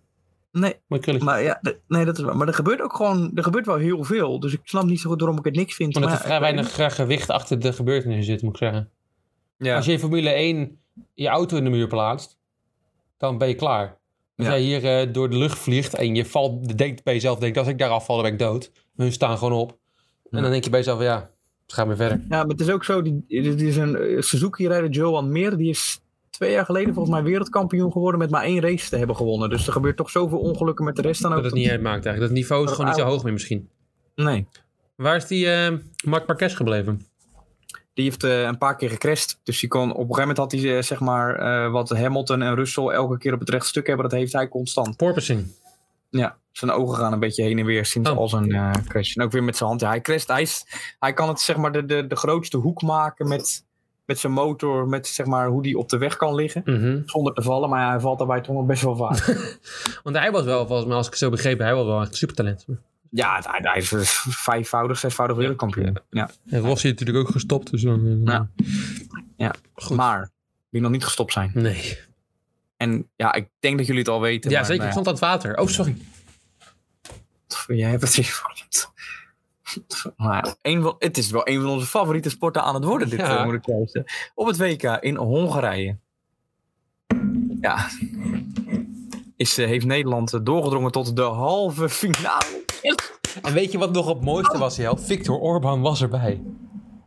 nee, 0.53 0.75
maar 1.19 1.43
ja, 1.43 1.61
nee, 1.89 2.05
dat 2.05 2.19
is 2.19 2.25
waar. 2.25 2.37
Maar 2.37 2.49
er 2.49 2.55
gebeurt 2.55 2.81
ook 2.83 2.97
gewoon, 2.97 3.31
er 3.35 3.43
gebeurt 3.43 3.67
wel 3.67 3.77
heel 3.77 4.05
veel. 4.05 4.41
Dus 4.41 4.53
ik 4.53 4.61
snap 4.65 4.85
niet 4.85 5.01
zo 5.01 5.11
goed 5.11 5.21
waarom 5.21 5.39
ik 5.39 5.45
het 5.45 5.57
niks 5.57 5.75
vind. 5.75 5.95
Omdat 5.95 6.11
maar 6.11 6.21
er 6.21 6.27
vrij 6.27 6.41
weinig 6.41 6.79
eh, 6.79 6.91
gewicht 6.91 7.31
achter 7.31 7.59
de 7.59 7.73
gebeurtenissen 7.73 8.25
zit, 8.25 8.43
moet 8.43 8.53
ik 8.53 8.59
zeggen. 8.59 8.91
Ja. 9.59 9.77
Als 9.77 9.85
je 9.87 9.93
in 9.93 9.99
Formule 9.99 10.31
1 10.31 10.79
je 11.15 11.29
auto 11.29 11.57
in 11.57 11.65
de 11.65 11.71
muur 11.71 11.87
plaatst, 11.87 12.39
dan 13.17 13.39
ben 13.39 13.49
je 13.49 13.55
klaar. 13.55 13.99
Als 14.37 14.47
Ja. 14.47 14.53
jij 14.53 14.61
hier 14.63 14.85
eh, 15.01 15.13
door 15.13 15.31
de 15.31 15.37
lucht 15.37 15.59
vliegt 15.59 15.95
en 15.95 16.15
je 16.15 16.25
valt, 16.25 16.79
denkt 16.79 17.05
bij 17.05 17.15
jezelf, 17.15 17.39
denkt, 17.39 17.59
als 17.59 17.67
ik 17.69 17.79
daar 17.79 17.91
afval, 17.91 18.15
dan 18.17 18.25
ben 18.25 18.33
ik 18.33 18.39
dood. 18.39 18.71
Hun 18.97 19.13
staan 19.13 19.39
gewoon 19.39 19.59
op. 19.59 19.79
En 20.31 20.43
dan 20.43 20.51
denk 20.51 20.65
je 20.65 20.71
bij 20.71 20.79
jezelf, 20.79 21.03
ja, 21.03 21.31
we 21.67 21.73
gaan 21.75 21.87
weer 21.87 21.97
verder. 21.97 22.19
Ja, 22.19 22.27
maar 22.29 22.47
het 22.47 22.61
is 22.61 22.71
ook 22.71 22.85
zo, 22.85 23.03
die, 23.03 23.25
dit 23.29 23.61
is 23.63 23.77
een 23.77 23.97
eh, 23.97 24.21
Suzuki-rijder 24.21 24.91
Johan 24.91 25.33
Meer, 25.33 25.57
die 25.57 25.69
is 25.69 26.01
twee 26.31 26.53
jaar 26.53 26.65
geleden 26.65 26.95
volgens 26.95 27.15
mij 27.15 27.25
wereldkampioen 27.25 27.93
geworden 27.93 28.21
met 28.21 28.31
maar 28.31 28.43
één 28.43 28.61
race 28.61 28.89
te 28.89 28.97
hebben 28.97 29.17
gewonnen. 29.17 29.51
Dus 29.51 29.67
er 29.67 29.73
gebeurt 29.73 29.97
toch 29.97 30.11
zoveel 30.11 30.39
ongelukken 30.39 30.85
met 30.85 30.97
de 30.97 31.03
rest 31.03 31.23
dan 31.23 31.31
ook. 31.31 31.43
Dat 31.43 31.51
het 31.51 31.61
niet 31.61 31.71
uitmaakt 31.71 32.05
eigenlijk. 32.07 32.21
Dat 32.21 32.31
niveau 32.43 32.61
is 32.63 32.67
Dat 32.69 32.77
gewoon 32.77 32.91
niet 32.95 33.01
zo 33.01 33.07
hoog 33.11 33.23
meer 33.25 33.33
misschien. 33.33 33.69
Nee, 34.15 34.47
Waar 34.97 35.17
is 35.17 35.27
die 35.27 35.51
eh 35.51 35.73
Marc 36.05 36.27
Marquez 36.27 36.57
gebleven? 36.57 37.01
Die 37.99 38.07
heeft 38.07 38.25
eh, 38.25 38.43
een 38.43 38.59
paar 38.59 38.77
keer 38.77 38.91
gecrashed. 38.91 39.39
Dus 39.43 39.61
die 39.61 39.69
kon, 39.69 39.83
op 39.83 39.89
een 39.89 40.15
gegeven 40.15 40.21
moment 40.21 40.39
had 40.39 40.53
hij 40.53 40.77
eh, 40.77 40.83
zeg 40.83 41.01
maar 41.01 41.35
eh, 41.35 41.71
wat 41.71 41.89
Hamilton 41.89 42.43
en 42.43 42.55
Russell 42.55 42.85
elke 42.87 43.19
keer 43.19 43.33
op 43.33 43.41
het 43.41 43.49
rechtstuk 43.49 43.87
hebben. 43.87 44.09
Dat 44.09 44.19
heeft 44.19 44.33
hij 44.33 44.49
constant. 44.49 44.97
Porpoising. 44.97 45.47
Ja, 46.11 46.37
zijn 46.53 46.71
ogen 46.71 46.97
gaan 46.99 47.13
een 47.13 47.19
beetje 47.19 47.43
heen 47.43 47.59
en 47.59 47.65
weer 47.65 47.85
sinds 47.85 48.11
Oh. 48.11 48.17
al 48.17 48.29
zijn 48.29 48.83
crash. 48.89 49.17
En 49.17 49.25
ook 49.25 49.33
weer 49.33 49.45
met 49.45 49.57
zijn 49.57 49.69
hand. 49.69 49.81
Ja, 49.81 49.89
hij 49.89 50.01
crasht. 50.01 50.29
Hij, 50.29 50.43
is, 50.43 50.67
hij 50.99 51.13
kan 51.13 51.29
het 51.29 51.41
zeg 51.41 51.57
maar 51.57 51.73
de, 51.73 51.85
de, 51.85 52.07
de 52.07 52.17
grootste 52.17 52.57
hoek 52.57 52.83
maken 52.83 53.29
met, 53.29 53.65
met 54.05 54.19
zijn 54.19 54.33
motor. 54.33 54.89
Met 54.89 55.07
zeg 55.07 55.27
maar 55.27 55.49
hoe 55.49 55.63
die 55.63 55.79
op 55.79 55.89
de 55.89 55.99
weg 55.99 56.17
kan 56.17 56.35
liggen. 56.35 56.63
Mhm. 56.65 57.01
Zonder 57.05 57.35
te 57.35 57.43
vallen. 57.43 57.69
Maar 57.69 57.81
ja, 57.81 57.91
hij 57.91 58.01
valt 58.01 58.19
daarbij 58.19 58.41
toch 58.41 58.55
nog 58.55 58.67
best 58.67 58.83
wel 58.83 58.97
vaak. 58.97 59.25
Want 60.05 60.17
hij 60.17 60.31
was 60.31 60.45
wel, 60.45 60.67
volgens 60.67 60.89
mij, 60.89 60.97
als 60.97 61.07
ik 61.07 61.13
het 61.13 61.23
zo 61.23 61.31
begrepen, 61.31 61.65
hij 61.65 61.75
was 61.75 61.87
wel 61.87 62.01
echt 62.01 62.17
supertalent. 62.17 62.67
Ja, 63.11 63.43
hij, 63.47 63.59
hij 63.63 63.79
is 64.01 64.11
vijfvoudig, 64.29 64.99
zesvoudig 64.99 65.37
wereldkampioen. 65.37 65.99
Ja. 66.11 66.31
En 66.47 66.61
Rossi 66.61 66.89
natuurlijk 66.89 67.19
ook 67.19 67.29
gestopt, 67.31 67.71
dus 67.71 67.83
dan... 67.83 68.07
eh, 68.07 68.25
Ja. 68.25 68.49
Ja. 69.37 69.55
Goed. 69.75 69.97
Maar, 69.97 70.31
wie 70.69 70.81
nog 70.81 70.91
niet 70.91 71.05
gestopt 71.05 71.33
zijn. 71.33 71.51
Nee. 71.55 71.99
En 72.77 73.09
ja, 73.17 73.33
ik 73.35 73.49
denk 73.61 73.77
dat 73.79 73.87
jullie 73.87 74.01
het 74.03 74.11
al 74.11 74.21
weten. 74.21 74.51
Ja, 74.51 74.57
maar, 74.57 74.67
zeker. 74.67 74.85
Ik 74.87 74.95
nou 74.95 75.05
stond 75.05 75.07
aan 75.23 75.29
het 75.31 75.43
water. 75.43 75.59
Oh, 75.59 75.69
sorry. 75.69 75.97
Jij 77.67 77.91
hebt 77.91 78.03
het 78.03 78.15
hier. 78.15 78.43
Maar 80.17 80.55
een 80.63 80.83
van, 80.83 80.95
het 80.99 81.19
is 81.19 81.31
wel 81.31 81.49
een 81.49 81.61
van 81.61 81.71
onze 81.71 81.87
favoriete 81.87 82.31
sporten 82.31 82.63
aan 82.63 82.75
het 82.75 82.85
worden, 82.85 83.09
dit 83.11 83.19
Ja. 83.19 83.39
eh, 83.39 83.45
moet 83.45 83.55
ik. 83.95 84.31
Op 84.35 84.47
het 84.47 84.57
WK 84.57 84.83
in 84.83 85.17
Hongarije. 85.17 85.97
Ja. 87.61 87.89
Is, 89.37 89.59
eh, 89.59 89.67
heeft 89.67 89.87
Nederland 89.87 90.47
doorgedrongen 90.47 90.91
tot 90.91 91.17
de 91.17 91.23
halve 91.23 91.89
finale. 91.89 92.65
En 93.43 93.53
weet 93.53 93.73
je 93.73 93.79
wat 93.79 93.93
nog 93.93 94.09
het 94.09 94.21
mooiste 94.25 94.59
was, 94.59 94.77
Jel? 94.77 94.97
Victor 94.97 95.39
Orban 95.39 95.81
was 95.81 96.03
erbij. 96.03 96.43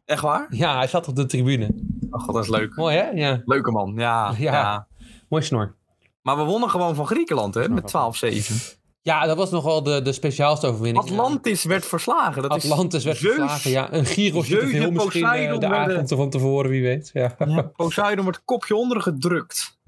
Echt 0.05 0.21
waar? 0.21 0.47
Ja, 0.49 0.77
hij 0.77 0.87
zat 0.87 1.07
op 1.07 1.15
de 1.15 1.25
tribune. 1.25 1.69
Oh 2.09 2.21
god, 2.23 2.33
dat 2.33 2.43
is 2.43 2.49
leuk. 2.49 2.75
Mooi, 2.75 2.95
hè? 2.97 3.09
Ja. 3.09 3.41
Leuke 3.45 3.71
man, 3.71 3.93
ja. 3.97 4.33
Ja. 4.37 4.51
ja. 4.51 4.87
Mooi 5.29 5.43
snor. 5.43 5.75
Maar 6.21 6.37
we 6.37 6.43
wonnen 6.43 6.69
gewoon 6.69 6.95
van 6.95 7.05
Griekenland, 7.07 7.53
hè, 7.53 7.69
met 7.69 7.93
12-7. 7.95 8.79
Ja, 9.01 9.25
dat 9.25 9.37
was 9.37 9.49
nog 9.49 9.63
wel 9.63 9.83
de, 9.83 10.01
de 10.01 10.11
speciaalste 10.11 10.67
overwinning. 10.67 11.03
Atlantis 11.03 11.63
werd 11.63 11.85
verslagen. 11.85 12.41
Dat 12.41 12.55
is 12.55 12.71
Atlantis 12.71 13.03
werd 13.03 13.17
Zeus. 13.17 13.33
verslagen, 13.35 13.71
ja. 13.71 13.93
Een 13.93 14.05
Gyrosje 14.05 14.57
te 14.57 14.67
veel 14.67 14.83
en 14.83 14.93
misschien 14.93 15.23
eh, 15.23 15.29
Poseidon 15.29 15.59
de 15.59 15.67
werden- 15.67 15.93
avond 15.95 16.09
van 16.09 16.29
tevoren, 16.29 16.69
wie 16.69 16.81
weet. 16.81 17.09
Ja. 17.13 17.35
Ja, 17.45 17.61
Poseidon 17.61 18.23
wordt 18.23 18.41
kopje 18.45 18.75
onder 18.75 19.01
gedrukt. 19.01 19.79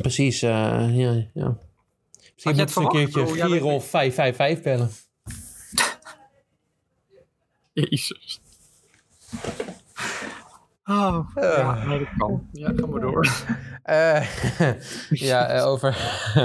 Precies, 0.00 0.42
eh, 0.42 0.50
ja, 0.96 1.12
ja. 1.34 1.56
Misschien 2.34 2.56
moeten 2.56 2.60
het 2.60 2.70
ze 2.70 2.80
een 2.80 2.88
keertje 2.88 3.20
Oh, 3.20 3.28
Giro 3.32 3.80
555 3.80 4.62
bellen. 4.62 4.90
Jezus. 7.80 8.40
Oh, 10.84 11.18
ja, 11.34 11.84
nee, 11.86 11.98
dat 11.98 12.08
kan. 12.18 12.48
Ja, 12.52 12.72
ga 12.76 12.86
maar 12.86 13.00
door. 13.00 13.28
Eh, 13.88 14.26
ja, 15.10 15.46
eh, 15.46 15.66
over 15.66 15.96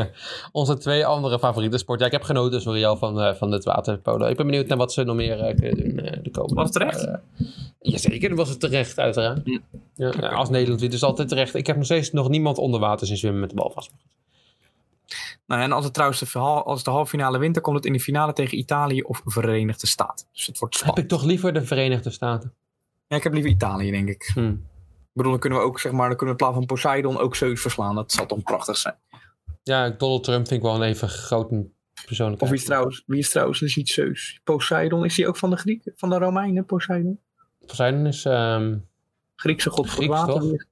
onze 0.52 0.78
twee 0.78 1.06
andere 1.06 1.40
favoriete 1.40 1.78
sporten. 1.78 2.06
Ja, 2.06 2.12
ik 2.12 2.18
heb 2.18 2.28
genoten, 2.28 2.62
sorry 2.62 2.98
van, 2.98 3.22
eh, 3.22 3.34
van 3.34 3.52
het 3.52 3.64
waterpolo. 3.64 4.26
Ik 4.26 4.38
ben 4.38 4.46
benieuwd 4.46 4.68
naar 4.68 4.78
wat 4.78 4.94
ze 4.94 5.04
nog 5.04 5.16
meer 5.16 5.40
eh, 5.40 5.56
kunnen 5.56 5.84
doen 5.84 6.00
eh, 6.06 6.24
de 6.24 6.30
komende 6.32 6.56
Was 6.56 6.64
het 6.64 6.74
terecht? 6.74 7.06
eh. 7.06 7.14
jazeker, 7.80 8.36
was 8.36 8.50
het 8.50 8.60
terecht, 8.60 9.00
uiteraard. 9.00 9.42
Ja, 9.96 10.14
ja, 10.20 10.28
als 10.30 10.50
Nederland 10.50 10.80
wint, 10.82 10.94
is 10.94 11.00
het 11.02 11.10
altijd 11.10 11.28
terecht. 11.28 11.56
Ik 11.56 11.68
heb 11.68 11.76
nog 11.76 11.86
steeds 11.86 12.12
nog 12.12 12.30
niemand 12.30 12.58
onder 12.58 12.80
water 12.80 13.08
zien 13.08 13.18
zwemmen 13.18 13.42
met 13.42 13.50
de 13.50 13.56
bal 13.56 13.72
vast. 13.72 13.92
Nou, 15.46 15.62
en 15.62 15.72
als 15.72 15.84
het 15.84 15.94
trouwens 15.94 16.20
de, 16.32 16.40
als 16.40 16.84
de 16.84 16.90
halve 16.92 17.10
finale 17.10 17.38
wint, 17.38 17.54
dan 17.54 17.64
komt 17.64 17.76
het 17.76 17.86
in 17.86 17.94
de 17.94 18.00
finale 18.00 18.34
tegen 18.34 18.58
Italië 18.58 19.02
of 19.02 19.22
Verenigde 19.26 19.88
Staten. 19.88 20.28
Dus 20.32 20.46
het 20.48 20.60
wordt 20.60 20.74
Heb 20.74 20.84
spannend. 20.84 21.12
ik 21.12 21.18
toch 21.18 21.28
liever 21.28 21.54
de 21.54 21.62
Verenigde 21.66 22.10
Staten. 22.10 22.54
Ja, 23.08 23.16
ik 23.18 23.24
heb 23.24 23.34
liever 23.34 23.52
Italië, 23.52 23.92
denk 23.92 24.10
ik. 24.10 24.32
Hm. 24.34 24.40
Ik 24.50 25.20
bedoel, 25.20 25.32
dan 25.32 25.40
kunnen 25.42 25.60
we 25.60 25.66
ook, 25.66 25.80
zeg 25.80 25.92
maar, 25.92 26.08
dan 26.08 26.18
kunnen 26.18 26.36
we 26.36 26.42
in 26.42 26.48
plaats 26.50 26.66
van 26.68 26.76
Poseidon 26.76 27.18
ook 27.18 27.36
Zeus 27.36 27.62
verslaan. 27.62 27.96
Dat 27.96 28.12
zal 28.12 28.26
toch 28.26 28.44
prachtig 28.44 28.78
zijn. 28.78 28.96
Ja, 29.64 29.90
Donald 29.90 30.24
Trump 30.24 30.48
vind 30.48 30.60
ik 30.60 30.66
wel 30.66 30.76
een 30.76 30.82
even 30.82 31.10
grote 31.10 31.66
persoonlijkheid. 32.06 32.42
Of 32.42 32.50
wie 32.50 32.58
is 32.58 32.66
trouwens, 32.66 33.04
wie 33.06 33.20
is 33.20 33.30
trouwens 33.30 33.60
dus 33.60 33.76
niet 33.76 33.90
Zeus? 33.90 34.40
Poseidon, 34.44 35.06
is 35.06 35.16
die 35.16 35.28
ook 35.28 35.38
van 35.38 35.50
de 35.50 35.56
Grieken? 35.58 35.94
Van 35.96 36.10
de 36.10 36.18
Romeinen, 36.18 36.66
Poseidon? 36.66 37.20
Poseidon 37.66 38.06
is... 38.06 38.26
ehm, 38.26 38.78
Griekse 39.36 39.70
god 39.70 39.86
voor 39.90 39.96
Grieks, 39.96 40.14
water. 40.14 40.34
toch? 40.42 40.64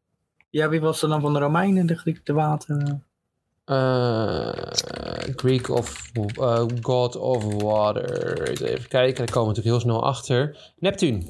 Ja, 0.49 0.69
wie 0.69 0.79
was 0.81 1.01
er 1.01 1.09
dan 1.09 1.21
van 1.21 1.33
de 1.33 1.39
Romeinen, 1.39 1.85
de 1.85 1.97
Griek, 1.97 2.25
de 2.25 2.33
water? 2.33 2.99
Eh, 3.71 5.33
Greek 5.35 5.69
of 5.69 6.11
eh, 6.13 6.65
God 6.81 7.15
of 7.15 7.61
Water. 7.61 8.41
Even 8.49 8.87
kijken, 8.87 9.25
daar 9.25 9.35
komen 9.35 9.53
we 9.53 9.55
natuurlijk 9.55 9.65
heel 9.65 9.79
snel 9.79 10.03
achter. 10.03 10.71
Neptune. 10.77 11.23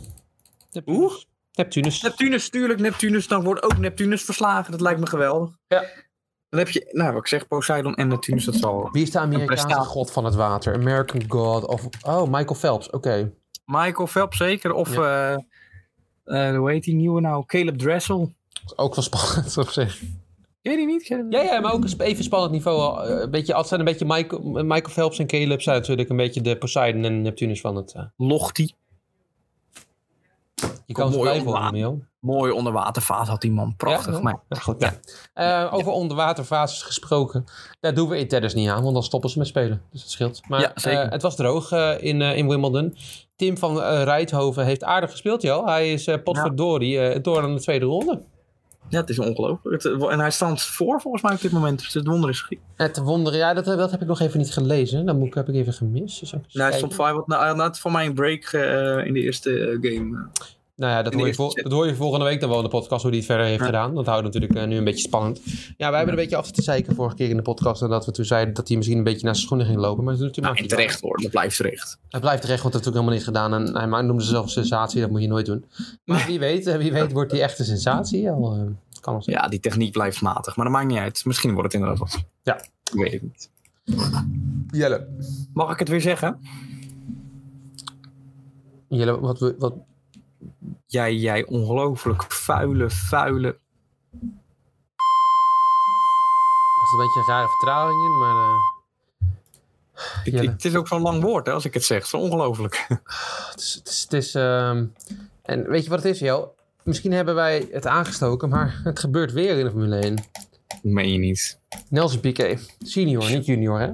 Neptunus. 0.72 1.02
Oeh. 1.02 1.14
Neptunus. 1.54 2.02
Neptunus, 2.02 2.50
tuurlijk, 2.50 2.80
Neptunus. 2.80 3.28
Dan 3.28 3.44
wordt 3.44 3.64
ook 3.64 3.78
Neptunus 3.78 4.24
verslagen. 4.24 4.72
Dat 4.72 4.82
lijkt 4.82 5.00
me 5.00 5.08
geweldig. 5.08 5.50
Ja. 5.68 5.86
Dan 6.50 6.60
heb 6.60 6.70
je, 6.70 6.90
nou, 6.92 7.14
wat 7.14 7.22
ik 7.22 7.28
zeg, 7.28 7.48
Poseidon 7.48 7.96
en 7.96 8.08
Neptunus, 8.08 8.46
dat 8.46 8.56
zal... 8.56 8.90
Wie 8.92 9.04
is 9.04 9.12
de 9.12 9.20
Amerikaanse 9.20 9.76
god 9.76 10.12
van 10.12 10.26
het 10.26 10.36
water? 10.36 10.74
American 10.74 11.24
God 11.28 11.66
of... 11.66 11.88
Oh, 12.02 12.24
Michael 12.24 12.56
Phelps. 12.56 12.90
Oké. 12.90 13.32
Michael 13.66 14.08
Phelps 14.08 14.38
zeker, 14.38 14.74
of, 14.74 14.98
eh, 14.98 15.34
eh, 15.34 16.58
hoe 16.58 16.72
heet 16.72 16.84
die 16.84 16.96
nieuwe 16.96 17.22
nou? 17.22 17.46
Caleb 17.46 17.78
Dressel. 17.78 18.34
Ook 18.76 18.96
wel 18.96 19.04
spannend 19.04 19.58
op 19.68 19.70
zich. 19.70 20.02
Ken 20.62 20.72
je 20.72 20.78
die 20.78 20.86
niet? 20.86 21.08
Je 21.08 21.26
Ja, 21.30 21.42
ja, 21.42 21.60
maar 21.60 21.74
ook 21.74 21.84
een 21.84 22.00
even 22.02 22.24
spannend 22.24 22.52
niveau. 22.52 23.08
Eh, 23.08 23.20
Een 23.22 23.32
beetje, 23.32 23.56
het 23.56 23.68
zijn 23.68 23.80
een 23.80 23.86
beetje 23.86 24.06
Michael, 24.06 24.42
Michael 24.42 24.90
Phelps 24.94 25.20
en 25.20 25.28
Caleb 25.28 25.62
zijn 25.62 25.78
natuurlijk 25.80 26.10
een 26.10 26.18
beetje 26.18 26.42
de 26.42 26.58
Poseidon 26.58 27.04
en 27.06 27.22
Neptunus 27.22 27.62
van 27.62 27.76
het... 27.76 27.94
eh, 27.94 28.04
Lochti. 28.18 28.74
je 30.86 30.94
kan 30.94 31.12
blijven 31.20 31.46
horen, 31.52 31.76
joh. 31.78 32.02
Mooie 32.20 32.54
onderwatervaart 32.54 33.28
had 33.28 33.42
die 33.42 33.52
man. 33.52 33.76
Prachtig. 33.78 34.14
Ja, 34.16 34.22
Maar 34.22 34.40
Ja, 34.50 34.58
goed, 34.60 34.82
ja. 34.82 34.94
Eh, 35.34 35.74
over 35.74 35.92
onderwaterfases 35.92 36.82
gesproken. 36.82 37.46
Daar 37.80 37.94
doen 37.94 38.10
we 38.10 38.18
in 38.18 38.28
tennis 38.28 38.54
niet 38.54 38.70
aan, 38.70 38.82
want 38.82 38.94
dan 38.94 39.04
stoppen 39.04 39.30
ze 39.30 39.38
met 39.38 39.48
spelen. 39.48 39.82
Dus 39.92 40.02
dat 40.02 40.10
scheelt. 40.12 40.42
Maar 40.48 40.62
Ja, 40.62 40.72
zeker. 40.76 41.02
eh, 41.02 41.12
het 41.12 41.22
was 41.22 41.36
droog 41.36 41.72
eh, 41.72 41.94
in, 42.04 42.22
eh, 42.22 42.38
in 42.38 42.48
Wimbledon. 42.48 42.96
Tim 43.36 43.58
van 43.58 43.82
eh 43.82 44.04
Rijthoven 44.04 44.66
heeft 44.66 44.84
aardig 44.84 45.12
gespeeld, 45.12 45.42
joh. 45.42 45.66
Hij 45.68 45.94
is 45.94 46.08
uh, 46.08 46.16
potverdorie 46.24 47.00
eh, 47.00 47.24
door 47.24 47.42
aan 47.42 47.56
de 47.56 47.62
tweede 47.62 47.86
ronde. 47.86 48.22
Ja, 48.90 49.00
het 49.00 49.10
is 49.10 49.20
ongelooflijk. 49.20 49.84
Het- 49.84 50.10
En 50.10 50.20
hij 50.20 50.32
staat 50.32 50.62
voor 50.62 51.02
volgens 51.02 51.24
mij 51.24 51.34
op 51.34 51.42
dit 51.42 51.52
moment. 51.52 51.80
Dus 51.80 51.94
het 51.94 52.08
wonder 52.08 52.30
is 52.30 52.38
geschieden. 52.40 52.66
Het 52.76 52.98
wonder, 52.98 53.36
ja, 53.36 53.54
dat, 53.54 53.66
dat 53.66 53.92
heb 53.92 54.02
ik 54.02 54.08
nog 54.08 54.20
even 54.20 54.40
niet 54.40 54.54
gelezen. 54.54 55.06
Dat 55.06 55.16
moet, 55.16 55.34
heb 55.34 55.50
ik 55.50 55.56
even 55.56 55.74
gemist. 55.74 56.20
Dus 56.20 56.32
Nou, 56.32 56.42
hij 56.70 56.78
stond 56.78 56.96
5 56.96 57.14
wat 57.16 57.28
nou, 57.28 57.62
het 57.62 57.76
is 57.76 57.82
voor 57.82 57.92
mij 57.92 58.06
een 58.06 58.14
break 58.14 58.44
eh, 58.44 59.06
in 59.06 59.14
de 59.14 59.20
eerste 59.20 59.60
eh, 59.60 59.92
game. 59.94 60.28
Nou 60.82 60.94
ja, 60.94 61.02
dat 61.02 61.14
hoor, 61.14 61.22
je 61.22 61.28
eerste 61.28 61.42
vol- 61.42 61.52
set. 61.52 61.64
dat 61.64 61.72
hoor 61.74 61.88
je 61.88 61.96
volgende 61.96 62.26
week 62.26 62.40
dan 62.40 62.50
wel 62.50 62.58
in 62.58 62.64
de 62.64 62.70
podcast, 62.70 63.02
hoe 63.02 63.10
hij 63.10 63.20
het 63.20 63.28
verder 63.30 63.46
heeft 63.46 63.60
Ja. 63.60 63.66
gedaan. 63.66 63.96
Dat 63.96 64.06
houdt 64.06 64.24
natuurlijk 64.24 64.54
eh, 64.56 64.68
nu 64.68 64.78
een 64.78 64.84
beetje 64.84 65.08
spannend. 65.08 65.42
Ja, 65.78 65.88
wij 65.90 65.98
hebben 65.98 66.10
een 66.10 66.22
beetje 66.22 66.36
af 66.36 66.52
te 66.52 66.62
zeiken 66.62 66.96
vorige 66.96 67.16
keer 67.16 67.30
in 67.30 67.36
de 67.36 67.42
podcast. 67.42 67.82
En 67.82 67.90
dat 67.90 68.06
we 68.06 68.12
toen 68.12 68.26
zeiden 68.26 68.54
dat 68.54 68.68
hij 68.68 68.78
misschien 68.78 68.98
een 68.98 69.04
beetje 69.04 69.24
naar 69.26 69.34
zijn 69.36 69.46
schoenen 69.46 69.68
ging 69.68 69.80
lopen. 69.80 70.04
Maar 70.04 70.14
dat 70.14 70.22
doet 70.22 70.36
hij 70.36 70.44
Nou, 70.44 70.56
maar 70.56 70.64
en 70.64 70.70
terecht 70.70 71.02
hoor, 71.02 71.18
dat 71.22 71.32
blijft 71.32 71.58
terecht. 71.58 71.98
Hij 72.10 72.20
blijft 72.20 72.42
terecht, 72.42 72.62
want 72.62 72.74
dat 72.74 72.84
heeft 72.86 72.96
natuurlijk 72.96 72.96
helemaal 72.96 73.14
niet 73.14 73.24
gedaan. 73.24 73.54
En 73.76 73.82
hij 73.82 73.88
ma- 73.88 74.02
noemde 74.08 74.22
zichzelf 74.24 74.44
een 74.46 74.50
sensatie, 74.52 75.02
dat 75.02 75.10
moet 75.10 75.22
je 75.22 75.28
nooit 75.28 75.46
doen. 75.46 75.66
Maar 76.06 76.24
wie 76.28 76.40
weet, 76.40 76.68
eh, 76.68 76.78
wie 76.78 76.92
weet 76.92 77.12
wordt 77.12 77.32
hij 77.32 77.42
echt 77.42 77.60
een 77.60 77.66
sensatie. 77.66 78.30
Al, 78.32 78.54
eh, 78.56 78.62
kan 79.02 79.16
ons. 79.16 79.26
Ja, 79.26 79.48
die 79.48 79.60
techniek 79.60 79.92
blijft 79.92 80.22
matig, 80.22 80.56
maar 80.56 80.66
dat 80.66 80.74
maakt 80.76 80.88
niet 80.88 80.98
uit. 80.98 81.26
Misschien 81.26 81.54
wordt 81.54 81.74
het 81.74 81.82
inderdaad 81.82 82.00
wat. 82.00 82.24
Ja. 82.44 82.56
Ik 82.94 83.00
weet 83.00 83.12
het 83.12 83.22
niet. 83.22 83.50
Jelle. 84.72 85.08
Mag 85.54 85.72
ik 85.74 85.80
het 85.80 85.90
weer 85.90 86.02
zeggen? 86.02 86.40
Jelle, 88.88 89.20
wat, 89.20 89.40
we- 89.40 89.56
wat, 89.58 89.74
Jij, 90.86 91.16
jij 91.16 91.46
ongelooflijk 91.46 92.24
vuile, 92.32 92.90
vuile. 92.90 93.58
was 96.82 96.92
een 96.92 96.98
beetje 97.00 97.20
een 97.20 97.26
rare 97.36 97.48
vertraging 97.48 98.04
in, 98.06 98.18
maar... 98.18 98.36
eh, 100.26 100.42
Ik, 100.42 100.50
het 100.50 100.66
is 100.66 100.76
ook 100.76 100.88
zo'n 100.88 101.02
lang 101.02 101.22
woord 101.22 101.46
hè, 101.46 101.52
als 101.54 101.66
ik 101.66 101.74
het 101.74 101.84
zeg. 101.84 102.06
Zo 102.06 102.18
ongelooflijk. 102.18 102.86
het 103.52 103.60
is... 103.60 103.74
Het 103.74 103.88
is, 103.88 104.02
het 104.02 104.14
is 104.14 104.36
ehm, 104.36 104.86
en 105.42 105.70
weet 105.70 105.84
je 105.84 105.90
wat 105.90 106.04
het 106.04 106.14
is, 106.14 106.20
Jel? 106.20 106.56
Misschien 106.84 107.12
hebben 107.12 107.36
wij 107.36 107.68
het 107.72 107.88
aangestoken, 107.88 108.50
maar 108.50 108.82
het 108.84 109.00
gebeurt 109.00 109.32
weer 109.32 109.58
in 109.58 109.64
de 109.66 109.70
Formule 109.72 109.96
1. 109.96 110.24
meen 110.82 111.12
je 111.12 111.18
niet. 111.18 111.60
Nelson 111.90 112.20
Piquet, 112.20 112.76
senior, 112.80 113.32
niet 113.32 113.46
junior, 113.46 113.80
hè? 113.80 113.92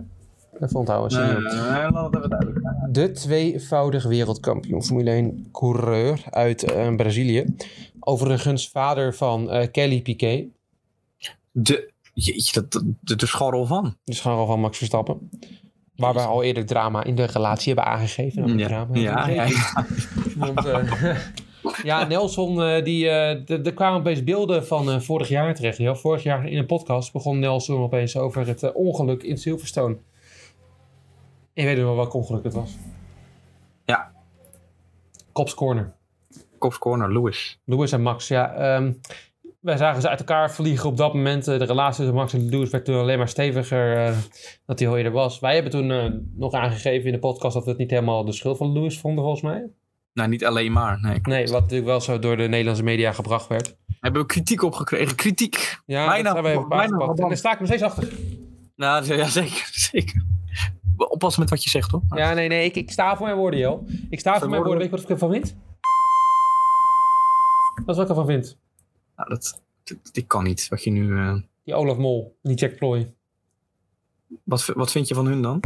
Even 0.59 0.75
onthouden, 0.75 1.41
laat 1.91 2.13
het 2.13 2.15
even 2.15 2.29
duidelijk 2.29 2.59
De 2.91 3.11
tweevoudig 3.11 4.03
wereldkampioen 4.03 4.83
Formule 4.83 5.09
1 5.09 5.49
coureur 5.51 6.23
uit 6.29 6.63
eh, 6.63 6.95
Brazilië. 6.95 7.55
Overigens 7.99 8.69
vader 8.69 9.15
van 9.15 9.51
eh, 9.51 9.67
Kelly 9.71 10.01
Piquet. 10.01 10.45
De, 11.51 11.91
jeetje, 12.13 12.67
dat, 12.69 12.83
de, 13.01 13.15
de 13.15 13.25
scharrel 13.25 13.65
van. 13.65 13.97
Gewoon 14.05 14.37
al 14.37 14.45
van 14.45 14.59
Max 14.59 14.77
Verstappen. 14.77 15.29
Waar 15.95 16.13
we 16.13 16.19
al 16.19 16.43
eerder 16.43 16.65
drama 16.65 17.03
in 17.03 17.15
de 17.15 17.25
relatie 17.25 17.73
hebben 17.73 17.93
aangegeven. 17.93 18.57
Ja, 18.57 18.67
drama, 18.67 18.95
ja, 18.99 19.27
ja, 19.27 19.43
ja. 19.43 19.85
Want, 20.35 20.65
eh, 20.65 21.17
ja, 21.83 22.07
Nelson, 22.07 22.61
eh, 22.61 22.83
die, 22.83 23.09
eh, 23.09 23.65
er 23.65 23.73
kwamen 23.73 23.99
opeens 23.99 24.23
beelden 24.23 24.65
van 24.65 24.91
eh, 24.91 24.99
vorig 24.99 25.27
jaar 25.27 25.55
terecht. 25.55 25.77
Ja, 25.77 25.95
vorig 25.95 26.23
jaar 26.23 26.47
in 26.47 26.57
een 26.57 26.65
podcast 26.65 27.11
begon 27.11 27.39
Nelson 27.39 27.81
opeens 27.81 28.17
over 28.17 28.47
het 28.47 28.71
ongeluk 28.73 29.23
in 29.23 29.37
Silverstone. 29.37 29.97
Je 31.57 31.65
weet 31.65 31.77
wel 31.77 31.95
welk 31.95 32.13
ongeluk 32.13 32.43
het 32.43 32.53
was. 32.53 32.77
Ja. 33.85 34.11
Cops 35.31 35.53
Corner. 35.53 35.93
Cops 36.59 36.77
Corner, 36.77 37.13
Lewis. 37.13 37.61
Lewis 37.65 37.91
en 37.91 38.01
Max, 38.01 38.27
ja. 38.27 38.53
ehm, 38.53 38.93
wij 39.59 39.77
zagen 39.77 40.01
ze 40.01 40.09
uit 40.09 40.19
elkaar 40.19 40.51
vliegen 40.51 40.89
op 40.89 40.97
dat 40.97 41.13
moment. 41.13 41.47
Eh, 41.47 41.59
De 41.59 41.65
relatie 41.65 41.97
tussen 41.97 42.15
Max 42.15 42.33
en 42.33 42.49
Lewis 42.49 42.69
werd 42.69 42.85
toen 42.85 42.95
alleen 42.95 43.17
maar 43.17 43.27
steviger 43.27 44.07
uh, 44.07 44.17
dat 44.65 44.79
hij 44.79 44.87
eerder 44.89 45.11
was. 45.11 45.39
Wij 45.39 45.53
hebben 45.53 45.71
toen 45.71 45.89
uh, 45.89 46.05
nog 46.35 46.53
aangegeven 46.53 47.05
in 47.05 47.11
de 47.13 47.19
podcast 47.19 47.53
dat 47.53 47.63
we 47.63 47.69
het 47.69 47.79
niet 47.79 47.89
helemaal 47.89 48.25
de 48.25 48.31
schuld 48.31 48.57
van 48.57 48.71
Lewis 48.71 48.99
vonden, 48.99 49.23
volgens 49.23 49.43
mij. 49.43 49.69
Nou, 50.13 50.29
niet 50.29 50.45
alleen 50.45 50.71
maar. 50.71 50.99
Nee, 51.01 51.19
nee 51.21 51.47
wat 51.47 51.61
natuurlijk 51.61 51.89
wel 51.89 52.01
zo 52.01 52.19
door 52.19 52.37
de 52.37 52.47
Nederlandse 52.47 52.83
media 52.83 53.11
gebracht 53.11 53.47
werd. 53.47 53.77
Hebben 53.99 54.21
we 54.21 54.27
kritiek 54.27 54.63
op 54.63 54.73
gekregen? 54.73 55.15
Kritiek. 55.15 55.79
Ja, 55.85 56.07
bijna, 56.07 56.23
dat 56.23 56.33
hebben 56.33 56.51
we 56.51 56.57
even 56.57 56.69
bijna 56.69 56.83
aangepakt. 56.83 57.19
En 57.19 57.27
daar 57.27 57.37
sta 57.37 57.51
ik 57.53 57.59
nog 57.59 57.67
steeds 57.67 57.83
achter. 57.83 58.09
Nou, 58.75 59.15
ja, 59.15 59.25
zeker. 59.25 59.69
zeker. 59.91 60.25
Oppassen 60.97 61.41
met 61.41 61.49
wat 61.49 61.63
je 61.63 61.69
zegt, 61.69 61.91
hoor. 61.91 62.01
Ja, 62.15 62.33
nee, 62.33 62.47
nee. 62.47 62.65
Ik, 62.65 62.75
ik 62.75 62.91
sta 62.91 63.15
voor 63.17 63.25
mijn 63.25 63.37
woorden, 63.37 63.59
joh. 63.59 63.89
Ik 64.09 64.19
sta 64.19 64.39
voor 64.39 64.49
mijn 64.49 64.61
woorden. 64.61 64.79
Weet 64.79 64.89
je 64.89 64.95
wat 64.95 65.03
ik 65.03 65.09
ervan 65.09 65.31
vind? 65.31 65.55
Dat 67.85 67.89
is 67.89 67.95
wat 67.95 68.03
ik 68.03 68.09
ervan 68.09 68.25
vind. 68.25 68.57
Nou, 69.15 69.29
dat, 69.29 69.61
dat, 69.83 69.97
dit 70.11 70.27
kan 70.27 70.43
niet, 70.43 70.67
wat 70.67 70.83
je 70.83 70.91
nu... 70.91 71.07
Uh... 71.07 71.35
Die 71.63 71.75
Olaf 71.75 71.97
Mol, 71.97 72.37
die 72.41 72.55
Jack 72.55 72.75
Ploy. 72.75 73.13
Wat, 74.43 74.65
wat 74.65 74.91
vind 74.91 75.07
je 75.07 75.13
van 75.13 75.25
hun 75.25 75.41
dan? 75.41 75.61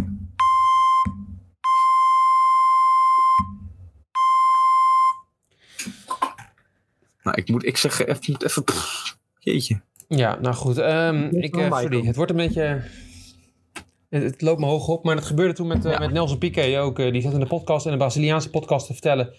Nou, 7.24 7.38
ik 7.38 7.50
moet, 7.50 7.65
ik 7.65 7.78
zeg 7.78 8.06
even, 8.06 8.38
even 8.38 8.63
pff, 8.63 9.17
jeetje. 9.39 9.82
Ja, 10.08 10.38
nou 10.39 10.56
goed. 10.56 10.78
ehm, 10.78 11.24
ik, 11.32 11.56
eh, 11.56 11.80
sorry, 11.80 12.06
het 12.06 12.15
wordt 12.15 12.32
een 12.32 12.38
beetje... 12.38 12.84
Het, 14.12 14.24
het 14.24 14.41
loopt 14.41 14.60
me 14.60 14.65
hoog 14.65 14.88
op, 14.88 15.04
maar 15.04 15.15
dat 15.15 15.26
gebeurde 15.26 15.54
toen 15.54 15.67
met, 15.67 15.86
eh, 15.86 15.91
Ja. 15.91 16.00
met 16.00 16.12
Nelson 16.12 16.38
Piquet 16.38 16.78
ook. 16.78 17.00
eh, 17.00 17.12
die 17.12 17.21
zat 17.21 17.34
in 17.34 17.39
de 17.39 17.45
podcast, 17.45 17.86
in 17.86 17.91
een 17.91 17.97
Braziliaanse 17.97 18.50
podcast 18.50 18.86
te 18.86 18.93
vertellen... 18.93 19.34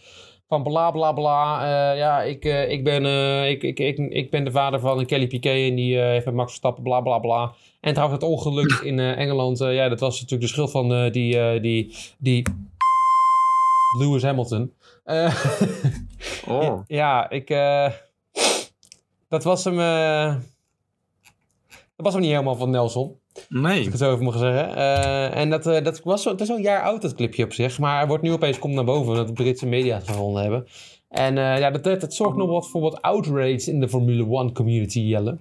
Van 0.48 0.62
bla 0.62 0.90
bla 0.90 1.12
bla, 1.12 1.62
eh, 1.62 1.98
ja, 1.98 2.22
ik, 2.22 2.44
ik, 2.44 2.85
ben, 2.85 3.04
ik, 3.48 3.62
ik, 3.62 3.78
ik, 3.78 3.98
ik 3.98 4.30
ben 4.30 4.44
de 4.44 4.50
vader 4.50 4.80
van 4.80 5.06
Kelly 5.06 5.26
Piquet 5.26 5.68
en 5.70 5.74
die 5.74 5.98
heeft 5.98 6.24
met 6.24 6.35
Max 6.35 6.48
Verstappen, 6.48 6.82
bla 6.82 7.00
bla 7.00 7.18
bla. 7.18 7.52
En 7.80 7.92
trouwens, 7.94 8.22
het 8.22 8.30
ongeluk 8.30 8.70
in 8.70 8.98
Engeland, 8.98 9.58
ja, 9.58 9.88
dat 9.88 10.00
was 10.00 10.20
natuurlijk 10.20 10.40
de 10.42 10.48
schuld 10.54 10.70
van 10.70 11.11
die, 11.11 11.61
die, 11.61 11.96
die 12.18 12.46
Lewis 13.98 14.22
Hamilton. 14.22 14.72
Oh. 16.48 16.80
ja, 16.87 17.30
ik. 17.30 17.48
dat 19.28 19.44
was 19.44 19.64
hem. 19.64 19.76
dat 21.96 22.06
was 22.06 22.12
hem 22.12 22.22
niet 22.22 22.30
helemaal 22.30 22.56
van 22.56 22.70
Nelson. 22.70 23.20
Als 23.35 23.47
Nee. 23.49 23.81
ik 23.81 23.85
het 23.88 23.99
zo 23.99 24.12
even 24.12 24.25
mag 24.25 24.38
zeggen. 24.38 24.77
Eh, 24.77 25.37
en 25.37 25.51
dat, 25.51 25.66
eh, 25.66 25.85
dat 25.85 26.01
was 26.03 26.23
zo, 26.23 26.31
het 26.31 26.40
is 26.40 26.47
zo'n 26.47 26.62
jaar 26.62 26.83
oud, 26.83 27.03
dat 27.03 27.14
clipje 27.14 27.45
op 27.45 27.53
zich. 27.53 27.79
Maar 27.79 27.99
hij 27.99 28.07
wordt 28.07 28.23
nu 28.23 28.33
opeens 28.33 28.59
komt 28.59 28.75
naar 28.75 28.85
boven. 28.85 29.14
Dat 29.14 29.27
de 29.27 29.33
Britse 29.33 29.66
media 29.66 29.95
het 29.97 30.09
gevonden 30.09 30.42
hebben. 30.42 30.66
En 31.09 31.38
eh, 31.38 31.59
ja, 31.59 31.71
dat, 31.71 31.85
dat, 31.85 32.01
dat 32.01 32.14
zorgt 32.14 32.37
nog 32.37 32.49
wat 32.51 32.68
voor 32.68 32.81
wat 32.81 33.03
outrage 33.03 33.71
in 33.71 33.81
de 33.81 33.88
Formule 33.88 34.37
1 34.38 34.53
community, 34.53 35.01
Jelle. 35.01 35.38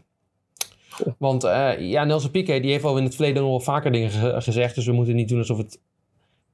Want 1.18 1.42
ja, 1.80 2.04
Nelson 2.04 2.32
Piquet 2.32 2.62
die 2.62 2.72
heeft 2.72 2.84
al 2.84 2.98
in 2.98 3.04
het 3.04 3.16
verleden 3.16 3.42
nog 3.42 3.52
wel 3.52 3.60
vaker 3.60 3.92
dingen 3.92 4.10
ge- 4.10 4.42
gezegd. 4.42 4.76
Dus 4.76 4.86
we 4.86 4.92
moeten 4.92 5.16
niet 5.16 5.30
doen 5.30 5.38
alsof 5.38 5.58
het 5.58 5.80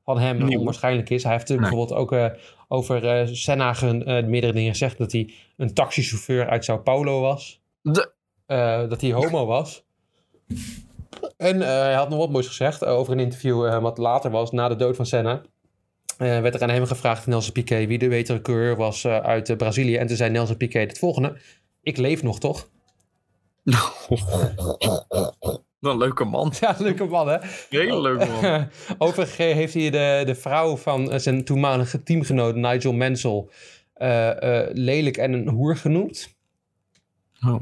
van 0.03 0.19
hem 0.19 0.43
Nieuw. 0.45 0.59
onwaarschijnlijk 0.59 1.09
is. 1.09 1.23
Hij 1.23 1.31
heeft 1.33 1.49
Nee. 1.49 1.57
bijvoorbeeld 1.57 1.93
ook 1.93 2.11
eh, 2.11 2.25
over 2.67 3.07
eh, 3.07 3.27
Senna 3.31 3.75
eh, 3.81 4.25
meerdere 4.25 4.53
dingen 4.53 4.71
gezegd. 4.71 4.97
Dat 4.97 5.11
hij 5.11 5.33
een 5.57 5.73
taxichauffeur 5.73 6.49
uit 6.49 6.65
Sao 6.65 6.77
Paulo 6.77 7.21
was. 7.21 7.61
De, 7.81 8.11
Eh, 8.45 8.89
dat 8.89 9.01
hij 9.01 9.11
homo 9.11 9.45
was. 9.45 9.83
En 11.37 11.61
eh, 11.61 11.67
hij 11.67 11.93
had 11.93 12.09
nog 12.09 12.19
wat 12.19 12.29
moois 12.29 12.47
gezegd 12.47 12.85
over 12.85 13.13
een 13.13 13.19
interview 13.19 13.65
eh, 13.65 13.81
wat 13.81 13.97
later 13.97 14.31
was, 14.31 14.51
na 14.51 14.67
de 14.67 14.75
dood 14.75 14.95
van 14.95 15.05
Senna. 15.05 15.41
Eh, 16.17 16.39
werd 16.39 16.55
er 16.55 16.61
aan 16.61 16.69
hem 16.69 16.85
gevraagd, 16.85 17.27
Nelson 17.27 17.51
Piquet, 17.53 17.87
wie 17.87 17.97
de 17.97 18.07
betere 18.07 18.41
coureur 18.41 18.75
was 18.75 19.05
uit 19.05 19.57
Brazilië. 19.57 19.97
En 19.97 20.07
toen 20.07 20.15
zei 20.15 20.29
Nelson 20.29 20.57
Piquet 20.57 20.89
het 20.89 20.99
volgende. 20.99 21.37
Ik 21.81 21.97
leef 21.97 22.23
nog, 22.23 22.39
toch? 22.39 22.69
Wat 25.79 25.91
een 25.93 25.97
leuke 25.97 26.23
man. 26.23 26.53
Ja, 26.59 26.75
leuke 26.79 27.05
man, 27.05 27.27
hè? 27.27 27.37
Hele 27.69 28.01
leuke 28.01 28.25
man. 28.25 28.67
Overigens 29.07 29.37
heeft 29.37 29.73
hij 29.73 29.89
de, 29.89 30.23
de 30.25 30.35
vrouw 30.35 30.77
van 30.77 31.19
zijn 31.19 31.45
toenmalige 31.45 32.03
teamgenoot 32.03 32.55
Nigel 32.55 32.93
Mansell 32.93 33.47
lelijk 34.73 35.17
en 35.17 35.33
een 35.33 35.49
hoer 35.49 35.77
genoemd. 35.77 36.35
Oh. 37.47 37.59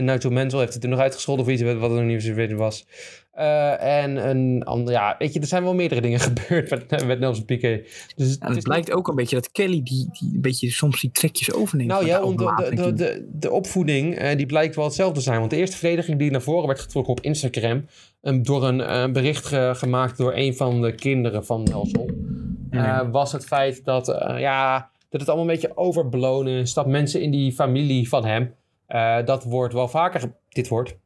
En 0.00 0.06
Nigel 0.06 0.30
Mansell 0.30 0.58
heeft 0.58 0.74
het 0.74 0.82
er 0.82 0.88
nog 0.88 0.98
uitgescholden 0.98 1.44
of 1.44 1.50
iets 1.50 1.62
wat 1.62 1.90
er 1.90 1.90
nog 1.90 2.04
niet 2.04 2.34
weten 2.34 2.56
was. 2.56 2.86
Eh, 3.32 4.02
en 4.02 4.28
een 4.28 4.62
ander, 4.64 4.92
ja, 4.92 5.14
weet 5.18 5.32
je, 5.32 5.40
er 5.40 5.46
zijn 5.46 5.62
wel 5.62 5.74
meerdere 5.74 6.00
dingen 6.00 6.20
gebeurd 6.30 6.70
met, 6.70 7.06
met 7.06 7.20
Nelson 7.20 7.44
Piquet. 7.44 8.06
Dus 8.16 8.30
het 8.30 8.42
het 8.54 8.62
blijkt 8.62 8.92
ook 8.92 9.08
een 9.08 9.14
beetje 9.14 9.36
dat 9.36 9.52
Kelly 9.52 9.82
die, 9.82 10.08
die 10.20 10.34
een 10.34 10.40
beetje 10.40 10.70
soms 10.70 11.00
die 11.00 11.10
trekjes 11.10 11.52
overneemt. 11.52 11.90
Nou 11.90 12.06
ja, 12.06 12.18
de 12.20 12.74
de, 12.74 12.92
de, 12.92 13.28
de, 13.32 13.50
opvoeding 13.50 14.14
eh, 14.14 14.36
die 14.36 14.46
blijkt 14.46 14.76
wel 14.76 14.84
hetzelfde 14.84 15.14
te 15.14 15.20
zijn. 15.20 15.38
Want 15.38 15.50
de 15.50 15.56
eerste 15.56 15.76
verdediging 15.76 16.18
die 16.18 16.30
naar 16.30 16.42
voren 16.42 16.66
werd 16.66 16.80
getrokken 16.80 17.12
op 17.12 17.20
Instagram... 17.20 17.86
eh, 18.20 18.38
door 18.42 18.64
een 18.68 19.12
bericht 19.12 19.46
ge- 19.46 19.72
gemaakt 19.76 20.16
door 20.16 20.32
een 20.34 20.56
van 20.56 20.82
de 20.82 20.94
kinderen 20.94 21.44
van 21.44 21.62
Nelson... 21.62 22.38
Ja. 22.70 23.10
was 23.10 23.32
het 23.32 23.44
feit 23.46 23.84
dat, 23.84 24.06
ja, 24.38 24.90
dat 25.08 25.20
het 25.20 25.28
allemaal 25.28 25.48
een 25.48 25.52
beetje 25.60 25.76
overbelonen 25.76 26.60
is. 26.60 26.74
Dat 26.74 26.86
mensen 26.86 27.22
in 27.22 27.30
die 27.30 27.52
familie 27.52 28.08
van 28.08 28.24
hem... 28.24 28.54
eh, 28.90 29.26
dat 29.26 29.44
woord 29.44 29.72
wel 29.72 29.88
vaker... 29.88 30.32
Dit 30.48 30.68
woord... 30.68 30.96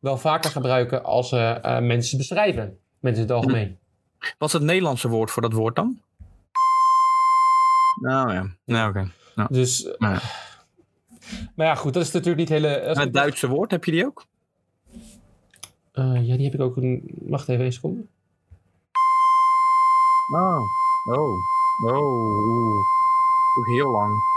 wel 0.00 0.18
vaker 0.18 0.50
gebruiken 0.50 1.04
als 1.04 1.28
ze 1.28 1.38
eh, 1.38 1.78
mensen 1.80 2.18
beschrijven. 2.18 2.78
Mensen 3.00 3.22
in 3.22 3.28
het 3.28 3.36
algemeen. 3.36 3.78
Wat 4.38 4.48
is 4.48 4.54
het 4.54 4.62
Nederlandse 4.62 5.08
woord 5.08 5.30
voor 5.30 5.42
dat 5.42 5.52
woord 5.52 5.76
dan? 5.76 6.00
Nou 8.00 8.32
ja, 8.32 8.46
nou 8.64 8.88
oké. 8.88 9.10
Dus... 9.48 9.82
Nou 9.98 10.14
ja. 10.14 10.20
Maar 11.54 11.66
ja, 11.66 11.74
goed, 11.74 11.94
dat 11.94 12.02
is 12.02 12.10
natuurlijk 12.10 12.38
niet 12.38 12.48
hele... 12.48 12.68
Het 12.68 13.12
Duitse 13.12 13.48
woord, 13.48 13.70
heb 13.70 13.84
je 13.84 13.90
die 13.90 14.06
ook? 14.06 14.26
Eh, 15.92 16.26
ja, 16.26 16.36
die 16.36 16.44
heb 16.44 16.54
ik 16.54 16.60
ook 16.60 16.76
een... 16.76 17.02
Wacht 17.20 17.48
even, 17.48 17.64
een 17.64 17.72
seconde. 17.72 18.06
Oh. 20.34 20.60
Oh. 21.04 21.38
Oh. 21.92 22.76
Ook 23.58 23.66
heel 23.66 23.90
lang. 23.90 24.33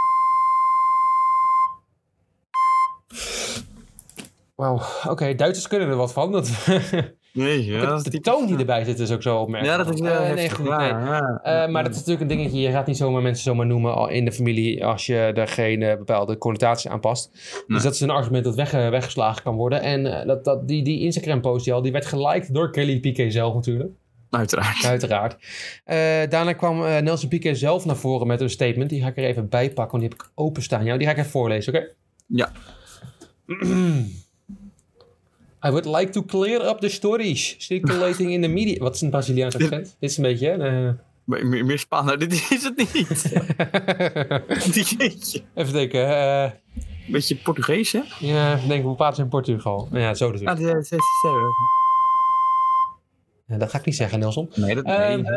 Wauw, 4.58 4.82
oké, 5.08 5.36
Duitsers 5.36 5.68
kunnen 5.68 5.88
er 5.88 5.96
wat 5.96 6.14
van. 6.14 6.32
Dat, 6.32 6.68
Nee, 7.34 7.66
ja. 7.72 7.96
de, 7.96 8.10
de 8.10 8.20
toon 8.20 8.46
die 8.46 8.58
erbij 8.58 8.84
zit 8.84 9.00
is 9.00 9.12
ook 9.12 9.22
zo 9.22 9.38
opmerkelijk. 9.38 9.78
Ja, 9.78 9.84
dat 9.84 9.94
is 9.94 10.02
Eh, 10.02 10.18
wel 10.20 10.34
Nee, 10.36 10.50
goed, 10.50 10.66
Ja, 10.66 10.78
nee. 10.78 10.88
ja. 10.88 11.40
Eh, 11.44 11.72
maar 11.72 11.84
dat 11.84 11.92
is 11.92 11.98
natuurlijk 11.98 12.32
een 12.32 12.38
dingetje. 12.38 12.60
Je 12.60 12.72
gaat 12.72 12.88
niet 12.88 12.98
zomaar 12.98 13.22
mensen 13.22 13.44
zomaar 13.44 13.66
noemen 13.66 14.10
in 14.10 14.26
de 14.26 14.32
familie 14.32 14.86
als 14.86 15.06
je 15.06 15.16
er 15.16 15.48
geen 15.48 15.82
eh, 15.82 15.98
bepaalde 15.98 16.38
connotatie 16.38 16.90
aan 16.90 17.00
past. 17.00 17.30
Nee. 17.34 17.64
Dus 17.68 17.84
dat 17.84 17.94
is 17.94 18.00
een 18.00 18.10
argument 18.10 18.44
dat 18.44 18.56
weg, 18.56 18.72
weggeslagen 18.72 19.44
kan 19.44 19.56
worden. 19.56 19.82
En 19.82 20.06
eh, 20.20 20.28
dat, 20.28 20.44
dat, 20.46 20.68
die, 20.68 20.84
die 20.84 21.00
Instagram-post 21.02 21.66
die 21.66 21.74
al, 21.74 21.82
die 21.82 21.92
werd 21.92 22.06
geliked 22.06 22.54
door 22.54 22.72
Kelly 22.72 23.00
Piquet 23.00 23.34
zelf 23.34 23.54
natuurlijk. 23.54 23.90
Uiteraard. 24.30 24.86
Uiteraard. 24.86 25.36
Eh, 25.84 25.98
daarna 26.30 26.54
kwam 26.54 26.86
eh, 26.86 26.98
Nelson 27.02 27.30
Piquet 27.30 27.58
zelf 27.58 27.86
naar 27.86 27.96
voren 27.98 28.28
met 28.28 28.42
een 28.42 28.50
statement. 28.50 28.90
Die 28.90 29.02
ga 29.02 29.08
ik 29.08 29.18
er 29.18 29.24
even 29.24 29.50
bij 29.50 29.72
pakken, 29.74 30.00
want 30.00 30.02
die 30.02 30.12
heb 30.12 30.28
ik 30.28 30.32
openstaan. 30.36 30.84
Ja, 30.86 30.98
die 30.98 31.06
ga 31.08 31.14
ik 31.14 31.20
even 31.20 31.32
voorlezen, 31.32 31.76
oké? 31.76 31.88
Ja. 32.28 32.52
I 35.68 35.70
would 35.70 35.86
like 35.86 36.10
to 36.12 36.24
clear 36.26 36.62
up 36.70 36.80
the 36.80 36.90
stories 36.90 37.56
circulating 37.58 38.32
in 38.32 38.42
the 38.42 38.48
media. 38.48 38.78
Wat 38.80 38.96
is 38.96 39.02
een 39.02 39.10
Braziliaans 39.10 39.56
accent? 39.56 39.96
Dit 40.00 40.10
is 40.10 40.18
een 40.18 40.24
beetje, 40.24 40.48
hè? 40.48 40.92
Meer, 41.24 41.66
meer 41.66 41.80
Spaans. 41.80 42.18
Dit 42.28 42.34
is 42.34 42.64
het 42.64 42.78
niet. 42.78 43.34
Eh, 44.48 44.84
Jeetje. 44.98 45.42
even 45.56 45.74
denken. 45.74 46.08
eh 46.08 46.52
Beetje 47.08 47.36
Portugees, 47.36 47.92
hè? 47.92 48.02
ja, 48.20 48.56
even 48.56 48.68
denken, 48.68 48.88
hoe 48.88 48.96
praten 48.96 49.16
ze 49.16 49.22
in 49.22 49.28
Portugal? 49.30 49.88
Ja, 49.92 50.14
zo 50.14 50.32
dus. 50.32 50.42
Ja, 50.42 50.46
dat 50.56 50.60
is- 50.60 50.90
dat 50.90 51.00
is- 51.00 51.06
Ja, 53.48 53.58
dat 53.58 53.70
ga 53.70 53.78
ik 53.80 53.86
niet 53.86 53.96
zeggen, 53.96 54.20
Nelson. 54.20 54.50
Nee, 54.56 54.76
dat 54.76 54.84
Ehm, 54.86 55.22
nee. 55.22 55.32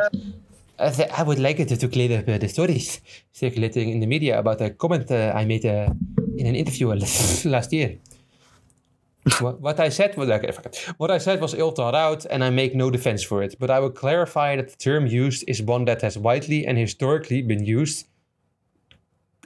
Uh, 0.80 0.86
th- 0.90 1.18
I 1.20 1.22
would 1.24 1.38
like 1.38 1.62
it 1.62 1.78
to 1.78 1.88
clear 1.88 2.18
up 2.18 2.28
uh, 2.28 2.34
the 2.34 2.46
stories 2.48 3.00
circulating 3.32 3.92
in 3.92 4.00
the 4.00 4.06
media 4.06 4.36
about 4.36 4.60
a 4.60 4.70
comment 4.76 5.10
uh, 5.10 5.40
I 5.40 5.46
made 5.46 5.64
uh, 5.64 5.88
in 6.36 6.46
an 6.46 6.54
interview 6.54 6.88
last 7.56 7.70
year. 7.70 7.96
What, 9.40 9.60
what 9.60 9.78
I 9.78 9.90
said 9.90 10.16
was 10.16 10.28
okay, 10.28 10.52
what 10.96 11.10
I 11.10 11.18
said 11.18 11.40
was 11.40 11.54
ill 11.54 11.70
thought 11.70 11.94
out, 11.94 12.26
and 12.26 12.42
I 12.42 12.50
make 12.50 12.74
no 12.74 12.90
defense 12.90 13.26
for 13.26 13.42
it. 13.42 13.58
But 13.58 13.70
I 13.70 13.78
will 13.78 13.92
clarify 13.92 14.56
that 14.56 14.68
the 14.68 14.76
term 14.76 15.06
used 15.06 15.48
is 15.48 15.62
one 15.62 15.84
that 15.84 16.02
has 16.02 16.16
widely 16.16 16.66
and 16.66 16.78
historically 16.78 17.42
been 17.42 17.64
used. 17.64 18.08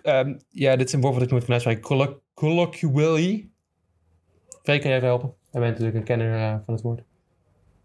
Um, 0.06 0.38
ja, 0.50 0.76
dit 0.76 0.86
is 0.86 0.92
een 0.92 1.00
woord 1.00 1.14
wat 1.14 1.22
ik 1.22 1.30
nooit 1.30 1.44
kan 1.44 1.52
uitspreken. 1.52 2.20
Colloquially. 2.34 3.48
Freek, 4.62 4.80
kan 4.80 4.90
jij 4.90 4.96
even 4.96 5.08
helpen? 5.08 5.34
Jij 5.50 5.60
bent 5.60 5.78
natuurlijk 5.78 5.96
een 5.96 6.04
kenner 6.04 6.38
uh, 6.38 6.56
van 6.64 6.74
het 6.74 6.82
woord. 6.82 7.02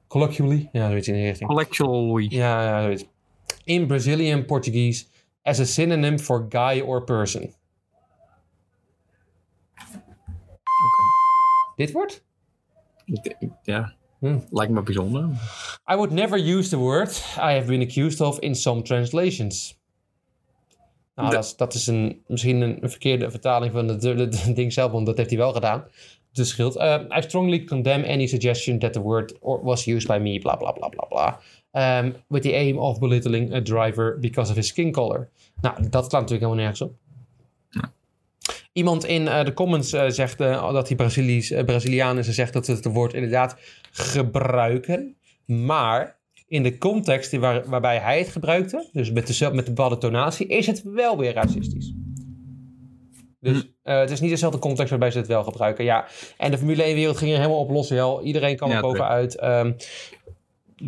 Colloquially? 0.07 0.69
Ja, 0.71 0.87
zoiets 0.89 1.07
in 1.07 1.13
die 1.13 1.23
richting. 1.23 1.49
Collectually. 1.49 2.25
Ja, 2.29 2.63
ja, 2.63 2.81
zoiets. 2.81 3.05
In 3.63 3.87
Brazilian 3.87 4.45
Portuguese 4.45 5.05
as 5.43 5.59
a 5.59 5.65
synonym 5.65 6.19
for 6.19 6.45
guy 6.49 6.81
or 6.81 7.03
person. 7.03 7.53
Dit 11.79 11.91
wordt? 11.91 12.23
Ja. 13.63 13.93
Hmm. 14.19 14.43
Lijkt 14.49 14.71
me 14.71 14.83
bijzonder. 14.83 15.23
I 15.91 15.95
would 15.95 16.11
never 16.11 16.39
use 16.39 16.69
the 16.69 16.77
word 16.77 17.09
I 17.37 17.53
have 17.55 17.65
been 17.65 17.81
accused 17.81 18.21
of 18.21 18.39
in 18.39 18.55
some 18.55 18.81
translations. 18.81 19.79
Nou, 21.15 21.29
De- 21.29 21.35
dat, 21.35 21.43
is, 21.43 21.55
dat 21.55 21.73
is 21.73 21.87
een, 21.87 22.23
misschien 22.27 22.61
een, 22.61 22.89
verkeerde 22.89 23.31
vertaling 23.31 23.71
van 23.71 23.87
het 23.87 24.03
het 24.03 24.51
ding 24.55 24.73
zelf, 24.73 24.91
want 24.91 25.05
dat 25.05 25.17
heeft 25.17 25.29
hij 25.29 25.39
wel 25.39 25.53
gedaan. 25.53 25.83
Dus 26.31 26.49
scheelt. 26.49 26.75
Uh, 26.77 26.99
I 27.17 27.21
strongly 27.21 27.63
condemn 27.63 28.03
any 28.03 28.27
suggestion 28.27 28.79
that 28.79 28.93
the 28.93 29.01
word 29.01 29.39
or 29.39 29.63
was 29.63 29.85
used 29.85 30.07
by 30.07 30.17
me, 30.23 30.39
bla 30.39 30.55
bla 30.55 30.71
bla 30.71 30.89
bla 30.89 31.05
bla. 31.09 31.39
Um, 32.01 32.15
with 32.27 32.41
the 32.41 32.53
aim 32.53 32.77
of 32.77 32.99
belittling 32.99 33.53
a 33.53 33.59
driver 33.59 34.17
because 34.19 34.49
of 34.51 34.57
his 34.57 34.67
skin 34.67 34.91
color. 34.91 35.29
Nou, 35.61 35.89
dat 35.89 36.09
slaat 36.09 36.21
natuurlijk 36.21 36.41
helemaal 36.41 36.55
nergens 36.55 36.81
op. 36.81 36.93
Iemand 38.79 39.05
in 39.05 39.27
eh, 39.27 39.45
de 39.45 39.53
comments 39.53 39.93
eh, 39.93 40.09
zegt 40.09 40.41
eh, 40.41 40.73
dat 40.73 40.87
hij 40.87 40.97
Braziliaan 41.65 42.17
is 42.17 42.27
en 42.27 42.33
zegt 42.33 42.53
dat 42.53 42.65
ze 42.65 42.71
het 42.71 42.85
woord 42.85 43.13
inderdaad 43.13 43.55
gebruiken. 43.91 45.15
Maar 45.45 46.19
in 46.47 46.63
de 46.63 46.77
context 46.77 47.37
waar, 47.37 47.69
waarbij 47.69 47.97
hij 47.97 48.17
het 48.19 48.29
gebruikte, 48.29 48.89
dus 48.91 49.11
met, 49.11 49.27
de, 49.27 49.49
met 49.53 49.65
de 49.65 49.71
bepaalde 49.71 49.97
tonatie, 49.97 50.47
is 50.47 50.67
het 50.67 50.83
wel 50.83 51.17
weer 51.17 51.33
racistisch. 51.33 51.93
Dus 53.39 53.69
Eh, 53.83 53.99
het 53.99 54.11
is 54.11 54.19
niet 54.19 54.29
dezelfde 54.29 54.59
context 54.59 54.89
waarbij 54.89 55.11
ze 55.11 55.17
het 55.17 55.27
wel 55.27 55.43
gebruiken. 55.43 55.83
Ja, 55.83 56.07
en 56.37 56.51
de 56.51 56.57
Formule 56.57 56.83
1-wereld 56.83 57.17
ging 57.17 57.31
er 57.31 57.37
helemaal 57.37 57.59
op 57.59 57.69
los. 57.69 57.91
Iedereen 58.23 58.55
kwam 58.55 58.69
Ja, 58.69 58.75
er 58.75 58.81
bovenuit. 58.81 59.35
Ehm, 59.35 59.71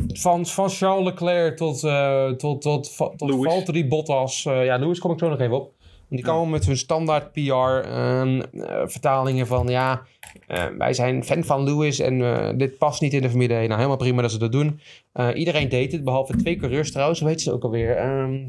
van, 0.07 0.45
van 0.45 0.69
Charles 0.69 1.05
Leclerc 1.05 1.57
tot, 1.57 1.83
eh 1.83 2.29
tot, 2.29 2.61
tot, 2.61 2.95
tot, 2.97 3.17
tot. 3.17 3.43
Valtteri 3.43 3.87
Bottas. 3.87 4.45
Eh, 4.45 4.65
ja, 4.65 4.77
Lewis 4.77 4.99
kom 4.99 5.11
ik 5.11 5.19
zo 5.19 5.29
nog 5.29 5.39
even 5.39 5.55
op. 5.55 5.73
Die 6.12 6.24
komen 6.24 6.49
met 6.49 6.66
hun 6.66 6.78
standaard 6.78 7.32
PR-vertalingen 7.32 9.47
van... 9.47 9.68
Ja, 9.68 10.01
eh, 10.47 10.66
wij 10.78 10.93
zijn 10.93 11.24
fan 11.24 11.43
van 11.43 11.64
Lewis 11.64 11.99
en 11.99 12.22
eh, 12.22 12.57
dit 12.57 12.78
past 12.78 13.01
niet 13.01 13.14
in 13.14 13.22
de 13.22 13.30
Formule 13.30 13.53
1. 13.53 13.62
Nou, 13.62 13.76
helemaal 13.76 13.97
prima 13.97 14.22
dat 14.22 14.32
ze 14.32 14.38
dat 14.38 14.51
doen. 14.51 14.80
Eh, 15.12 15.28
iedereen 15.34 15.70
deed 15.70 15.91
het, 15.91 16.03
behalve 16.03 16.36
twee 16.36 16.55
coureurs 16.55 16.91
trouwens. 16.91 17.20
Hoe 17.20 17.30
heet 17.30 17.41
ze 17.41 17.53
ook 17.53 17.64
alweer? 17.64 17.95
Ehm 17.95 18.45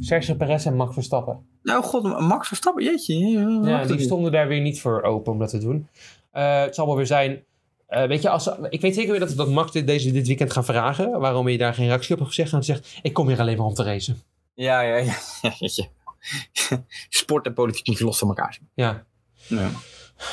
Sergio 0.00 0.34
Perez 0.34 0.66
en 0.66 0.76
Max 0.76 0.94
Verstappen. 0.94 1.38
Nou, 1.62 1.82
god, 1.82 2.20
Max 2.20 2.48
Verstappen, 2.48 2.84
jeetje. 2.84 3.18
Ja, 3.64 3.84
die 3.84 4.00
stonden 4.00 4.32
daar 4.32 4.48
weer 4.48 4.60
niet 4.60 4.80
voor 4.80 5.02
open 5.02 5.32
om 5.32 5.38
dat 5.38 5.50
te 5.50 5.58
doen. 5.58 5.88
Eh, 6.30 6.60
het 6.60 6.74
zal 6.74 6.86
wel 6.86 6.96
weer 6.96 7.06
zijn. 7.06 7.42
eh, 7.86 8.06
weet 8.06 8.22
je, 8.22 8.28
als, 8.28 8.50
ik 8.68 8.80
weet 8.80 8.94
zeker 8.94 9.10
weer 9.10 9.20
dat, 9.20 9.36
dat 9.36 9.48
Max 9.48 9.72
dit, 9.72 9.86
deze, 9.86 10.12
dit 10.12 10.26
weekend 10.26 10.52
gaan 10.52 10.64
vragen. 10.64 11.20
Waarom 11.20 11.48
je 11.48 11.58
daar 11.58 11.74
geen 11.74 11.86
reactie 11.86 12.12
op 12.12 12.18
hebt 12.18 12.30
gezegd. 12.34 12.50
En 12.52 12.56
hij 12.56 12.66
zegt: 12.66 12.98
Ik 13.02 13.12
kom 13.12 13.28
hier 13.28 13.40
alleen 13.40 13.56
maar 13.56 13.66
om 13.66 13.74
te 13.74 13.82
racen. 13.82 14.16
Ja, 14.54 14.80
ja, 14.80 14.96
ja. 14.96 15.14
Jeetje. 15.58 15.88
Sport 17.08 17.46
en 17.46 17.54
politiek 17.54 17.86
niet 17.86 18.00
los 18.00 18.18
van 18.18 18.28
elkaar 18.28 18.54
zien. 18.54 18.68
Ja, 18.74 19.04
Ja. 19.48 19.70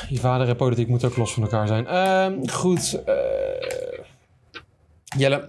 je 0.10 0.18
vader 0.20 0.48
en 0.50 0.56
politiek 0.56 0.88
moeten 0.88 1.08
ook 1.10 1.18
los 1.18 1.34
van 1.34 1.44
elkaar 1.44 1.68
zijn. 1.68 1.88
Ehm, 1.88 2.48
goed. 2.48 3.04
eh, 3.06 3.16
Jelle. 5.18 5.48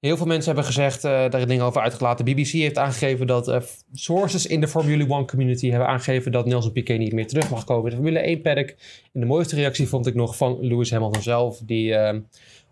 Heel 0.00 0.16
veel 0.16 0.26
mensen 0.26 0.46
hebben 0.46 0.64
gezegd, 0.64 1.04
eh, 1.04 1.30
daar 1.30 1.46
dingen 1.46 1.64
over 1.64 1.80
uitgelaten. 1.80 2.24
BBC 2.24 2.46
heeft 2.46 2.78
aangegeven 2.78 3.26
dat 3.26 3.48
eh, 3.48 3.60
sources 3.92 4.46
in 4.46 4.60
de 4.60 4.68
Formule 4.68 5.04
1 5.08 5.26
community 5.26 5.70
hebben 5.70 5.88
aangegeven 5.88 6.32
dat 6.32 6.46
Nelson 6.46 6.72
Piquet 6.72 6.98
niet 6.98 7.12
meer 7.12 7.26
terug 7.26 7.50
mag 7.50 7.64
komen 7.64 7.84
in 7.84 7.90
de 7.90 7.96
Formule 7.96 8.18
1 8.26 8.40
paddock. 8.42 8.68
En 9.12 9.20
de 9.20 9.26
mooiste 9.26 9.54
reactie 9.56 9.88
vond 9.88 10.06
ik 10.06 10.14
nog 10.14 10.36
van 10.36 10.58
Lewis 10.60 10.90
Hamilton 10.90 11.22
zelf, 11.22 11.60
die 11.64 11.94
eh, 11.94 12.18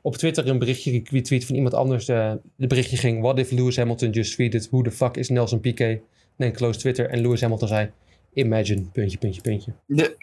op 0.02 0.16
Twitter 0.16 0.48
een 0.48 0.58
berichtje 0.58 1.02
retweet 1.10 1.46
van 1.46 1.54
iemand 1.54 1.74
anders. 1.74 2.04
de 2.06 2.38
berichtje 2.56 2.96
ging, 2.96 3.20
what 3.22 3.38
if 3.38 3.50
Lewis 3.50 3.76
Hamilton 3.76 4.10
just 4.10 4.32
tweeted, 4.32 4.68
who 4.70 4.82
the 4.82 4.90
fuck 4.90 5.16
is 5.16 5.28
Nelson 5.28 5.60
Piquet? 5.60 6.00
Nee, 6.36 6.50
close 6.50 6.78
Twitter. 6.78 7.08
En 7.08 7.20
Lewis 7.20 7.40
Hamilton 7.40 7.68
zei, 7.68 7.90
imagine, 8.32 8.82
puntje, 8.92 9.18
puntje, 9.18 9.40
puntje. 9.40 9.72
De, 9.86 10.16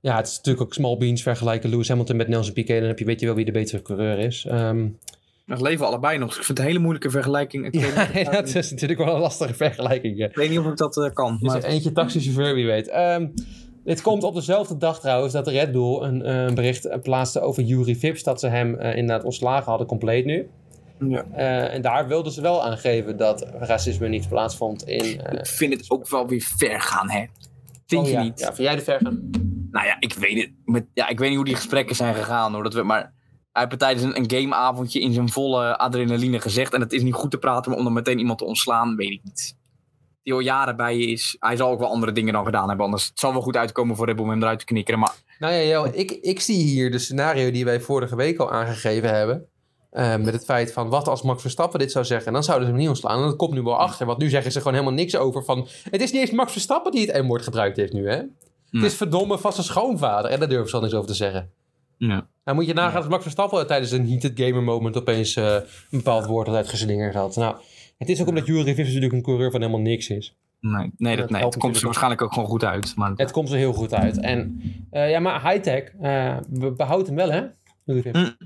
Ja, 0.00 0.16
het 0.16 0.26
is 0.26 0.36
natuurlijk 0.36 0.64
ook 0.64 0.74
small 0.74 0.96
beans 0.96 1.22
vergelijken 1.22 1.70
Lewis 1.70 1.88
Hamilton 1.88 2.16
met 2.16 2.28
Nelson 2.28 2.52
Piquet. 2.52 2.78
Dan 2.78 2.88
heb 2.88 2.98
je, 2.98 3.04
weet 3.04 3.20
je 3.20 3.26
wel 3.26 3.34
wie 3.34 3.44
de 3.44 3.52
betere 3.52 3.82
coureur 3.82 4.18
is. 4.18 4.44
Ehm, 4.48 4.88
we 5.46 5.62
leven 5.62 5.86
allebei 5.86 6.18
nog. 6.18 6.28
Dus 6.28 6.38
ik 6.38 6.44
vind 6.44 6.58
het 6.58 6.66
een 6.66 6.72
hele 6.72 6.82
moeilijke 6.82 7.10
vergelijking. 7.10 7.68
Ja, 7.80 8.08
niet, 8.14 8.32
dat 8.32 8.54
is 8.54 8.70
natuurlijk 8.70 9.00
wel 9.00 9.14
een 9.14 9.20
lastige 9.20 9.54
vergelijking. 9.54 10.18
ja. 10.18 10.26
ik 10.26 10.36
weet 10.36 10.50
niet 10.50 10.58
of 10.58 10.66
ik 10.66 10.76
dat 10.76 10.96
eh, 10.96 11.12
kan. 11.12 11.38
Dus 11.40 11.52
Maar 11.52 11.62
eentje 11.62 11.92
taxichauffeur, 11.92 12.54
wie 12.54 12.66
weet. 12.66 12.88
Ehm, 12.88 13.26
dit 13.84 14.02
komt 14.02 14.22
op 14.22 14.34
dezelfde 14.34 14.76
dag 14.76 15.00
trouwens 15.00 15.32
dat 15.32 15.48
Red 15.48 15.72
Bull 15.72 16.02
een 16.02 16.22
eh, 16.22 16.54
bericht 16.54 17.02
plaatste 17.02 17.40
over 17.40 17.62
Yuri 17.62 17.96
Vips. 17.96 18.22
Dat 18.22 18.40
ze 18.40 18.46
hem 18.48 18.74
eh, 18.74 18.96
inderdaad 18.96 19.24
ontslagen 19.24 19.68
hadden, 19.68 19.86
compleet 19.86 20.24
nu. 20.24 20.48
Ja. 20.98 21.24
Eh, 21.32 21.74
en 21.74 21.82
daar 21.82 22.08
wilden 22.08 22.32
ze 22.32 22.40
wel 22.40 22.64
aangeven 22.64 23.16
dat 23.16 23.46
racisme 23.58 24.08
niet 24.08 24.28
plaatsvond 24.28 24.82
in... 24.82 25.20
eh, 25.20 25.38
ik 25.38 25.46
vind 25.46 25.74
het 25.74 25.90
ook 25.90 26.08
wel 26.08 26.28
weer 26.28 26.52
ver 26.56 26.80
gaan, 26.80 27.10
hè? 27.10 27.24
Vind 27.86 28.02
oh 28.02 28.08
je 28.08 28.14
ja. 28.14 28.22
niet? 28.22 28.38
Ja, 28.38 28.46
vind 28.46 28.68
jij 28.68 28.76
de 28.76 28.82
ver 28.82 29.00
gaan? 29.02 29.30
Nou 29.70 29.86
ja, 29.86 29.96
ik 29.98 30.12
weet 30.12 30.40
het. 30.40 30.50
Met, 30.64 30.86
ja, 30.94 31.08
ik 31.08 31.18
weet 31.18 31.28
niet 31.28 31.36
hoe 31.36 31.46
die 31.46 31.54
gesprekken 31.54 31.96
zijn 31.96 32.14
gegaan 32.14 32.52
hoor. 32.52 32.62
Dat 32.62 32.74
we, 32.74 32.82
maar 32.82 33.14
hij 33.52 33.64
heeft 33.64 33.78
tijdens 33.78 34.02
een, 34.02 34.16
een 34.16 34.30
gameavondje 34.30 35.00
in 35.00 35.12
zijn 35.12 35.28
volle 35.28 35.78
adrenaline 35.78 36.40
gezegd. 36.40 36.72
En 36.74 36.80
het 36.80 36.92
is 36.92 37.02
niet 37.02 37.14
goed 37.14 37.30
te 37.30 37.38
praten, 37.38 37.70
maar 37.70 37.78
om 37.78 37.84
dan 37.84 37.94
meteen 37.94 38.18
iemand 38.18 38.38
te 38.38 38.44
ontslaan, 38.44 38.96
weet 38.96 39.10
ik 39.10 39.20
niet. 39.22 39.56
Die 40.22 40.32
al 40.32 40.40
jaren 40.40 40.76
bij 40.76 40.96
je 40.98 41.06
is. 41.06 41.36
Hij 41.38 41.56
zal 41.56 41.70
ook 41.70 41.78
wel 41.78 41.90
andere 41.90 42.12
dingen 42.12 42.32
dan 42.32 42.44
gedaan 42.44 42.68
hebben. 42.68 42.84
Anders 42.84 43.06
het 43.06 43.18
zal 43.18 43.32
wel 43.32 43.42
goed 43.42 43.56
uitkomen 43.56 43.96
voor 43.96 44.06
Red 44.06 44.20
om 44.20 44.30
hem 44.30 44.42
eruit 44.42 44.58
te 44.58 44.64
knikkeren. 44.64 45.00
Maar 45.00 45.14
Nou 45.38 45.52
ja, 45.52 45.62
Jel, 45.62 45.86
ik, 45.92 46.10
ik 46.10 46.40
zie 46.40 46.64
hier 46.64 46.90
de 46.90 46.98
scenario 46.98 47.50
die 47.50 47.64
wij 47.64 47.80
vorige 47.80 48.16
week 48.16 48.38
al 48.38 48.52
aangegeven 48.52 49.14
hebben. 49.14 49.48
Eh, 49.96 50.16
met 50.16 50.34
het 50.34 50.44
feit 50.44 50.72
van 50.72 50.88
wat 50.88 51.08
als 51.08 51.22
Max 51.22 51.40
Verstappen 51.40 51.78
dit 51.78 51.92
zou 51.92 52.04
zeggen. 52.04 52.26
En 52.26 52.32
dan 52.32 52.44
zouden 52.44 52.66
ze 52.66 52.72
hem 52.72 52.80
niet 52.80 52.90
ontslaan. 52.90 53.18
En 53.18 53.24
dat 53.26 53.36
komt 53.36 53.52
nu 53.52 53.62
wel 53.62 53.76
achter. 53.76 54.06
Want 54.06 54.18
nu 54.18 54.28
zeggen 54.28 54.52
ze 54.52 54.58
gewoon 54.58 54.72
helemaal 54.72 54.94
niks 54.94 55.16
over 55.16 55.44
van... 55.44 55.68
Het 55.90 56.00
is 56.00 56.12
niet 56.12 56.20
eens 56.20 56.30
Max 56.30 56.52
Verstappen 56.52 56.92
die 56.92 57.06
het 57.10 57.22
M-woord 57.22 57.42
gebruikt 57.42 57.76
heeft 57.76 57.92
nu, 57.92 58.08
hè? 58.08 58.16
Het 58.70 58.82
is 58.84 58.94
verdomme 58.94 59.38
vast 59.38 59.54
zijn 59.54 59.66
schoonvader. 59.66 60.30
En 60.30 60.38
daar 60.38 60.48
durven 60.48 60.68
ze 60.68 60.74
al 60.74 60.80
niks 60.82 60.94
over 60.94 61.06
te 61.08 61.14
zeggen. 61.14 61.50
ja. 61.98 62.26
Nou 62.44 62.56
moet 62.58 62.66
je 62.66 62.74
nagaan 62.74 63.00
dat 63.00 63.10
Max 63.10 63.22
Verstappen 63.22 63.66
tijdens 63.66 63.90
een 63.90 64.08
heated 64.08 64.40
gamer 64.40 64.62
moment 64.62 64.96
opeens 64.96 65.36
eh, 65.36 65.54
een 65.54 65.62
bepaald 65.90 66.26
woord 66.26 66.46
had 66.46 66.56
uitgeslingerd 66.56 67.14
had. 67.14 67.36
Nou, 67.36 67.56
het 67.98 68.08
is 68.08 68.20
ook 68.20 68.28
omdat 68.28 68.46
Jury 68.46 68.74
Vips 68.74 68.88
natuurlijk 68.88 69.12
een 69.12 69.22
coureur 69.22 69.50
van 69.50 69.60
helemaal 69.60 69.80
niks 69.82 70.08
is. 70.08 70.36
nee, 70.60 70.90
nee, 70.96 71.16
dat, 71.16 71.28
Dat 71.28 71.30
nee. 71.38 71.44
het 71.44 71.56
komt 71.56 71.76
er 71.76 71.84
waarschijnlijk 71.84 72.22
ook 72.22 72.32
gewoon 72.32 72.48
goed 72.48 72.64
uit. 72.64 72.92
Maar 72.96 73.12
Het 73.16 73.30
komt 73.30 73.50
er 73.50 73.56
heel 73.56 73.72
goed 73.72 73.94
uit. 73.94 74.20
En 74.20 74.60
eh, 74.90 75.10
ja, 75.10 75.20
maar 75.20 75.50
high-tech, 75.50 75.82
eh, 76.00 76.36
we 76.50 76.72
behouden 76.72 77.06
hem 77.06 77.16
wel, 77.16 77.30
hè? 77.30 77.46
Jury 77.84 78.02
Vips. 78.02 78.36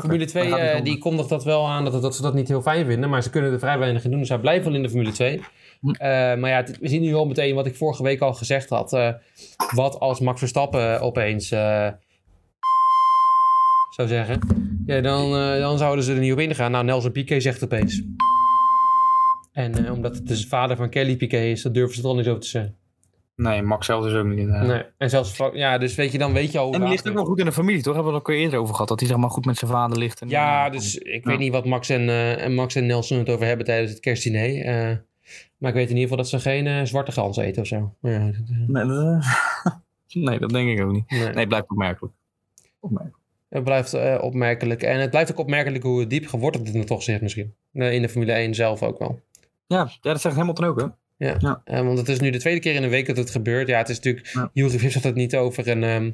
Formule 0.00 0.24
2 0.24 0.48
Dan 0.48 0.58
gaat 0.58 0.68
het 0.68 0.78
eh, 0.78 0.84
die 0.84 0.98
kondigt 0.98 1.28
dat 1.28 1.44
wel 1.44 1.68
aan 1.68 1.84
dat, 1.84 2.02
dat 2.02 2.16
ze 2.16 2.22
dat 2.22 2.34
niet 2.34 2.48
heel 2.48 2.62
fijn 2.62 2.86
vinden. 2.86 3.10
Maar 3.10 3.22
ze 3.22 3.30
kunnen 3.30 3.52
er 3.52 3.58
vrij 3.58 3.78
weinig 3.78 4.04
in 4.04 4.10
doen. 4.10 4.20
Dus 4.20 4.28
hij 4.28 4.38
blijft 4.38 4.64
wel 4.64 4.74
in 4.74 4.82
de 4.82 4.88
Formule 4.88 5.12
2. 5.12 5.40
Hm. 5.80 5.90
Eh, 5.90 6.08
maar 6.36 6.50
ja, 6.50 6.64
we 6.80 6.88
zien 6.88 7.02
nu 7.02 7.14
al 7.14 7.26
meteen 7.26 7.54
wat 7.54 7.66
ik 7.66 7.76
vorige 7.76 8.02
week 8.02 8.20
al 8.20 8.34
gezegd 8.34 8.68
had. 8.68 8.92
eh, 8.92 9.12
wat 9.74 10.00
als 10.00 10.20
Max 10.20 10.38
Verstappen 10.38 11.00
opeens 11.00 11.48
zou 11.48 11.94
zeggen. 14.08 14.40
Ja, 14.86 15.00
dan, 15.00 15.30
dan 15.60 15.78
zouden 15.78 16.04
ze 16.04 16.12
er 16.12 16.18
niet 16.18 16.32
op 16.32 16.38
ingaan. 16.38 16.70
Nou, 16.70 16.84
Nelson 16.84 17.12
Piquet 17.12 17.42
zegt 17.42 17.64
opeens. 17.64 18.02
En 19.52 19.90
omdat 19.90 20.14
het 20.14 20.28
de 20.28 20.46
vader 20.46 20.76
van 20.76 20.90
Kelly 20.90 21.16
Piquet 21.16 21.42
is, 21.42 21.62
dan 21.62 21.72
durven 21.72 21.94
ze 21.94 22.02
er 22.02 22.08
al 22.08 22.16
niet 22.16 22.28
over 22.28 22.40
te 22.40 22.48
zeggen. 22.48 22.76
Nee, 23.36 23.62
Max 23.62 23.86
zelf 23.86 24.04
dus 24.04 24.14
ook 24.14 24.26
niet. 24.26 24.48
Nee. 24.48 24.82
En 24.98 25.10
zelfs, 25.10 25.40
ja, 25.52 25.78
dus 25.78 25.94
weet 25.94 26.12
je, 26.12 26.18
dan 26.18 26.32
weet 26.32 26.52
je 26.52 26.58
al 26.58 26.64
hoe 26.64 26.74
En 26.74 26.80
die 26.80 26.88
ligt 26.88 27.00
ook 27.00 27.06
het- 27.06 27.14
wel 27.14 27.24
goed 27.24 27.38
in 27.38 27.44
de 27.44 27.52
familie, 27.52 27.82
toch? 27.82 27.94
Hebben 27.94 28.12
we 28.12 28.18
het 28.18 28.28
ook 28.28 28.34
al 28.34 28.40
eerder 28.40 28.58
over 28.58 28.72
gehad. 28.74 28.88
Dat 28.88 29.00
hij 29.00 29.08
zeg 29.08 29.18
maar 29.18 29.30
goed 29.30 29.44
met 29.44 29.56
zijn 29.58 29.70
vader 29.70 29.98
ligt. 29.98 30.20
En, 30.20 30.28
Ja, 30.28 30.66
eh, 30.66 30.72
dus 30.72 30.98
ik 30.98 31.24
Ja. 31.24 31.30
weet 31.30 31.38
niet 31.38 31.52
wat 31.52 31.64
Max 31.64 31.88
en, 31.88 32.08
eh, 32.08 32.44
en 32.44 32.54
Max 32.54 32.74
en 32.74 32.86
Nelson 32.86 33.18
het 33.18 33.28
over 33.28 33.46
hebben 33.46 33.66
tijdens 33.66 33.90
het 33.90 34.00
kerstdiner. 34.00 34.64
eh, 34.64 34.96
maar 35.56 35.70
ik 35.70 35.76
weet 35.76 35.90
in 35.90 35.96
ieder 35.96 36.02
geval 36.02 36.16
dat 36.16 36.28
ze 36.28 36.40
geen 36.40 36.86
zwarte 36.86 37.12
gans 37.12 37.36
eten 37.36 37.62
of 37.62 37.68
zo. 37.68 37.94
Ja, 38.00 38.18
dat, 38.26 38.34
Nee, 38.66 38.84
dat, 38.86 39.24
nee, 40.12 40.38
dat 40.38 40.50
denk 40.50 40.78
ik 40.78 40.84
ook 40.84 40.92
niet. 40.92 41.10
nee. 41.10 41.20
Nee, 41.20 41.34
het 41.34 41.48
blijft 41.48 41.70
opmerkelijk. 41.70 42.14
Opmerkelijk. 42.80 43.16
Het 43.48 43.64
blijft 43.64 44.20
opmerkelijk. 44.20 44.82
En 44.82 45.00
het 45.00 45.10
blijft 45.10 45.30
ook 45.32 45.38
opmerkelijk 45.38 45.84
hoe 45.84 46.06
diep 46.06 46.26
geworteld 46.26 46.66
het 46.66 46.76
er 46.76 46.86
toch 46.86 47.02
zit 47.02 47.20
misschien. 47.22 47.54
Eh, 47.72 47.92
in 47.92 48.02
de 48.02 48.08
Formule 48.08 48.32
1 48.32 48.54
zelf 48.54 48.82
ook 48.82 48.98
wel. 48.98 49.20
Ja, 49.66 49.76
ja, 50.00 50.10
dat 50.12 50.20
zegt 50.20 50.36
Hamilton 50.36 50.64
ook, 50.66 50.80
hè? 50.80 50.86
Eh, 51.64 51.80
want 51.80 51.98
het 51.98 52.08
is 52.08 52.20
nu 52.20 52.30
de 52.30 52.38
tweede 52.38 52.60
keer 52.60 52.74
in 52.74 52.82
een 52.82 52.90
week 52.90 53.06
dat 53.06 53.16
het 53.16 53.30
gebeurt. 53.30 53.68
Ja, 53.68 53.78
het 53.78 53.88
is 53.88 53.96
natuurlijk... 53.96 54.26
Ja. 54.32 54.50
Jury 54.52 54.78
Vips 54.78 54.94
had 54.94 55.02
het 55.02 55.14
niet 55.14 55.36
over 55.36 55.68
een... 55.68 55.84
ehm, 55.84 56.10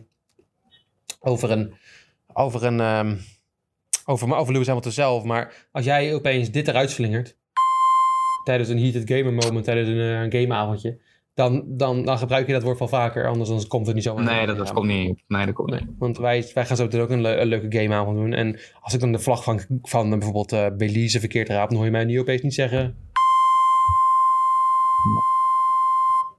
over 1.21 1.51
een... 1.51 1.75
Over 2.33 2.65
een... 2.65 2.81
ehm, 2.81 3.17
over, 4.05 4.29
maar 4.29 4.39
over 4.39 4.53
Lewis 4.53 4.67
Hamilton 4.67 4.93
zelf. 4.93 5.25
Maar 5.25 5.67
als 5.73 5.85
jij 5.85 6.15
opeens 6.15 6.51
dit 6.51 6.69
eruit 6.69 6.91
slingert... 6.91 7.37
Tijdens 8.45 8.69
een 8.69 8.79
heated 8.83 9.09
gamer 9.11 9.33
moment, 9.33 9.65
tijdens 9.65 9.89
een, 9.89 9.97
een 9.99 10.33
gameavondje... 10.33 10.99
Dan, 11.35 11.65
dan, 11.67 12.05
dan 12.05 12.19
gebruik 12.19 12.47
je 12.47 12.53
dat 12.53 12.63
woord 12.63 12.79
wel 12.79 12.89
vaker. 12.89 13.29
Anders 13.29 13.49
dan 13.49 13.67
komt 13.67 13.87
het 13.87 13.95
niet 13.95 14.05
zo. 14.05 14.19
Nee, 14.19 14.47
dat, 14.47 14.57
dat 14.57 14.67
Ja, 14.67 14.73
komt 14.73 14.87
niet. 14.87 15.23
Nee, 15.29 15.47
dat 15.47 15.55
komt 15.55 15.71
niet. 15.71 15.85
Want 15.99 16.19
wij, 16.19 16.51
wij 16.55 16.67
gaan 16.67 16.77
zo 16.77 16.85
meteen 16.85 17.01
ook 17.01 17.11
een, 17.11 17.21
le- 17.21 17.37
een 17.41 17.47
leuke 17.47 17.79
gameavond 17.79 18.17
doen. 18.17 18.33
En 18.33 18.59
als 18.81 18.95
ik 18.95 19.01
dan 19.01 19.13
de 19.13 19.19
vlag 19.19 19.45
van, 19.45 19.61
van 19.83 20.05
eh, 20.05 20.11
bijvoorbeeld 20.13 20.53
eh, 20.53 20.67
Belize 20.77 21.21
verkeerd 21.21 21.49
raap... 21.49 21.69
dan 21.69 21.77
hoor 21.77 21.85
je 21.87 21.93
mij 21.93 22.05
nu 22.05 22.21
opeens 22.21 22.43
niet 22.43 22.55
zeggen... 22.55 22.97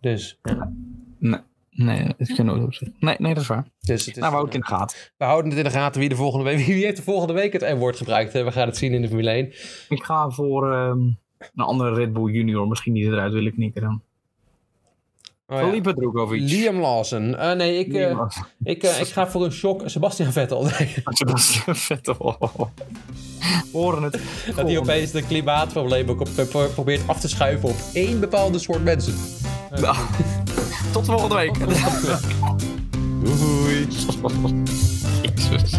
Dus, 0.01 0.39
ja. 0.43 0.72
Nee, 1.76 2.07
dat 2.18 2.34
kan 2.34 2.45
nooit 2.45 2.64
op. 2.64 2.88
Nee, 2.99 3.16
nee, 3.20 3.34
dat 3.34 3.43
is 3.43 3.49
waar. 3.49 3.66
dus 3.80 4.05
het 4.05 4.16
is, 4.16 4.22
nou, 4.22 4.32
we 4.32 4.38
houden 4.38 4.45
het 4.45 4.53
in 4.53 4.59
de 4.59 4.78
gaten. 4.78 4.97
We 5.18 5.26
houden 5.26 5.49
het 5.49 5.59
in 5.59 5.66
de 5.66 5.70
gaten 5.70 5.99
wie 5.99 6.09
de 6.09 6.16
volgende 6.16 6.45
week. 6.45 6.66
Wie 6.66 6.84
heeft 6.84 6.97
de 6.97 7.03
volgende 7.03 7.34
week 7.34 7.53
het 7.53 7.61
N-woord 7.61 7.97
gebruikt? 7.97 8.34
We 8.34 8.51
gaan 8.51 8.68
het 8.68 8.78
zien 8.78 8.93
in 8.93 9.01
de 9.01 9.07
Formule 9.07 9.30
1. 9.30 9.45
Ik 9.89 10.03
ga 10.03 10.30
voor 10.30 10.74
ehm, 10.74 10.99
een 11.38 11.64
andere 11.64 11.93
Red 11.93 12.14
Bull 12.14 12.32
Junior. 12.32 12.68
Misschien 12.68 12.93
die 12.93 13.05
eruit 13.05 13.34
willen 13.34 13.53
knikken 13.53 13.82
dan. 13.82 14.01
Oh, 15.47 15.59
ja. 15.59 15.66
Felipe. 15.66 15.93
Liam 16.30 16.80
Lawson. 16.80 17.36
Eh, 17.36 17.51
nee, 17.51 17.80
ik, 17.80 17.93
eh, 17.93 18.20
ik, 18.64 18.84
eh, 18.84 18.99
ik 18.99 19.07
ga 19.07 19.28
voor 19.28 19.45
een 19.45 19.51
shock 19.51 19.82
Sebastian 19.86 20.32
Vettel. 20.32 20.64
Nee, 20.80 21.03
Sebastian 21.05 21.76
Vettel. 21.76 22.38
Horen 23.74 24.04
het. 24.04 24.20
dat 24.56 24.68
hij 24.68 24.78
opeens 24.78 25.12
de 25.12 25.22
klimaatproblemen 25.22 26.18
pro- 26.50 26.68
probeert 26.74 27.02
af 27.06 27.20
te 27.20 27.28
schuiven 27.28 27.70
op 27.70 27.76
één 27.94 28.20
bepaalde 28.20 28.60
soort 28.60 28.84
mensen. 28.84 29.16
Nou, 29.82 29.96
tot 30.91 31.06
volgende 31.06 31.36
week. 31.36 31.54
Doei. 33.24 33.88
Jezus. 35.22 35.72